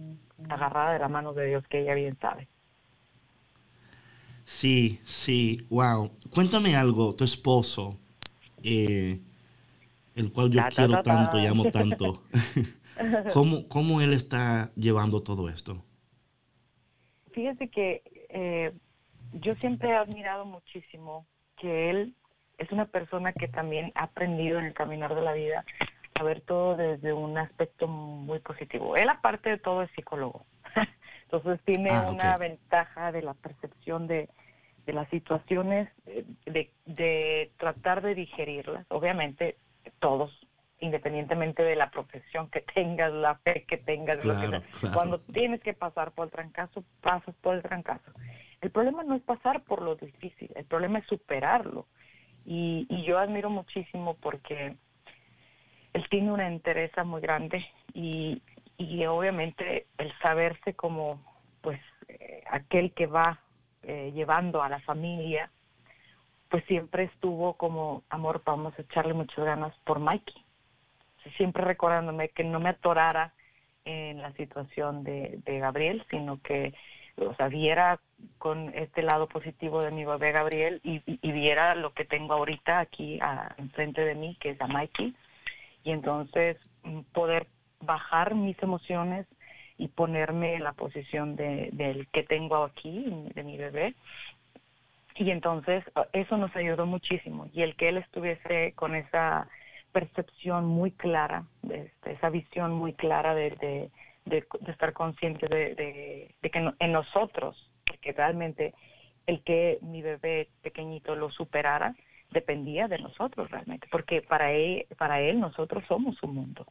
agarrada 0.48 0.92
de 0.92 0.98
la 1.00 1.08
mano 1.08 1.32
de 1.32 1.46
Dios 1.46 1.66
que 1.68 1.80
ella 1.80 1.94
bien 1.94 2.16
sabe. 2.20 2.48
Sí, 4.44 5.00
sí, 5.06 5.66
wow. 5.68 6.10
Cuéntame 6.30 6.74
algo, 6.74 7.14
tu 7.14 7.24
esposo, 7.24 7.98
eh, 8.62 9.20
el 10.14 10.32
cual 10.32 10.50
yo 10.50 10.62
quiero 10.68 11.02
tanto 11.02 11.38
y 11.38 11.46
amo 11.46 11.70
tanto. 11.70 12.22
¿Cómo, 13.32 13.68
¿Cómo 13.68 14.00
él 14.00 14.12
está 14.12 14.72
llevando 14.74 15.22
todo 15.22 15.48
esto? 15.48 15.84
Fíjese 17.32 17.68
que 17.68 18.02
eh, 18.30 18.72
yo 19.32 19.54
siempre 19.56 19.90
he 19.90 19.94
admirado 19.96 20.44
muchísimo 20.44 21.26
que 21.56 21.90
él 21.90 22.14
es 22.58 22.70
una 22.72 22.86
persona 22.86 23.32
que 23.32 23.48
también 23.48 23.92
ha 23.94 24.04
aprendido 24.04 24.58
en 24.58 24.66
el 24.66 24.74
caminar 24.74 25.14
de 25.14 25.22
la 25.22 25.32
vida 25.32 25.64
a 26.14 26.22
ver 26.22 26.40
todo 26.40 26.76
desde 26.76 27.12
un 27.12 27.38
aspecto 27.38 27.86
muy 27.86 28.40
positivo. 28.40 28.96
Él 28.96 29.08
aparte 29.08 29.50
de 29.50 29.58
todo 29.58 29.82
es 29.82 29.90
psicólogo, 29.92 30.44
entonces 31.22 31.60
tiene 31.64 31.90
ah, 31.90 32.08
una 32.10 32.36
ventaja 32.36 33.12
de 33.12 33.22
la 33.22 33.34
percepción 33.34 34.06
de, 34.08 34.28
de 34.84 34.92
las 34.92 35.08
situaciones, 35.10 35.88
eh, 36.06 36.24
de, 36.46 36.72
de 36.86 37.52
tratar 37.56 38.02
de 38.02 38.14
digerirlas. 38.14 38.84
Obviamente 38.90 39.56
todos 40.00 40.30
independientemente 40.80 41.62
de 41.62 41.76
la 41.76 41.90
profesión 41.90 42.48
que 42.50 42.60
tengas, 42.60 43.12
la 43.12 43.36
fe 43.36 43.64
que 43.66 43.78
tengas, 43.78 44.24
cuando 44.94 45.20
tienes 45.20 45.60
que 45.60 45.74
pasar 45.74 46.12
por 46.12 46.26
el 46.26 46.30
trancazo, 46.30 46.84
pasas 47.00 47.34
por 47.36 47.56
el 47.56 47.62
trancazo. 47.62 48.12
El 48.60 48.70
problema 48.70 49.02
no 49.02 49.14
es 49.14 49.22
pasar 49.22 49.62
por 49.62 49.82
lo 49.82 49.96
difícil, 49.96 50.50
el 50.54 50.64
problema 50.64 51.00
es 51.00 51.06
superarlo. 51.06 51.86
Y, 52.50 52.86
yo 53.04 53.18
admiro 53.18 53.50
muchísimo 53.50 54.14
porque 54.14 54.74
él 55.92 56.08
tiene 56.08 56.32
una 56.32 56.46
entereza 56.46 57.04
muy 57.04 57.20
grande 57.20 57.64
y, 57.92 58.42
obviamente 59.06 59.86
el 59.98 60.12
saberse 60.22 60.74
como 60.74 61.20
pues 61.60 61.80
eh, 62.08 62.42
aquel 62.50 62.92
que 62.92 63.06
va 63.06 63.40
eh, 63.82 64.12
llevando 64.14 64.62
a 64.62 64.68
la 64.68 64.80
familia, 64.80 65.50
pues 66.48 66.64
siempre 66.66 67.04
estuvo 67.04 67.54
como, 67.54 68.04
amor, 68.08 68.42
vamos 68.44 68.72
a 68.78 68.82
echarle 68.82 69.14
muchas 69.14 69.44
ganas 69.44 69.74
por 69.84 69.98
Mikey 69.98 70.44
siempre 71.36 71.64
recordándome 71.64 72.30
que 72.30 72.44
no 72.44 72.60
me 72.60 72.70
atorara 72.70 73.32
en 73.84 74.20
la 74.20 74.32
situación 74.32 75.04
de, 75.04 75.40
Gabriel, 75.46 76.04
sino 76.10 76.40
que 76.42 76.74
o 77.20 77.34
sea, 77.34 77.48
viera 77.48 78.00
con 78.38 78.72
este 78.74 79.02
lado 79.02 79.28
positivo 79.28 79.82
de 79.82 79.90
mi 79.90 80.04
bebé 80.04 80.32
Gabriel 80.32 80.80
y, 80.82 81.00
viera 81.30 81.74
lo 81.74 81.92
que 81.92 82.04
tengo 82.04 82.34
ahorita 82.34 82.80
aquí 82.80 83.18
enfrente 83.56 84.04
de 84.04 84.14
mí, 84.14 84.36
que 84.40 84.50
es 84.50 84.60
a 84.60 84.66
Mikey, 84.66 85.14
y 85.84 85.90
entonces 85.90 86.56
mm, 86.82 87.00
poder 87.12 87.46
bajar 87.80 88.34
mis 88.34 88.60
emociones 88.62 89.26
y 89.76 89.88
ponerme 89.88 90.54
en 90.54 90.64
la 90.64 90.72
posición 90.72 91.36
de, 91.36 91.70
del 91.72 92.08
que 92.08 92.24
tengo 92.24 92.64
aquí, 92.64 93.06
de 93.34 93.42
mi 93.44 93.56
bebé. 93.56 93.94
Y 95.14 95.30
entonces 95.30 95.84
eso 96.12 96.36
nos 96.36 96.54
ayudó 96.56 96.86
muchísimo. 96.86 97.48
Y 97.52 97.62
el 97.62 97.76
que 97.76 97.88
él 97.88 97.98
estuviese 97.98 98.72
con 98.74 98.94
esa 98.94 99.48
percepción 99.92 100.66
muy 100.66 100.90
clara, 100.90 101.44
de, 101.62 101.92
esa 102.04 102.30
visión 102.30 102.72
muy 102.72 102.92
clara 102.92 103.34
de, 103.34 103.50
de, 103.50 103.90
estar 104.66 104.92
consciente 104.92 105.48
de, 105.48 106.34
que 106.40 106.72
en 106.78 106.92
nosotros, 106.92 107.70
que 108.00 108.12
realmente 108.12 108.74
el 109.26 109.42
que 109.42 109.78
mi 109.82 110.02
bebé 110.02 110.48
pequeñito 110.62 111.14
lo 111.14 111.30
superara, 111.30 111.94
dependía 112.30 112.88
de 112.88 112.98
nosotros 112.98 113.50
realmente, 113.50 113.88
porque 113.90 114.22
para 114.22 114.52
él, 114.52 114.86
para 114.96 115.20
él 115.20 115.40
nosotros 115.40 115.84
somos 115.88 116.16
su 116.16 116.26
mundo. 116.26 116.66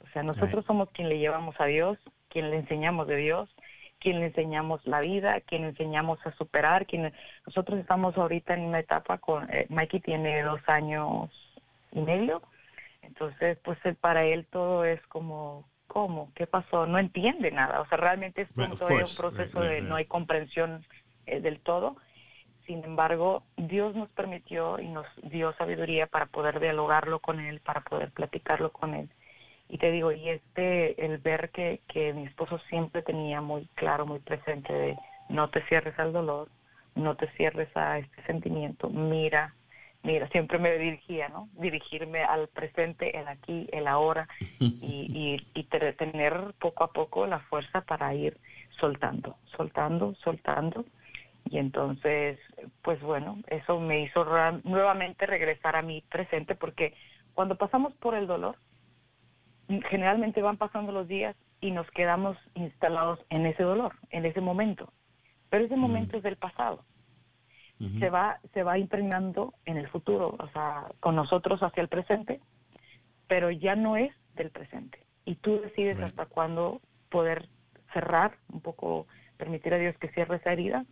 O 0.00 0.10
sea, 0.12 0.22
nosotros 0.22 0.64
somos 0.64 0.90
quien 0.90 1.08
le 1.08 1.18
llevamos 1.18 1.60
a 1.60 1.66
Dios, 1.66 1.98
quien 2.28 2.50
le 2.50 2.56
enseñamos 2.56 3.06
de 3.06 3.16
Dios, 3.16 3.48
quien 4.00 4.20
le 4.20 4.26
enseñamos 4.26 4.86
la 4.86 5.00
vida, 5.00 5.40
quien 5.40 5.62
le 5.62 5.68
enseñamos 5.68 6.18
a 6.26 6.32
superar, 6.32 6.86
quien 6.86 7.12
nosotros 7.46 7.78
estamos 7.78 8.16
ahorita 8.16 8.54
en 8.54 8.62
una 8.62 8.78
etapa 8.78 9.18
con 9.18 9.48
eh, 9.52 9.66
Mikey 9.68 10.00
tiene 10.00 10.42
dos 10.42 10.60
años 10.66 11.30
y 11.92 12.00
medio. 12.00 12.42
Entonces, 13.02 13.58
pues 13.62 13.78
para 14.00 14.24
él 14.24 14.46
todo 14.46 14.84
es 14.84 15.00
como, 15.06 15.67
¿cómo? 15.88 16.30
¿Qué 16.34 16.46
pasó? 16.46 16.86
No 16.86 16.98
entiende 16.98 17.50
nada. 17.50 17.80
O 17.80 17.86
sea, 17.88 17.98
realmente 17.98 18.42
es 18.42 18.48
un 18.56 18.76
proceso 18.76 19.60
de 19.60 19.80
no 19.80 19.96
hay 19.96 20.04
comprensión 20.04 20.84
eh, 21.26 21.40
del 21.40 21.58
todo. 21.58 21.96
Sin 22.66 22.84
embargo, 22.84 23.42
Dios 23.56 23.96
nos 23.96 24.10
permitió 24.10 24.78
y 24.78 24.88
nos 24.88 25.06
dio 25.22 25.52
sabiduría 25.54 26.06
para 26.06 26.26
poder 26.26 26.60
dialogarlo 26.60 27.18
con 27.18 27.40
él, 27.40 27.60
para 27.60 27.80
poder 27.80 28.12
platicarlo 28.12 28.70
con 28.70 28.94
él. 28.94 29.08
Y 29.70 29.78
te 29.78 29.90
digo, 29.90 30.12
y 30.12 30.28
este, 30.28 31.04
el 31.04 31.18
ver 31.18 31.50
que, 31.50 31.80
que 31.88 32.12
mi 32.12 32.24
esposo 32.24 32.58
siempre 32.68 33.02
tenía 33.02 33.40
muy 33.40 33.66
claro, 33.74 34.06
muy 34.06 34.18
presente 34.18 34.72
de 34.72 34.96
no 35.28 35.48
te 35.48 35.62
cierres 35.66 35.98
al 35.98 36.12
dolor, 36.12 36.48
no 36.94 37.16
te 37.16 37.28
cierres 37.32 37.74
a 37.76 37.98
este 37.98 38.22
sentimiento, 38.24 38.88
mira 38.90 39.54
mira, 40.02 40.28
siempre 40.28 40.58
me 40.58 40.76
dirigía, 40.78 41.28
¿no? 41.28 41.48
Dirigirme 41.54 42.22
al 42.22 42.48
presente, 42.48 43.18
el 43.18 43.28
aquí, 43.28 43.68
el 43.72 43.86
ahora 43.86 44.28
y, 44.60 45.36
y, 45.54 45.64
tener 45.64 46.54
poco 46.58 46.84
a 46.84 46.92
poco 46.92 47.26
la 47.26 47.40
fuerza 47.40 47.80
para 47.82 48.14
ir 48.14 48.38
soltando, 48.78 49.36
soltando, 49.56 50.14
soltando. 50.16 50.84
Y 51.50 51.58
entonces, 51.58 52.38
pues 52.82 53.00
bueno, 53.00 53.38
eso 53.46 53.80
me 53.80 54.00
hizo 54.00 54.26
nuevamente 54.64 55.26
regresar 55.26 55.76
a 55.76 55.82
mi 55.82 56.02
presente 56.02 56.54
porque 56.54 56.94
cuando 57.34 57.56
pasamos 57.56 57.94
por 57.94 58.14
el 58.14 58.26
dolor, 58.26 58.56
generalmente 59.88 60.42
van 60.42 60.56
pasando 60.56 60.92
los 60.92 61.08
días 61.08 61.36
y 61.60 61.70
nos 61.70 61.90
quedamos 61.90 62.36
instalados 62.54 63.18
en 63.30 63.46
ese 63.46 63.62
dolor, 63.62 63.94
en 64.10 64.26
ese 64.26 64.40
momento. 64.40 64.92
pero 65.50 65.64
ese 65.64 65.76
momento 65.76 66.18
es 66.18 66.22
del 66.22 66.36
pasado. 66.36 66.84
Se 68.00 68.10
va 68.10 68.40
se 68.54 68.64
va 68.64 68.76
impregnando 68.76 69.54
en 69.64 69.76
el 69.76 69.88
futuro, 69.88 70.34
o 70.36 70.48
sea, 70.48 70.86
con 70.98 71.14
nosotros 71.14 71.62
hacia 71.62 71.80
el 71.80 71.88
presente, 71.88 72.40
pero 73.28 73.52
ya 73.52 73.76
no 73.76 73.96
es 73.96 74.12
del 74.34 74.50
presente. 74.50 74.98
Y 75.24 75.36
tú 75.36 75.60
decides 75.60 76.00
hasta 76.00 76.26
cuándo 76.26 76.80
poder 77.08 77.48
cerrar, 77.92 78.36
un 78.52 78.60
poco 78.62 79.06
permitir 79.36 79.74
a 79.74 79.78
Dios 79.78 79.96
que 79.98 80.08
cierre 80.08 80.36
esa 80.36 80.52
herida 80.52 80.84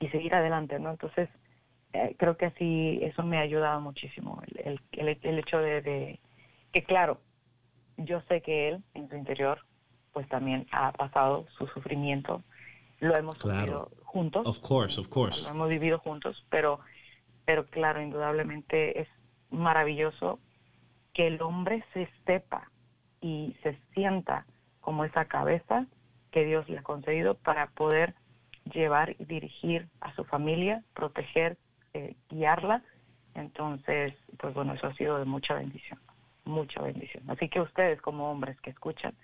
y 0.00 0.08
seguir 0.08 0.34
adelante, 0.34 0.78
¿no? 0.80 0.90
Entonces, 0.90 1.28
eh, 1.92 2.16
creo 2.18 2.36
que 2.36 2.46
así 2.46 2.98
eso 3.02 3.22
me 3.22 3.38
ha 3.38 3.42
ayudado 3.42 3.80
muchísimo, 3.80 4.42
el, 4.48 4.80
el, 4.92 5.18
el 5.22 5.38
hecho 5.38 5.58
de, 5.58 5.80
de, 5.82 6.20
que, 6.72 6.82
claro, 6.82 7.20
yo 7.96 8.20
sé 8.22 8.42
que 8.42 8.68
Él 8.68 8.82
en 8.94 9.08
su 9.08 9.16
interior, 9.16 9.60
pues 10.12 10.28
también 10.28 10.66
ha 10.72 10.90
pasado 10.92 11.46
su 11.56 11.68
sufrimiento, 11.68 12.42
lo 12.98 13.16
hemos 13.16 13.38
vivido 13.44 13.90
juntos. 14.14 14.46
Of 14.46 14.60
course, 14.60 14.98
of 14.98 15.08
course. 15.08 15.42
Lo 15.42 15.50
hemos 15.50 15.68
vivido 15.68 15.98
juntos, 15.98 16.46
pero, 16.48 16.78
pero 17.44 17.66
claro, 17.66 18.00
indudablemente 18.00 19.00
es 19.00 19.08
maravilloso 19.50 20.38
que 21.12 21.26
el 21.26 21.42
hombre 21.42 21.84
se 21.92 22.08
sepa 22.24 22.70
y 23.20 23.56
se 23.62 23.76
sienta 23.92 24.46
como 24.80 25.04
esa 25.04 25.24
cabeza 25.24 25.86
que 26.30 26.44
Dios 26.44 26.68
le 26.68 26.78
ha 26.78 26.82
concedido 26.82 27.34
para 27.34 27.66
poder 27.68 28.14
llevar 28.72 29.16
y 29.18 29.24
dirigir 29.24 29.88
a 30.00 30.14
su 30.14 30.24
familia, 30.24 30.82
proteger, 30.94 31.56
eh, 31.92 32.14
guiarla. 32.30 32.82
Entonces, 33.34 34.14
pues 34.38 34.54
bueno, 34.54 34.74
eso 34.74 34.86
ha 34.86 34.94
sido 34.94 35.18
de 35.18 35.24
mucha 35.24 35.54
bendición, 35.54 35.98
mucha 36.44 36.80
bendición. 36.82 37.24
Así 37.28 37.48
que 37.48 37.60
ustedes 37.60 38.00
como 38.00 38.30
hombres 38.30 38.60
que 38.60 38.70
escuchan, 38.70 39.14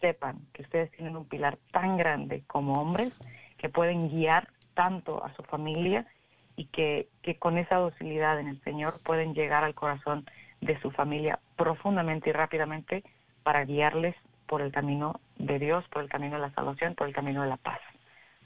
sepan 0.00 0.38
que 0.52 0.62
ustedes 0.62 0.90
tienen 0.92 1.16
un 1.16 1.24
pilar 1.24 1.58
tan 1.72 1.96
grande 1.96 2.44
como 2.46 2.74
hombres 2.74 3.12
que 3.58 3.68
pueden 3.68 4.08
guiar 4.08 4.48
tanto 4.74 5.24
a 5.24 5.34
su 5.34 5.42
familia 5.42 6.06
y 6.56 6.66
que, 6.66 7.08
que 7.22 7.36
con 7.36 7.58
esa 7.58 7.76
docilidad 7.76 8.38
en 8.40 8.48
el 8.48 8.60
Señor 8.62 9.00
pueden 9.00 9.34
llegar 9.34 9.64
al 9.64 9.74
corazón 9.74 10.26
de 10.60 10.80
su 10.80 10.90
familia 10.90 11.38
profundamente 11.56 12.30
y 12.30 12.32
rápidamente 12.32 13.04
para 13.42 13.64
guiarles 13.64 14.14
por 14.46 14.62
el 14.62 14.72
camino 14.72 15.20
de 15.38 15.58
Dios, 15.58 15.84
por 15.88 16.02
el 16.02 16.08
camino 16.08 16.36
de 16.36 16.42
la 16.42 16.54
salvación, 16.54 16.94
por 16.94 17.08
el 17.08 17.14
camino 17.14 17.42
de 17.42 17.48
la 17.48 17.56
paz. 17.56 17.80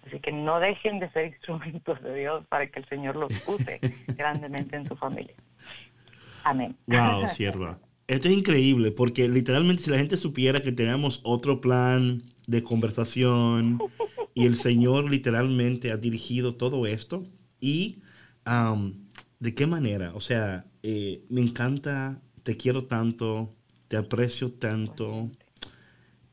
Así 0.07 0.19
que 0.21 0.33
no 0.33 0.61
dejen 0.61 0.99
de 0.99 1.11
ser 1.11 1.27
instrumentos 1.27 2.03
de 2.03 2.15
Dios 2.15 2.45
para 2.49 2.67
que 2.67 2.81
el 2.81 2.89
Señor 2.89 3.17
los 3.17 3.31
use 3.47 3.81
grandemente 4.09 4.77
en 4.77 4.87
su 4.87 4.97
familia. 4.97 5.35
Amén. 6.45 6.77
Wow, 6.87 7.29
sierva. 7.33 7.79
Esto 8.07 8.29
es 8.29 8.35
increíble 8.35 8.91
porque 8.91 9.29
literalmente 9.29 9.85
si 9.85 9.91
la 9.91 9.99
gente 9.99 10.17
supiera 10.17 10.61
que 10.61 10.73
tenemos 10.73 11.21
otro 11.23 11.61
plan 11.61 12.23
de 12.47 12.63
conversación 12.65 13.79
y 14.41 14.47
el 14.47 14.57
Señor 14.57 15.11
literalmente 15.11 15.93
ha 15.93 15.99
dirigido 15.99 16.55
todo 16.55 16.87
esto 16.87 17.27
y 17.61 18.03
de 19.39 19.55
qué 19.55 19.67
manera, 19.67 20.15
o 20.15 20.21
sea, 20.21 20.67
eh, 20.83 21.25
me 21.29 21.43
encanta, 21.43 22.23
te 22.43 22.57
quiero 22.57 22.85
tanto, 22.85 23.55
te 23.89 23.97
aprecio 23.99 24.53
tanto, 24.53 25.31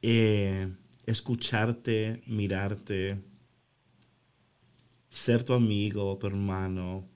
eh, 0.02 0.70
escucharte, 1.06 2.22
mirarte, 2.28 3.22
ser 5.10 5.44
tu 5.44 5.54
amigo, 5.54 6.18
tu 6.18 6.28
hermano, 6.28 7.08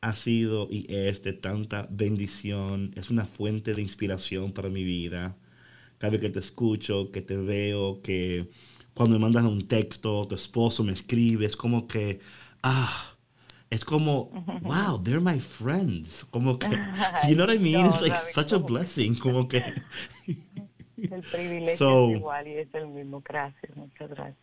ha 0.00 0.14
sido 0.14 0.68
y 0.70 0.86
es 0.88 1.22
de 1.22 1.34
tanta 1.34 1.86
bendición, 1.90 2.92
es 2.96 3.10
una 3.10 3.26
fuente 3.26 3.74
de 3.74 3.82
inspiración 3.82 4.52
para 4.52 4.68
mi 4.70 4.84
vida. 4.84 5.36
Cada 5.98 6.12
vez 6.12 6.20
que 6.22 6.30
te 6.30 6.40
escucho, 6.40 7.10
que 7.12 7.22
te 7.22 7.36
veo, 7.36 8.00
que 8.02 8.50
cuando 8.94 9.18
me 9.18 9.22
mandas 9.22 9.44
un 9.44 9.66
texto, 9.66 10.24
tu 10.24 10.34
esposo 10.34 10.84
me 10.84 10.92
escribe, 10.92 11.46
es 11.46 11.56
como 11.56 11.86
que, 11.86 12.20
ah, 12.62 13.14
es 13.70 13.84
como, 13.84 14.30
wow, 14.62 15.02
they're 15.02 15.20
my 15.20 15.40
friends. 15.40 16.24
Como 16.24 16.58
que, 16.58 16.68
you 17.28 17.34
know 17.34 17.46
what 17.46 17.54
I 17.54 17.58
mean? 17.58 17.86
It's 17.86 18.00
like 18.00 18.16
such 18.32 18.52
a 18.52 18.58
blessing. 18.58 19.16
Como 19.16 19.48
que. 19.48 19.62
El 20.96 21.22
privilegio 21.22 22.10
es 22.10 22.16
igual 22.16 22.46
y 22.48 22.52
es 22.52 22.74
el 22.74 22.86
mismo. 22.86 23.20
Gracias, 23.20 23.76
muchas 23.76 24.08
gracias. 24.08 24.38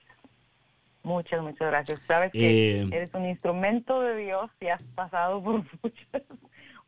Muchas, 1.02 1.42
muchas 1.42 1.68
gracias. 1.68 2.00
Sabes 2.06 2.32
que 2.32 2.82
eh, 2.82 2.90
eres 2.92 3.12
un 3.16 3.26
instrumento 3.26 4.02
de 4.02 4.18
Dios 4.18 4.52
y 4.60 4.68
has 4.68 4.84
pasado 4.94 5.42
por 5.42 5.64
muchas, 5.82 6.24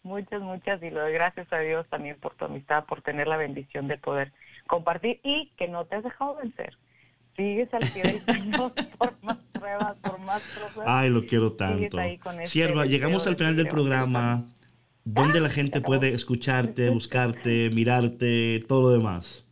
muchas, 0.04 0.42
muchas 0.42 0.84
y 0.84 0.92
lo 0.92 1.00
doy 1.00 1.14
gracias 1.14 1.52
a 1.52 1.60
Dios 1.60 1.88
también 1.90 2.20
por 2.20 2.36
tu 2.36 2.46
amistad, 2.46 2.86
por 2.86 3.02
tener 3.02 3.28
la 3.28 3.38
bendición 3.38 3.88
de 3.88 3.98
poder 3.98 4.32
compartir 4.68 5.20
y 5.24 5.52
que 5.58 5.68
no 5.68 5.86
te 5.86 5.96
has 5.96 6.04
dejado 6.04 6.36
vencer. 6.36 6.78
Sigues 7.36 7.74
al 7.74 7.82
pie 7.92 8.04
del 8.04 8.52
por 8.98 9.24
más 9.24 9.38
pruebas, 9.54 9.96
por 9.98 10.20
más 10.20 10.42
pruebas. 10.42 10.86
Ay, 10.86 11.10
lo 11.10 11.26
quiero 11.26 11.54
tanto. 11.54 12.00
Este 12.00 12.48
Sierva, 12.48 12.86
llegamos 12.86 13.26
al 13.28 13.36
final 13.36 13.56
del 13.56 13.68
programa. 13.68 14.46
¿Dónde 15.06 15.42
la 15.42 15.50
gente 15.50 15.82
puede 15.82 16.14
escucharte, 16.14 16.90
buscarte, 16.90 17.70
mirarte, 17.72 18.64
todo 18.68 18.84
lo 18.84 18.90
demás? 18.92 19.46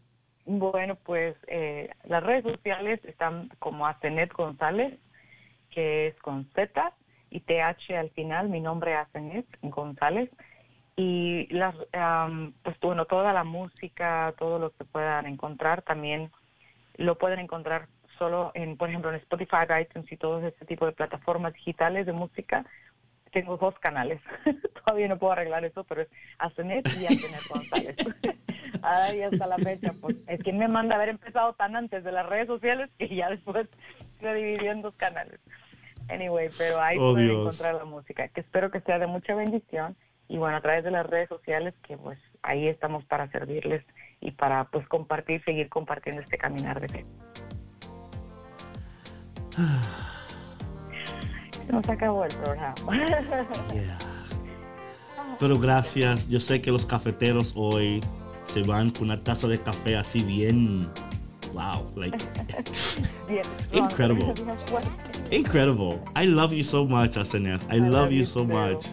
Bueno, 0.45 0.95
pues 0.95 1.35
eh, 1.47 1.89
las 2.05 2.23
redes 2.23 2.43
sociales 2.43 2.99
están 3.03 3.49
como 3.59 3.85
Asenet 3.85 4.31
González, 4.31 4.97
que 5.69 6.07
es 6.07 6.15
con 6.21 6.45
Z 6.55 6.93
y 7.29 7.41
TH 7.41 7.97
al 7.97 8.09
final, 8.11 8.49
mi 8.49 8.61
nombre 8.61 8.93
es 8.93 8.99
Asenet 8.99 9.45
González. 9.61 10.29
Y 10.95 11.47
las, 11.53 11.75
pues 12.63 12.79
bueno, 12.81 13.05
toda 13.05 13.33
la 13.33 13.43
música, 13.43 14.33
todo 14.37 14.59
lo 14.59 14.71
que 14.71 14.85
puedan 14.85 15.25
encontrar, 15.25 15.81
también 15.81 16.31
lo 16.97 17.17
pueden 17.17 17.39
encontrar 17.39 17.87
solo 18.17 18.51
en, 18.53 18.77
por 18.77 18.89
ejemplo, 18.89 19.09
en 19.09 19.17
Spotify, 19.17 19.65
iTunes 19.81 20.11
y 20.11 20.17
todo 20.17 20.45
ese 20.45 20.65
tipo 20.65 20.85
de 20.85 20.91
plataformas 20.91 21.53
digitales 21.53 22.05
de 22.05 22.13
música. 22.13 22.65
Tengo 23.31 23.57
dos 23.57 23.77
canales. 23.79 24.21
Todavía 24.85 25.07
no 25.07 25.17
puedo 25.17 25.33
arreglar 25.33 25.65
eso, 25.65 25.83
pero 25.85 26.01
es 26.01 26.09
Asenet 26.37 26.85
y 26.99 27.05
Asenet 27.05 27.47
González. 27.49 27.95
Ay, 28.83 29.21
hasta 29.21 29.47
la 29.47 29.57
fecha, 29.57 29.93
pues 29.99 30.17
es 30.27 30.41
que 30.43 30.53
me 30.53 30.67
manda 30.67 30.95
haber 30.95 31.09
empezado 31.09 31.53
tan 31.53 31.75
antes 31.75 32.03
de 32.03 32.11
las 32.11 32.25
redes 32.25 32.47
sociales 32.47 32.89
que 32.97 33.07
ya 33.07 33.29
después 33.29 33.67
se 34.19 34.33
dividió 34.33 34.71
en 34.71 34.81
dos 34.81 34.95
canales. 34.95 35.39
Anyway, 36.09 36.49
pero 36.57 36.81
ahí 36.81 36.97
oh, 36.99 37.13
pueden 37.13 37.31
encontrar 37.31 37.75
la 37.75 37.85
música, 37.85 38.27
que 38.27 38.41
espero 38.41 38.69
que 38.69 38.81
sea 38.81 38.99
de 38.99 39.07
mucha 39.07 39.35
bendición 39.35 39.95
y 40.31 40.37
bueno, 40.37 40.55
a 40.55 40.61
través 40.61 40.85
de 40.85 40.91
las 40.91 41.05
redes 41.05 41.27
sociales 41.27 41.73
que 41.85 41.97
pues 41.97 42.17
ahí 42.41 42.69
estamos 42.69 43.03
para 43.03 43.29
servirles 43.31 43.83
y 44.21 44.31
para 44.31 44.63
pues 44.63 44.87
compartir, 44.87 45.43
seguir 45.43 45.67
compartiendo 45.67 46.21
este 46.21 46.37
caminar 46.37 46.79
de 46.79 46.87
fe. 46.87 47.05
Se 51.65 51.73
nos 51.73 51.89
acabó 51.89 52.23
el 52.23 52.33
programa. 52.33 52.73
Pero 55.37 55.59
gracias, 55.59 56.29
yo 56.29 56.39
sé 56.39 56.61
que 56.61 56.71
los 56.71 56.85
cafeteros 56.85 57.51
hoy 57.57 57.99
se 58.45 58.63
van 58.63 58.91
con 58.91 59.03
una 59.09 59.21
taza 59.21 59.49
de 59.49 59.57
café 59.57 59.97
así 59.97 60.23
bien. 60.23 60.87
Wow, 61.53 61.91
like 61.97 62.17
incredible. 63.73 64.33
Incredible. 65.29 65.99
I 66.15 66.25
love 66.25 66.53
you 66.53 66.63
so 66.63 66.85
much, 66.85 67.17
Asenet. 67.17 67.59
I, 67.69 67.79
love, 67.79 68.13
you 68.13 68.23
so 68.23 68.45
much. 68.45 68.85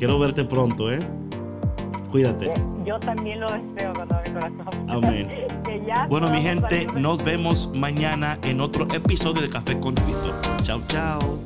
Quiero 0.00 0.18
verte 0.18 0.46
pronto, 0.46 0.90
¿eh? 0.90 0.98
Cuídate. 2.10 2.50
Yo 2.86 2.98
también 3.00 3.38
lo 3.38 3.48
deseo 3.48 3.92
con 3.92 4.08
todo 4.08 4.18
mi 4.26 4.32
corazón. 4.32 4.88
Amén. 4.88 5.28
bueno, 6.08 6.30
mi 6.30 6.40
gente, 6.40 6.86
nos 6.96 7.22
vemos 7.22 7.70
mañana 7.74 8.38
en 8.42 8.62
otro 8.62 8.88
episodio 8.94 9.42
de 9.42 9.50
Café 9.50 9.78
con 9.78 9.94
Cristo. 9.94 10.34
Chao, 10.62 10.80
chao. 10.88 11.38